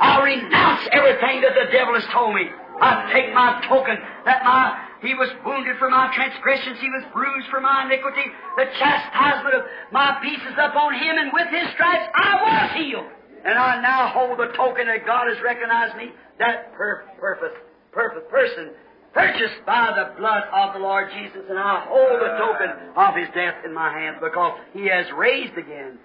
[0.00, 2.48] I'll renounce everything that the devil has told me.
[2.80, 7.48] I take my token that my He was wounded for my transgressions, He was bruised
[7.50, 8.24] for my iniquity.
[8.56, 9.62] The chastisement of
[9.92, 13.06] my peace is upon Him, and with His stripes I was healed.
[13.44, 18.70] And I now hold the token that God has recognized me, that per- perfect person,
[19.14, 23.28] purchased by the blood of the Lord Jesus, and I hold the token of His
[23.34, 25.98] death in my hands because He has raised again,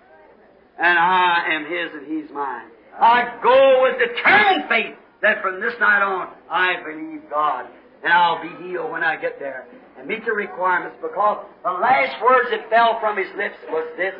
[0.79, 2.67] and I am His and He's mine.
[2.97, 7.65] I go with determined faith that from this night on I believe God,
[8.03, 9.67] and I'll be healed when I get there
[9.97, 14.13] and meet the requirements because the last words that fell from His lips was this.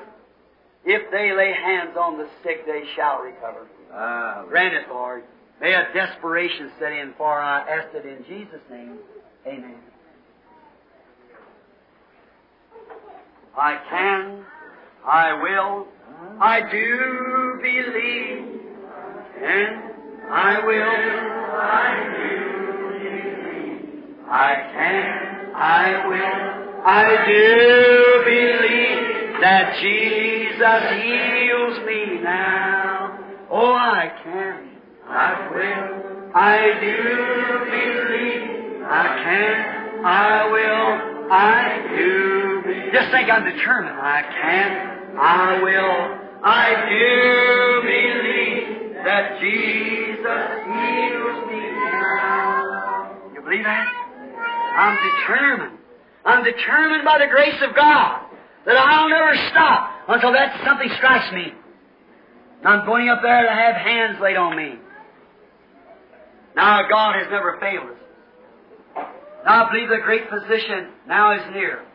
[0.85, 3.67] If they lay hands on the sick, they shall recover.
[3.91, 4.49] Hallelujah.
[4.49, 5.23] Grant it, Lord.
[5.61, 8.97] May a desperation set in, for I ask it in Jesus' name.
[9.45, 9.75] Amen.
[13.57, 14.45] I can,
[15.05, 15.87] I will,
[16.39, 18.61] I do believe,
[19.41, 19.83] and
[20.31, 20.83] I will,
[21.59, 22.39] I do
[22.99, 24.15] believe.
[24.29, 27.43] I can, I will, I do
[28.23, 33.19] believe that Jesus heals me now.
[33.51, 34.58] Oh, I can,
[35.09, 36.95] I will, I do
[37.65, 38.83] believe.
[38.85, 42.93] I can, I will, I do believe.
[42.93, 43.97] Just think I'm determined.
[43.99, 53.17] I can, I will, I do believe that Jesus heals me now.
[53.33, 53.87] You believe that?
[54.77, 55.77] I'm determined.
[56.23, 58.25] I'm determined by the grace of God
[58.65, 61.53] that I'll never stop until that something strikes me.
[62.59, 64.77] And I'm going up there to have hands laid on me.
[66.59, 68.01] Now God has never failed us.
[69.45, 71.87] Now I believe the great physician now is near.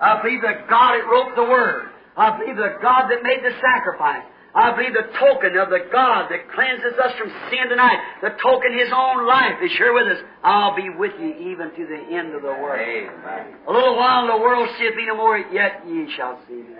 [0.00, 1.86] I believe the God that wrote the Word.
[2.16, 4.26] I believe the God that made the sacrifice.
[4.54, 8.76] I believe the token of the God that cleanses us from sin tonight, the token
[8.76, 10.18] His own life is here with us.
[10.42, 12.82] I'll be with you even to the end of the world.
[12.82, 13.54] Amen.
[13.68, 16.74] A little while the world seeth me no more, yet ye shall see me.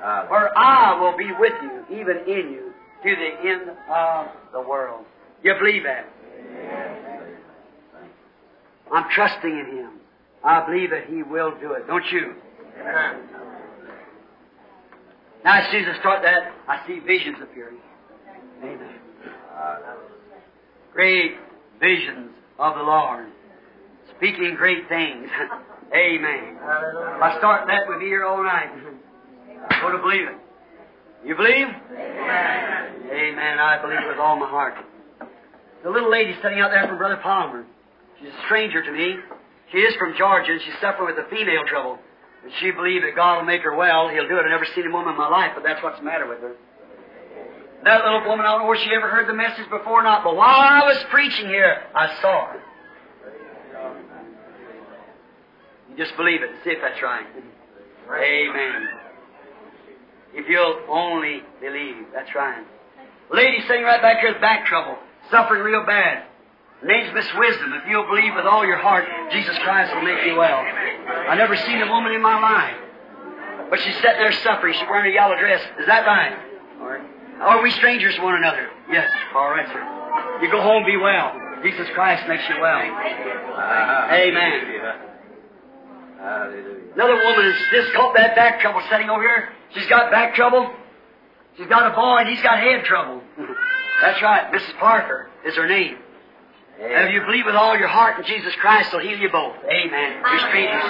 [0.00, 0.28] Hallelujah.
[0.28, 2.72] For I will be with you, even in you,
[3.04, 5.04] to the end of the world.
[5.44, 6.08] You believe that?
[8.92, 9.90] I'm trusting in Him.
[10.44, 11.86] I believe that He will do it.
[11.86, 12.34] Don't you?
[12.80, 13.28] Amen.
[15.44, 17.78] Now, as soon as I start that, I see visions appearing.
[18.62, 18.94] Amen.
[20.92, 21.32] Great
[21.80, 23.26] visions of the Lord.
[24.16, 25.28] Speaking great things.
[25.94, 26.56] Amen.
[26.56, 28.70] If I start that, we'll be here all night.
[29.70, 30.36] I'm going to believe it.
[31.26, 31.66] You believe?
[31.66, 32.94] Amen.
[33.12, 33.58] Amen.
[33.58, 34.74] I believe with all my heart.
[35.84, 37.66] The little lady sitting out there from Brother Palmer.
[38.18, 39.16] She's a stranger to me.
[39.70, 41.98] She is from Georgia and she's suffering with a female trouble.
[42.42, 44.08] And she believed that God will make her well.
[44.08, 44.44] He'll do it.
[44.44, 46.56] I've never seen a woman in my life, but that's what's the matter with her.
[47.84, 50.24] That little woman, I don't know where she ever heard the message before or not,
[50.24, 52.60] but while I was preaching here, I saw her.
[55.90, 57.26] You just believe it and see if that's right.
[58.08, 58.88] Amen.
[60.32, 62.64] If you'll only believe, that's right.
[63.30, 64.96] Lady sitting right back here with back trouble,
[65.30, 66.24] suffering real bad.
[66.84, 67.72] Name's Miss Wisdom.
[67.74, 70.60] If you'll believe with all your heart, Jesus Christ will make you well.
[71.28, 72.76] I never seen a woman in my life.
[73.70, 74.74] But she's sitting there suffering.
[74.74, 75.62] She's wearing a yellow dress.
[75.80, 76.36] Is that right?
[77.40, 78.68] Are we strangers to one another?
[78.90, 79.10] Yes.
[79.34, 80.40] All right, sir.
[80.42, 81.32] You go home, be well.
[81.62, 82.78] Jesus Christ makes you well.
[82.78, 84.52] Uh, amen.
[86.20, 86.92] Hallelujah.
[86.94, 89.48] Another woman is just got that back trouble sitting over here.
[89.74, 90.70] She's got back trouble.
[91.56, 93.22] She's got a boy and he's got head trouble.
[94.04, 94.52] That's right.
[94.52, 94.76] Mrs.
[94.78, 95.96] Parker is her name.
[96.76, 99.56] And if you believe with all your heart in Jesus Christ, He'll heal you both.
[99.64, 100.20] Amen.
[100.20, 100.84] You're strangers.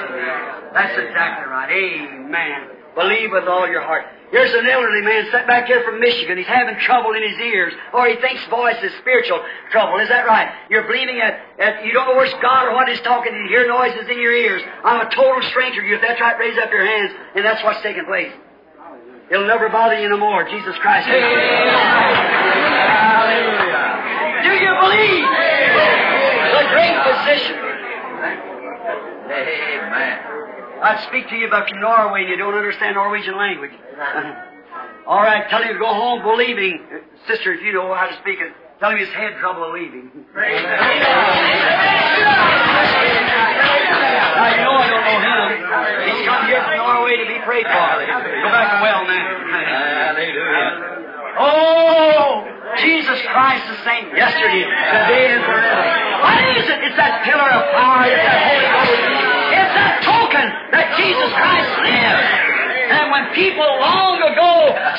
[0.74, 1.70] That's exactly right.
[1.70, 2.74] Amen.
[2.96, 4.06] Believe with all your heart.
[4.32, 6.38] Here's an elderly man sitting back here from Michigan.
[6.38, 9.38] He's having trouble in his ears, or he thinks voice is spiritual
[9.70, 10.00] trouble.
[10.00, 10.50] Is that right?
[10.68, 13.56] You're believing that, that you don't know where's God or what He's talking, and you
[13.56, 14.62] hear noises in your ears.
[14.82, 15.94] I'm a total stranger to you.
[15.96, 18.32] If that's right, raise up your hands, and that's what's taking place.
[19.30, 20.42] It'll never bother you no more.
[20.48, 21.06] Jesus Christ.
[21.06, 22.43] Hallelujah.
[23.24, 25.24] Do you believe?
[26.54, 27.56] The great physician.
[29.24, 30.18] Amen.
[30.82, 33.72] I'd speak to you about Norway and you don't understand Norwegian language.
[35.06, 36.80] All right, tell him to go home believing.
[37.28, 40.10] Sister, if you know how to speak it, tell him his head trouble leaving.
[40.34, 40.44] Now,
[44.50, 45.64] you know I don't know him.
[46.08, 47.88] He's come here from Norway to be prayed for.
[48.04, 49.24] Go back to well now.
[50.14, 50.94] Hallelujah.
[51.36, 52.44] Oh,
[52.78, 55.86] Jesus Christ the same yesterday, today, and forever.
[56.22, 56.78] What is it?
[56.88, 58.06] It's that pillar of power.
[58.08, 58.98] It's that Holy Ghost.
[59.54, 62.26] It's that token that Jesus Christ lives.
[62.84, 64.54] And when people long ago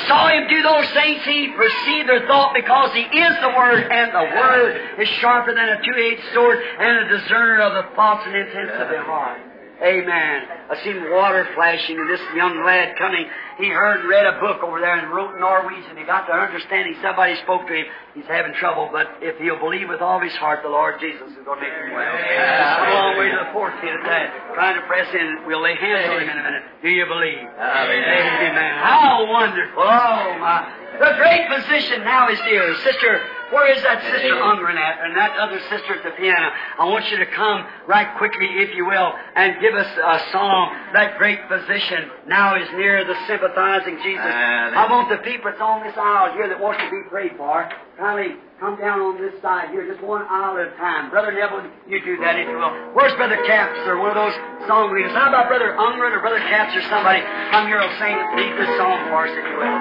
[0.08, 4.12] saw him do those things, he perceived their thought because he is the Word, and
[4.12, 8.36] the Word is sharper than a two-edged sword and a discerner of the thoughts and
[8.36, 9.55] intents of the heart.
[9.82, 10.38] Amen.
[10.72, 13.26] I seen water flashing, and this young lad coming,
[13.58, 15.98] he heard and read a book over there and wrote Norwegian.
[15.98, 16.96] He got to understanding.
[17.02, 17.86] Somebody spoke to him.
[18.14, 21.44] He's having trouble, but if he'll believe with all his heart, the Lord Jesus is
[21.44, 22.16] going to make him well.
[22.16, 24.56] Come a long way to the fourth of that.
[24.56, 25.44] Trying to press in.
[25.46, 26.64] We'll lay hands on him in a minute.
[26.82, 27.44] Do you believe?
[27.44, 28.74] Amen.
[28.80, 29.84] How wonderful.
[29.84, 30.72] Oh, my.
[30.96, 32.74] The great physician now is here.
[32.88, 33.20] Sister,
[33.54, 35.06] where is that sister Ungren at?
[35.06, 36.50] And that other sister at the piano.
[36.80, 40.74] I want you to come right quickly, if you will, and give us a song.
[40.94, 44.26] That great physician now is near the sympathizing Jesus.
[44.26, 47.38] Uh, I want the people that's on this aisle here that wants to be prayed
[47.38, 47.70] for.
[48.00, 51.14] Kindly come down on this side here, just one aisle at a time.
[51.14, 52.74] Brother Neville, you do that if you will.
[52.98, 54.36] Where's Brother Capps or one of those
[54.66, 55.14] song leaders?
[55.14, 57.22] How about Brother Ungren or Brother Capps or somebody?
[57.54, 59.80] Come here and sing, lead this song for us, if you will.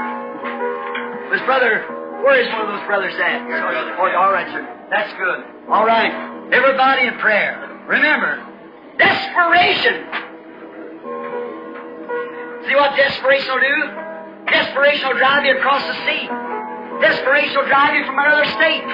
[1.33, 3.45] Was brother, where is one of those brothers at?
[3.45, 4.65] Oh, all right, sir.
[4.89, 5.45] That's good.
[5.69, 6.09] All right.
[6.53, 7.61] Everybody in prayer.
[7.85, 8.41] Remember,
[8.97, 10.09] desperation.
[12.65, 13.79] See what desperation will do?
[14.49, 16.25] Desperation will drive you across the sea.
[17.05, 18.89] Desperation will drive you from another state.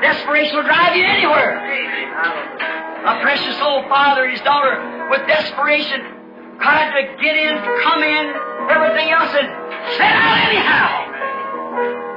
[0.00, 1.60] Desperation will drive you anywhere.
[1.60, 4.80] A precious old father and his daughter
[5.12, 6.00] with desperation
[6.64, 8.24] tried to get in, come in,
[8.72, 9.48] everything else, and
[10.00, 11.09] set out anyhow.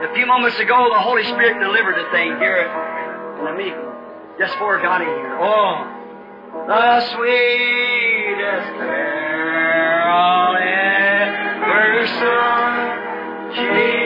[0.04, 2.68] A few moments ago, the Holy Spirit delivered a thing here
[3.40, 3.80] in the meeting,
[4.38, 5.38] just before I got in here.
[5.40, 5.88] Oh,
[6.68, 10.58] the sweetest carol
[11.64, 14.03] ever sung, Jesus,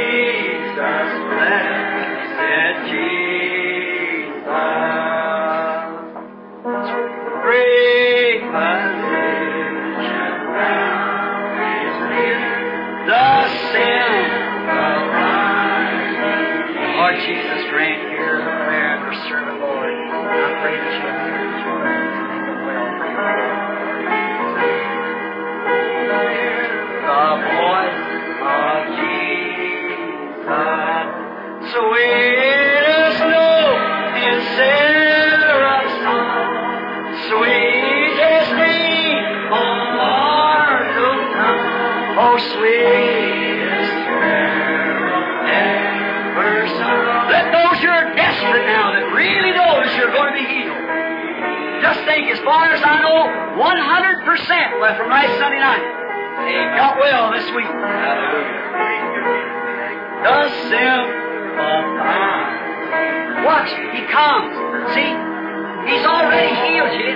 [56.77, 57.69] Got well this week.
[60.23, 61.26] The sympathize.
[63.45, 64.51] Watch, he comes.
[64.93, 65.11] See,
[65.87, 67.11] he's already healed you.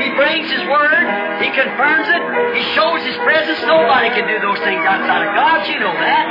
[0.00, 1.04] He brings his word.
[1.44, 2.22] He confirms it.
[2.56, 3.60] He shows his presence.
[3.68, 5.68] Nobody can do those things outside of God.
[5.68, 6.26] You know that.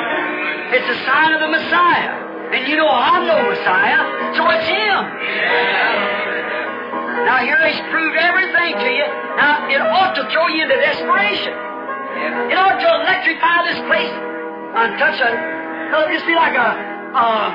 [0.73, 2.31] It's a sign of the Messiah.
[2.51, 4.99] And you know I'm no Messiah, so it's Him.
[7.23, 9.07] Now here He's proved everything to you.
[9.39, 11.55] Now it ought to throw you into desperation.
[12.51, 15.31] It ought to electrify this place and touch a,
[15.95, 17.51] it'll just be like a, uh,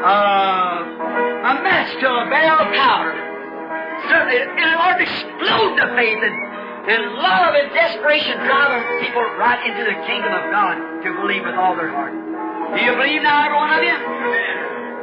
[0.00, 0.80] uh,
[1.44, 3.12] a match to a of powder.
[4.08, 6.36] Certainly, and it ought to explode the faith and,
[6.88, 11.54] and love and desperation driving people right into the kingdom of God to believe with
[11.54, 12.16] all their heart.
[12.16, 13.96] Do you believe now, every one of you?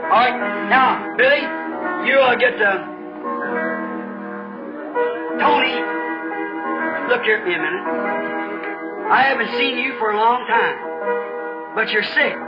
[0.10, 1.46] All right, now, Billy,
[2.10, 2.72] you uh, get to
[5.38, 5.78] Tony.
[7.14, 7.86] Look here at me a minute.
[9.12, 12.47] I haven't seen you for a long time, but you're sick.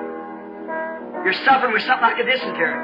[1.24, 2.80] You're suffering with something like a dysentery.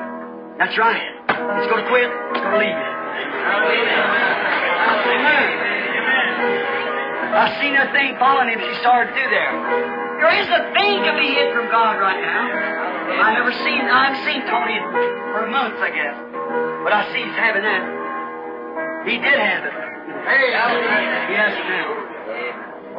[0.59, 1.03] That's right.
[1.29, 2.07] It's going to quit.
[2.07, 2.91] It's going to leave you.
[5.15, 5.47] Amen.
[7.35, 8.59] I seen a thing following him.
[8.63, 9.51] She started through there.
[10.23, 12.47] There is a thing to be hid from God right now.
[13.19, 13.83] I never seen.
[13.83, 14.79] I've seen Tony
[15.35, 16.15] for months, I guess,
[16.83, 17.83] but I see he's having that.
[19.03, 19.75] He did have it.
[20.25, 20.55] Hey,
[21.35, 21.91] yes, now.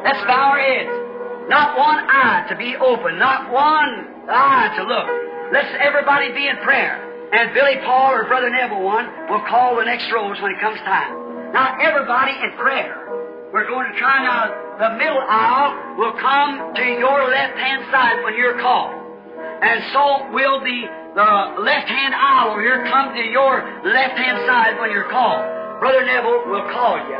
[0.05, 1.49] Let's bow our heads.
[1.49, 3.17] Not one eye to be open.
[3.17, 5.26] Not one eye to look.
[5.51, 7.07] Let's everybody be in prayer.
[7.31, 10.79] And Billy Paul or Brother Neville one will call the next rows when it comes
[10.83, 11.51] time.
[11.55, 13.07] Now everybody in prayer.
[13.51, 14.51] We're going to try now.
[14.77, 18.93] The middle aisle will come to your left-hand side when you're called.
[19.63, 20.79] And so will the,
[21.15, 21.31] the
[21.63, 25.41] left-hand aisle over here come to your left-hand side when you're called.
[25.79, 27.19] Brother Neville will call you.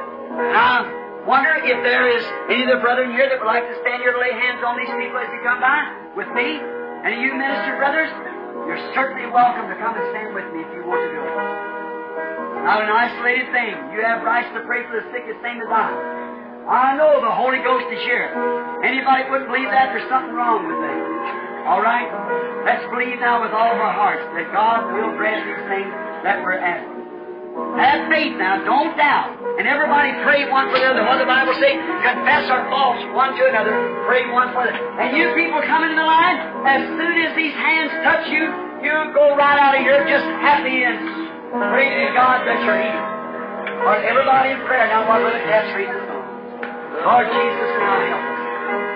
[0.51, 0.85] Now,
[1.25, 4.11] wonder if there is any other brother in here that would like to stand here
[4.11, 5.79] to lay hands on these people as you come by
[6.13, 6.76] with me?
[7.05, 8.09] Any of you minister brothers?
[8.65, 11.35] You're certainly welcome to come and stand with me if you want to do it.
[12.65, 13.73] Not an isolated thing.
[13.93, 15.87] You have rights to pray for the sick as same as I.
[16.67, 18.27] I know the Holy Ghost is here.
[18.83, 20.99] Anybody wouldn't believe that, there's something wrong with them.
[21.63, 22.11] All right?
[22.67, 25.91] Let's believe now with all of our hearts that God will grant these things
[26.27, 26.96] that we're asking.
[27.77, 29.37] Have faith now, don't doubt.
[29.61, 31.05] And everybody pray one for the other.
[31.05, 31.77] What the Bible say?
[31.77, 33.73] Confess our faults one to another.
[34.09, 35.01] Pray one for the other.
[35.01, 38.49] And you people coming in the line, as soon as these hands touch you,
[38.81, 40.97] you go right out of here just happy and
[41.73, 43.17] praising God that you're healed.
[43.85, 46.25] Or everybody in prayer now while Brother Cass reads the song.
[47.05, 48.41] Lord Jesus, now help us.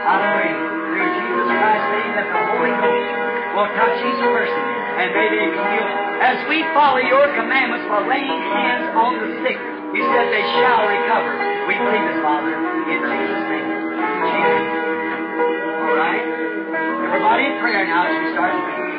[0.06, 0.58] Hallelujah.
[0.90, 3.10] Through Jesus Christ's name that the Holy Ghost
[3.58, 5.92] will touch each person and they be healed.
[6.22, 9.58] As we follow your commandments for laying hands on the sick,
[9.98, 11.34] you said they shall recover.
[11.66, 13.70] We believe it, Father, in Jesus' name.
[14.30, 14.66] Jesus.
[15.82, 16.26] All right?
[17.10, 18.94] Everybody in prayer now as we start to pray.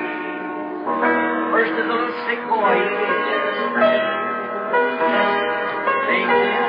[1.54, 2.74] First is the little sick boy.
[6.10, 6.61] Thank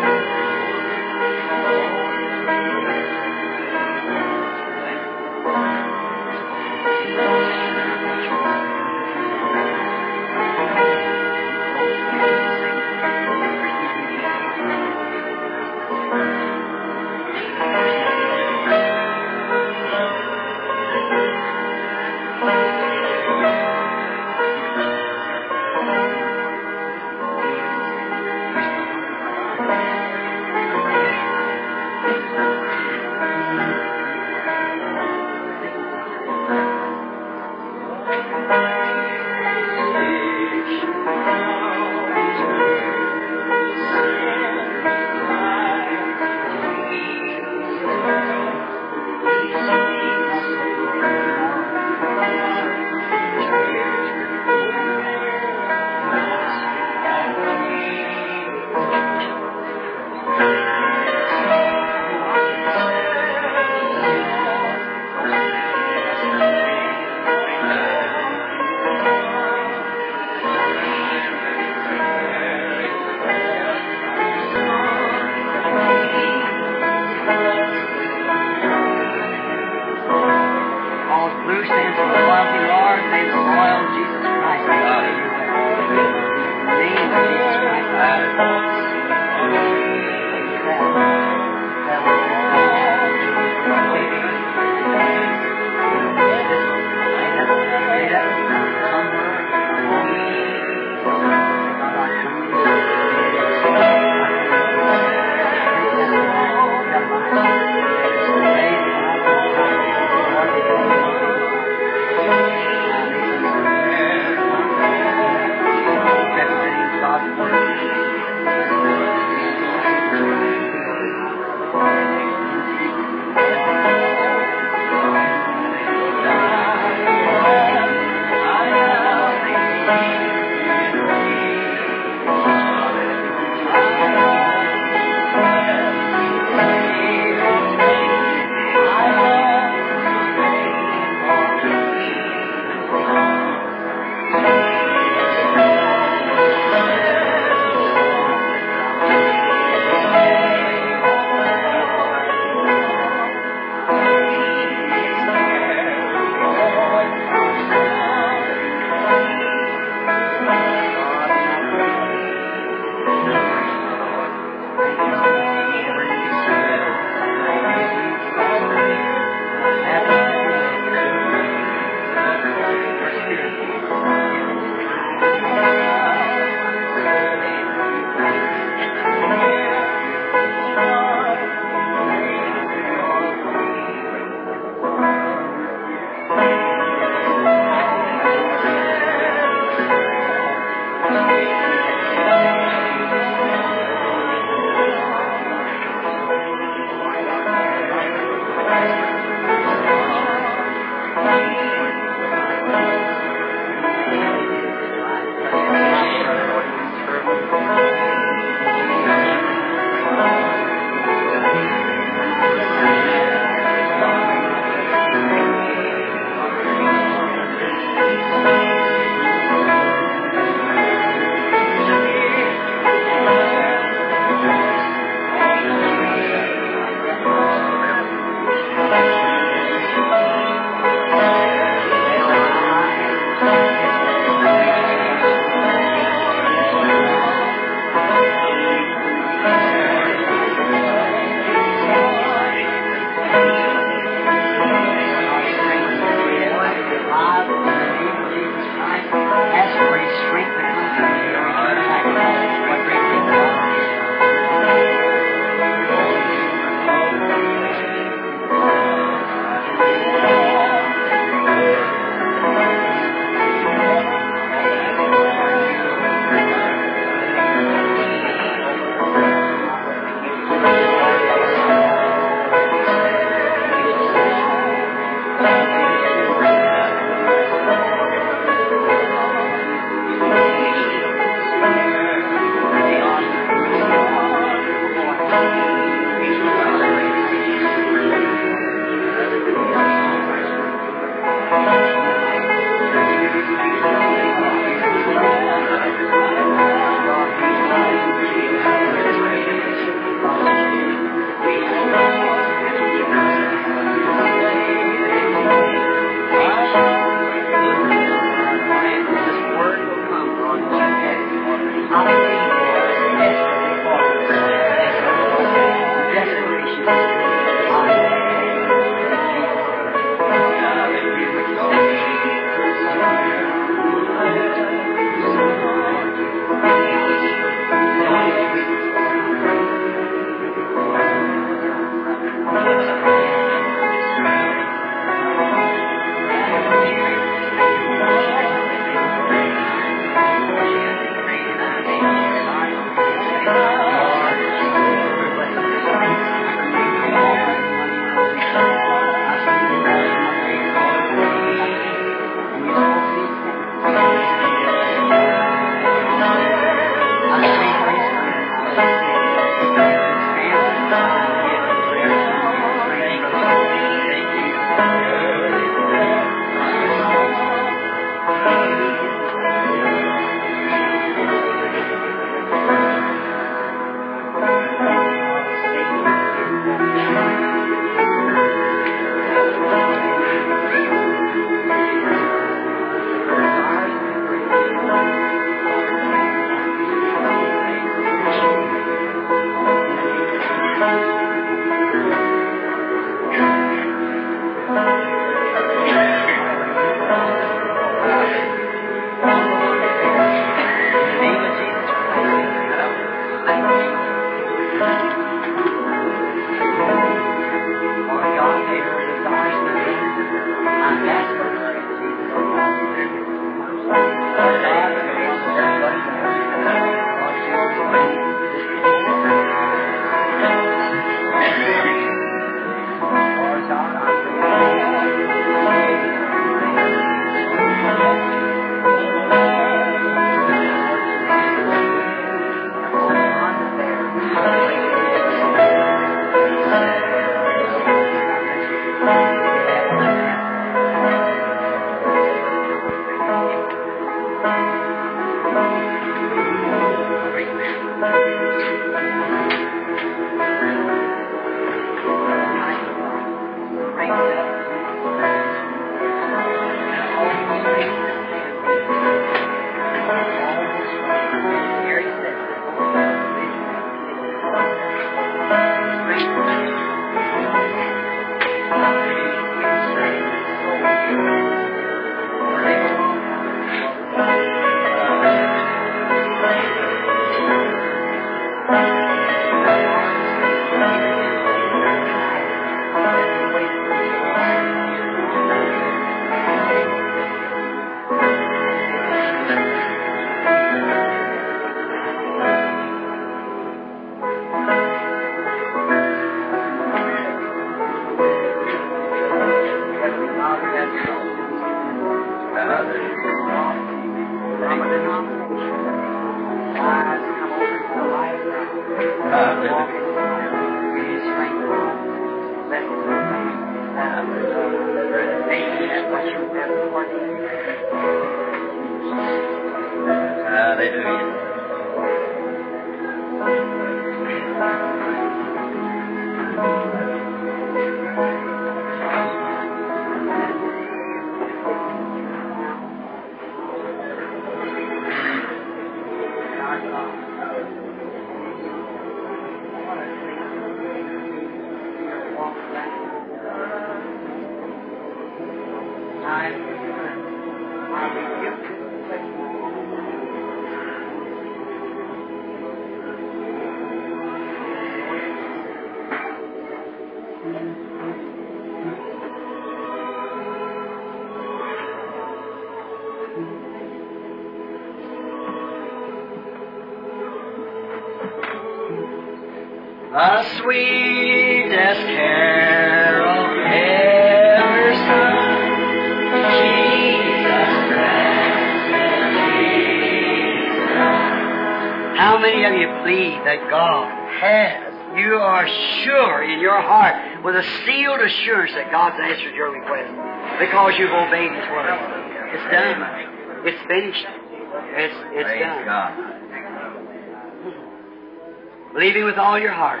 [599.58, 600.00] all your heart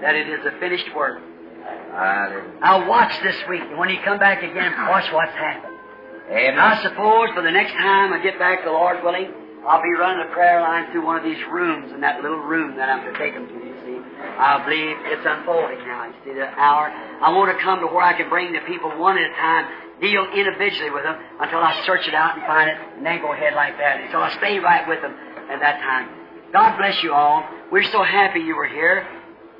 [0.00, 1.20] that it is a finished work.
[1.90, 2.60] Hallelujah.
[2.60, 4.90] Now watch this week, and when you come back again, uh-huh.
[4.90, 5.74] watch what's happened.
[6.30, 9.32] And I suppose for the next time I get back, the Lord willing,
[9.66, 12.76] I'll be running a prayer line through one of these rooms in that little room
[12.76, 13.98] that I'm to take them to, you see.
[14.38, 16.06] I believe it's unfolding now.
[16.06, 16.90] You see, the hour.
[16.90, 19.66] I want to come to where I can bring the people one at a time,
[20.00, 23.32] deal individually with them until I search it out and find it, and then go
[23.32, 24.00] ahead like that.
[24.00, 25.14] And so I stay right with them
[25.50, 26.23] at that time.
[26.52, 27.44] God bless you all.
[27.70, 29.06] We're so happy you were here.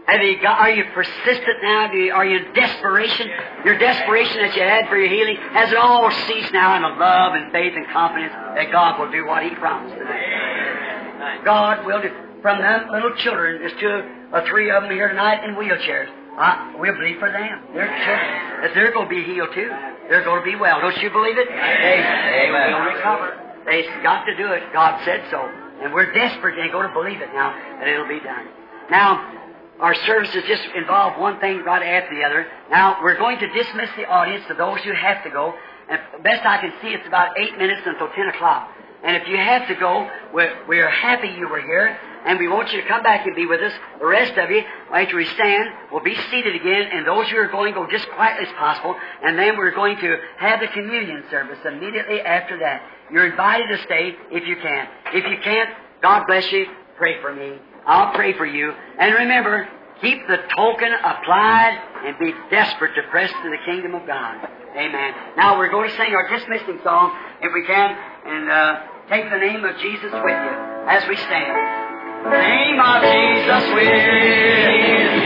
[0.06, 1.90] Have you got, are you persistent now?
[1.90, 3.26] Do you, are you in desperation?
[3.64, 7.00] Your desperation that you had for your healing, has it all ceased now in the
[7.00, 11.40] love and faith and confidence that God will do what He promised tonight?
[11.44, 12.10] God will do.
[12.42, 14.04] From them little children, there's two
[14.36, 16.12] or three of them here tonight in wheelchairs.
[16.36, 17.64] I, we'll believe for them.
[17.72, 18.60] They're children.
[18.60, 19.72] That they're going to be healed too.
[20.10, 20.82] They're going to be well.
[20.82, 21.48] Don't you believe it?
[21.48, 23.40] They, they will recover.
[23.64, 24.62] They've got to do it.
[24.74, 25.48] God said so.
[25.82, 28.46] And we're desperate and going to believe it now that it'll be done.
[28.90, 29.44] Now,
[29.80, 32.46] our services just involve one thing right after the other.
[32.70, 35.54] Now, we're going to dismiss the audience to those who have to go.
[35.88, 38.70] And best I can see, it's about eight minutes until 10 o'clock.
[39.02, 41.98] And if you have to go, we're, happy you were here.
[42.24, 43.72] And we want you to come back and be with us.
[43.98, 46.88] The rest of you, after we stand, will be seated again.
[46.90, 48.96] And those who are going, go just quietly as possible.
[49.22, 52.82] And then we're going to have the communion service immediately after that.
[53.12, 54.88] You're invited to stay if you can.
[55.12, 55.70] If you can't,
[56.02, 56.66] God bless you.
[56.96, 57.58] Pray for me.
[57.86, 58.72] I'll pray for you.
[58.98, 59.68] And remember,
[60.00, 64.48] keep the token applied and be desperate to press to the kingdom of God.
[64.76, 65.14] Amen.
[65.36, 69.38] Now we're going to sing our dismissing song, if we can, and uh, take the
[69.38, 70.54] name of Jesus with you
[70.88, 71.84] as we stand.
[72.24, 73.84] Name of Jesus with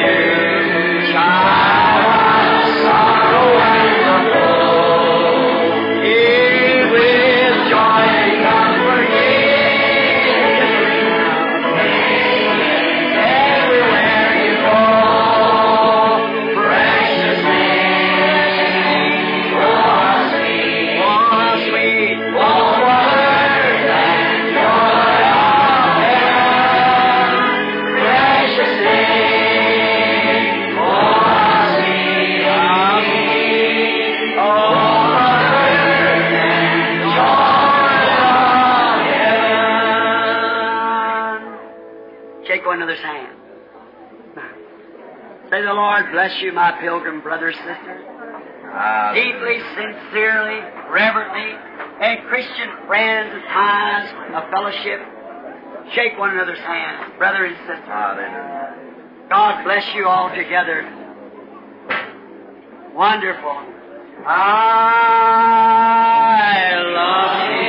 [0.03, 0.48] you,
[45.99, 47.75] Lord bless you, my pilgrim brother, sister.
[48.73, 49.33] Hallelujah.
[49.33, 50.61] Deeply, sincerely,
[50.93, 51.59] reverently,
[52.01, 55.01] and Christian friends at times of fellowship.
[55.95, 57.83] Shake one another's hands, brother and sister.
[57.83, 58.77] Hallelujah.
[59.29, 60.87] God bless you all together.
[62.95, 63.59] Wonderful.
[64.25, 65.51] I
[66.95, 67.68] love Him.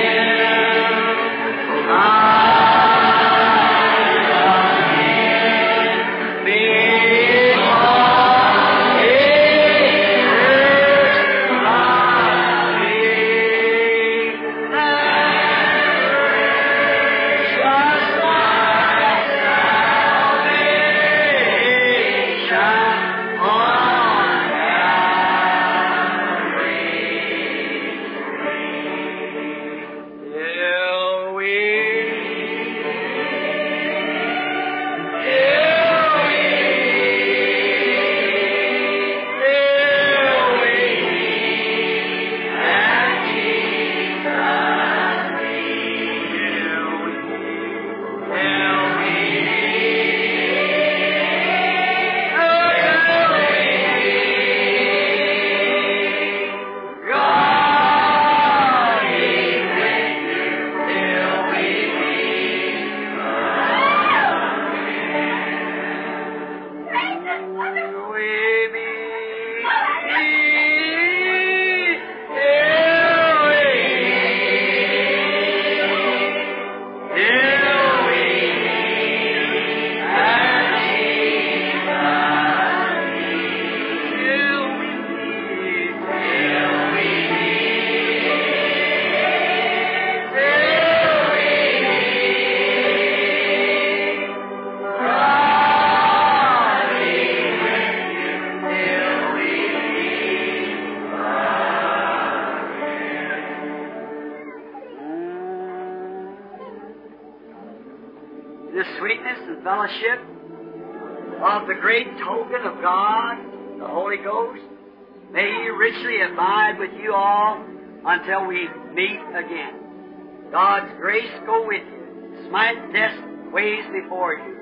[116.32, 117.64] Abide with you all
[118.06, 120.50] until we meet again.
[120.52, 122.48] God's grace go with you.
[122.48, 124.58] Smite death's ways before you,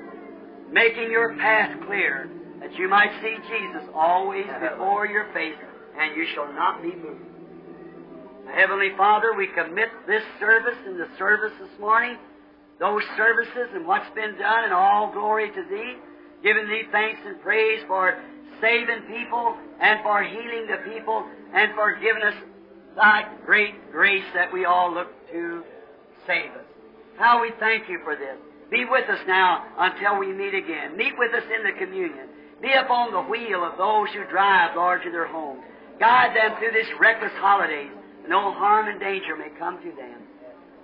[0.70, 2.28] making your path clear,
[2.60, 5.56] that you might see Jesus always before your face,
[5.98, 7.24] and you shall not be moved.
[8.54, 12.16] Heavenly Father, we commit this service and the service this morning,
[12.80, 15.94] those services and what's been done, and all glory to Thee,
[16.42, 18.18] giving Thee thanks and praise for
[18.60, 21.24] saving people and for healing the people
[21.54, 22.34] and for giving us
[22.98, 25.62] Thy great grace that we all look to
[26.26, 26.66] save us.
[27.16, 28.36] How we thank You for this.
[28.70, 30.96] Be with us now until we meet again.
[30.96, 32.26] Meet with us in the communion.
[32.60, 35.62] Be upon the wheel of those who drive, Lord, to their homes.
[36.00, 37.90] Guide them through this reckless holidays.
[38.26, 40.18] No harm and danger may come to them.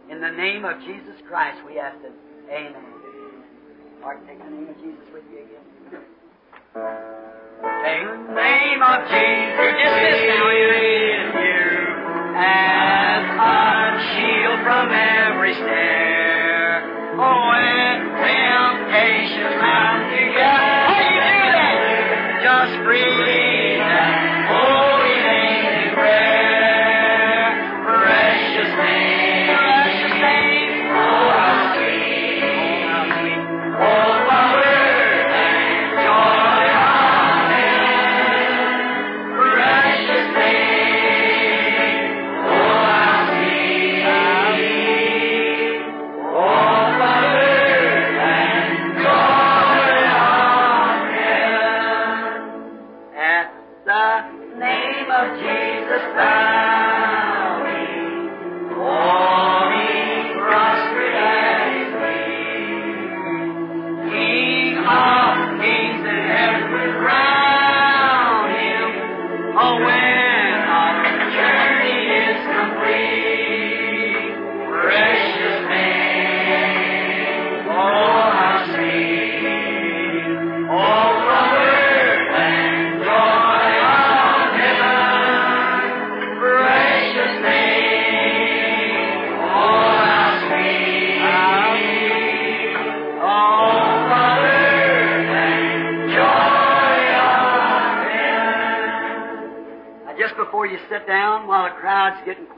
[0.08, 2.12] In the name of Jesus Christ, we ask it.
[2.48, 2.84] Amen.
[4.00, 5.63] Lord, take the name of Jesus with you again.
[8.74, 9.70] Name of Jesus.
[9.78, 10.20] Just this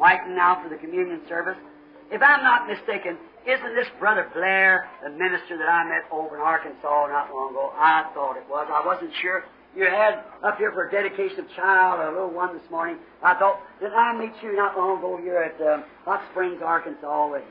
[0.07, 1.59] quietened now for the communion service,
[2.13, 6.43] if I'm not mistaken, isn't this Brother Blair, the minister that I met over in
[6.43, 7.73] Arkansas not long ago?
[7.75, 8.69] I thought it was.
[8.71, 9.43] I wasn't sure.
[9.75, 12.99] You had up here for a dedication of child, a little one this morning.
[13.21, 17.29] I thought, did I meet you not long ago here at um, Hot Springs, Arkansas?
[17.33, 17.43] With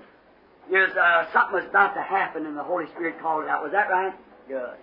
[0.71, 3.63] There's uh, something was about to happen, and the Holy Spirit called it out.
[3.63, 4.13] Was that right?
[4.47, 4.79] Good.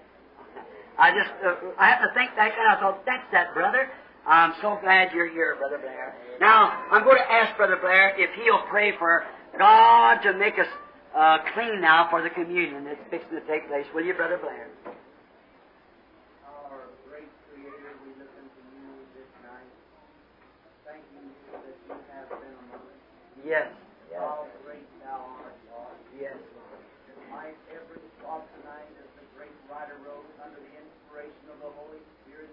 [0.99, 3.89] I just, uh, I had to think back, and I thought, that's that brother.
[4.27, 6.15] I'm so glad you're here, Brother Blair.
[6.41, 9.25] Now, I'm going to ask Brother Blair if he'll pray for
[9.59, 10.69] God to make us
[11.15, 13.85] uh, clean now for the communion that's fixing to take place.
[13.95, 14.71] Will you, Brother Blair?
[16.47, 19.71] Our great Creator, we listen to you this night.
[20.87, 23.03] Thank you that you have been among us.
[23.45, 23.69] Yes.
[24.15, 25.99] How great thou art, Lord.
[26.15, 26.39] Yes.
[27.27, 32.01] Might every thought tonight as the great writer wrote under the inspiration of the Holy
[32.23, 32.53] Spirit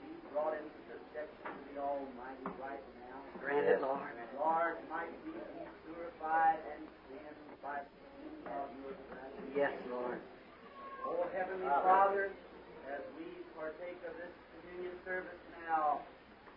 [0.00, 3.20] be brought into subjection to the Almighty right now.
[3.40, 4.00] Grant it, Lord.
[4.40, 9.41] Lord, might we be purified and cleansed by the means of your presence.
[9.56, 10.18] Yes, Lord.
[11.06, 12.30] Oh, Heavenly Father,
[12.88, 13.26] as we
[13.58, 16.00] partake of this communion service now,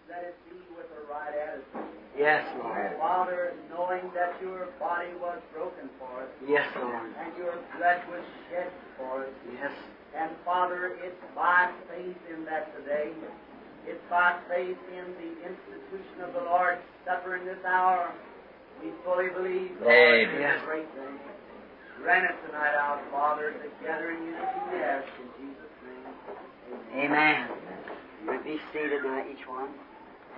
[0.08, 1.92] let it be with a right attitude.
[2.18, 2.96] Yes, Lord.
[3.00, 6.96] Father, knowing that your body was broken for us Yes, Lord.
[6.96, 9.72] and your blood was shed for us, Yes.
[10.16, 13.12] and Father, it's by faith in that today.
[13.88, 18.12] It's by faith in the institution of the Lord's Supper in this hour.
[18.82, 20.60] We fully believe, Lord, Amen.
[20.62, 21.20] a great thing.
[22.02, 27.06] Grant it tonight, our Father, together in unity we ask in Jesus' name.
[27.06, 27.48] Amen.
[28.26, 29.70] You be seated now, each one.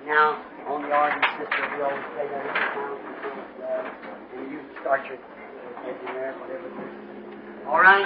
[0.05, 2.97] Now, on the organ sister, we always play that every time.
[3.57, 6.69] Uh, and you start your uh, there, whatever.
[7.67, 8.05] All right.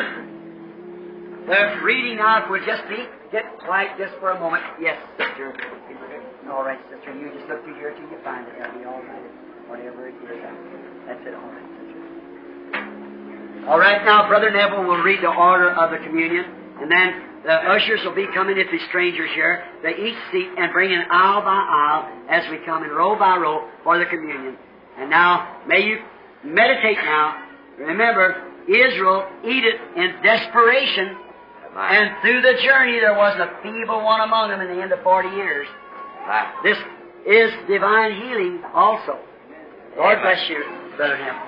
[1.46, 4.64] The reading now will just be, get quiet just for a moment.
[4.80, 5.54] Yes, sister.
[6.50, 7.14] All right, sister.
[7.14, 8.54] You just look through here till you find it.
[8.58, 9.28] That'll be all right.
[9.68, 10.42] Whatever it is.
[11.08, 11.36] That's it.
[11.36, 11.81] All right.
[13.68, 16.46] All right, now Brother Neville will read the order of the communion,
[16.82, 19.64] and then the ushers will be coming if the strangers here.
[19.84, 23.38] They each seat and bring in aisle by aisle as we come in row by
[23.38, 24.58] row for the communion.
[24.98, 26.00] And now, may you
[26.44, 27.46] meditate now.
[27.78, 31.18] Remember, Israel eat it in desperation,
[31.76, 35.02] and through the journey there was a feeble one among them in the end of
[35.04, 35.68] 40 years.
[36.64, 36.78] This
[37.28, 39.20] is divine healing also.
[39.98, 40.64] Lord bless you,
[40.98, 41.48] Brother Neville.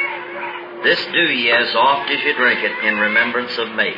[0.83, 3.93] This do ye as oft as ye drink it in remembrance of me.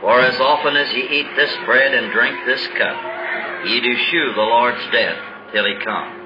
[0.00, 4.32] For as often as ye eat this bread and drink this cup, ye do shew
[4.34, 5.18] the Lord's death
[5.52, 6.20] till he come.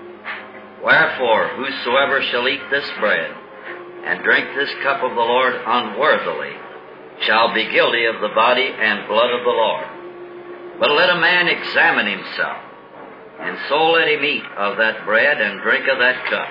[0.82, 3.30] Wherefore, whosoever shall eat this bread
[4.04, 6.54] and drink this cup of the Lord unworthily
[7.20, 9.86] shall be guilty of the body and blood of the Lord.
[10.80, 12.62] But let a man examine himself,
[13.40, 16.48] and so let him eat of that bread and drink of that cup.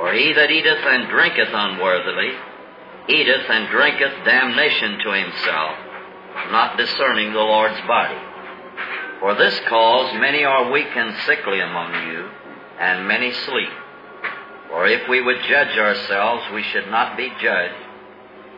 [0.00, 2.32] For he that eateth and drinketh unworthily
[3.06, 5.76] eateth and drinketh damnation to himself,
[6.50, 8.16] not discerning the Lord's body.
[9.20, 12.30] For this cause many are weak and sickly among you,
[12.78, 13.68] and many sleep.
[14.70, 17.84] For if we would judge ourselves, we should not be judged.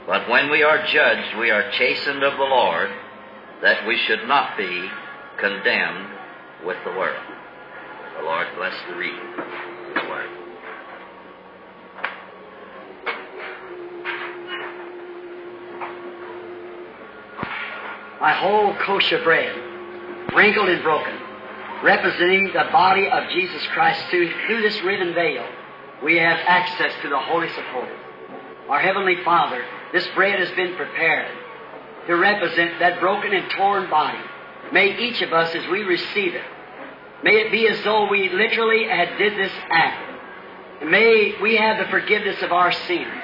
[0.07, 2.91] But when we are judged, we are chastened of the Lord,
[3.63, 4.89] that we should not be
[5.41, 6.07] condemned
[6.65, 7.27] with the world.
[8.19, 9.35] The Lord bless the reading
[9.97, 10.42] of word.
[18.23, 19.53] My whole kosher bread,
[20.33, 21.13] wrinkled and broken,
[21.83, 25.45] representing the body of Jesus Christ through, through this riven veil.
[26.05, 27.99] We have access to the of holies.
[28.69, 31.37] Our Heavenly Father, this bread has been prepared
[32.07, 34.23] to represent that broken and torn body.
[34.73, 36.45] May each of us, as we receive it,
[37.25, 40.21] may it be as though we literally had did this act.
[40.81, 43.21] And may we have the forgiveness of our sins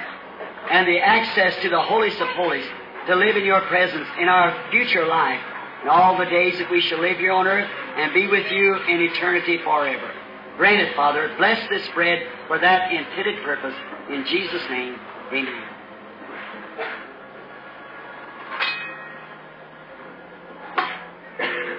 [0.72, 2.66] and the access to the holiest of holies
[3.08, 5.40] to live in your presence in our future life
[5.80, 8.74] and all the days that we shall live here on earth and be with you
[8.74, 10.12] in eternity forever.
[10.58, 11.32] Grant it, Father.
[11.38, 12.18] Bless this bread
[12.48, 13.74] for that intended purpose.
[14.10, 14.96] In Jesus' name,
[15.32, 15.62] amen.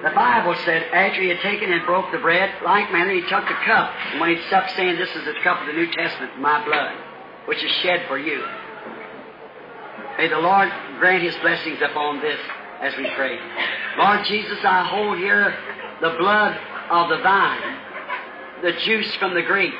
[0.02, 3.44] The Bible said after he had taken and broke the bread, like manner he took
[3.48, 6.40] the cup, and when he supped, saying, This is the cup of the New Testament,
[6.40, 6.96] my blood,
[7.46, 8.42] which is shed for you.
[10.20, 10.70] May the Lord
[11.00, 12.38] grant His blessings upon this
[12.82, 13.40] as we pray.
[13.98, 15.56] Lord Jesus, I hold here
[16.02, 16.60] the blood
[16.92, 17.78] of the vine,
[18.62, 19.74] the juice from the grape.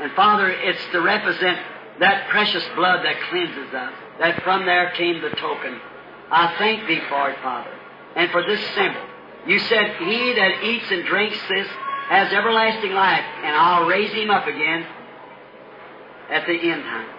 [0.00, 1.56] And Father, it's to represent
[2.00, 5.80] that precious blood that cleanses us, that from there came the token.
[6.32, 7.70] I thank Thee for it, Father,
[8.16, 9.02] and for this symbol.
[9.46, 11.68] You said, He that eats and drinks this
[12.08, 14.84] has everlasting life, and I'll raise him up again
[16.28, 17.15] at the end time.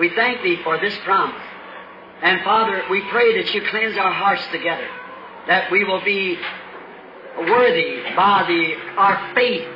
[0.00, 1.42] We thank Thee for this promise.
[2.22, 4.88] And Father, we pray that you cleanse our hearts together,
[5.46, 6.38] that we will be
[7.36, 9.68] worthy by the, our faith,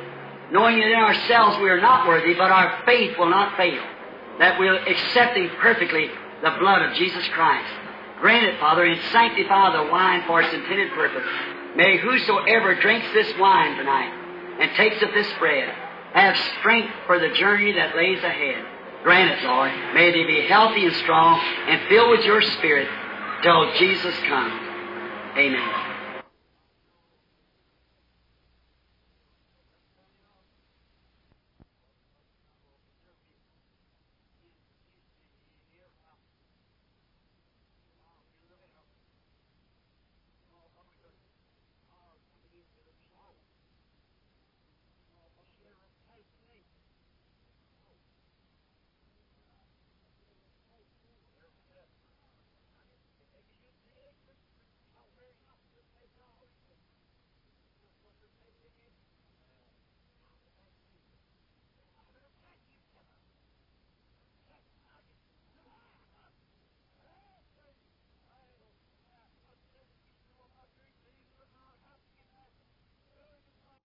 [0.51, 3.83] knowing that in ourselves we are not worthy, but our faith will not fail,
[4.39, 6.09] that we'll accepting perfectly
[6.41, 7.71] the blood of Jesus Christ.
[8.19, 11.27] Grant it, Father, and sanctify the wine for its intended purpose.
[11.75, 14.11] May whosoever drinks this wine tonight
[14.59, 15.69] and takes of this bread
[16.13, 18.65] have strength for the journey that lays ahead.
[19.05, 19.71] Grant it, Lord.
[19.93, 22.89] May they be healthy and strong and filled with your Spirit
[23.43, 24.59] till Jesus comes.
[25.37, 25.84] Amen.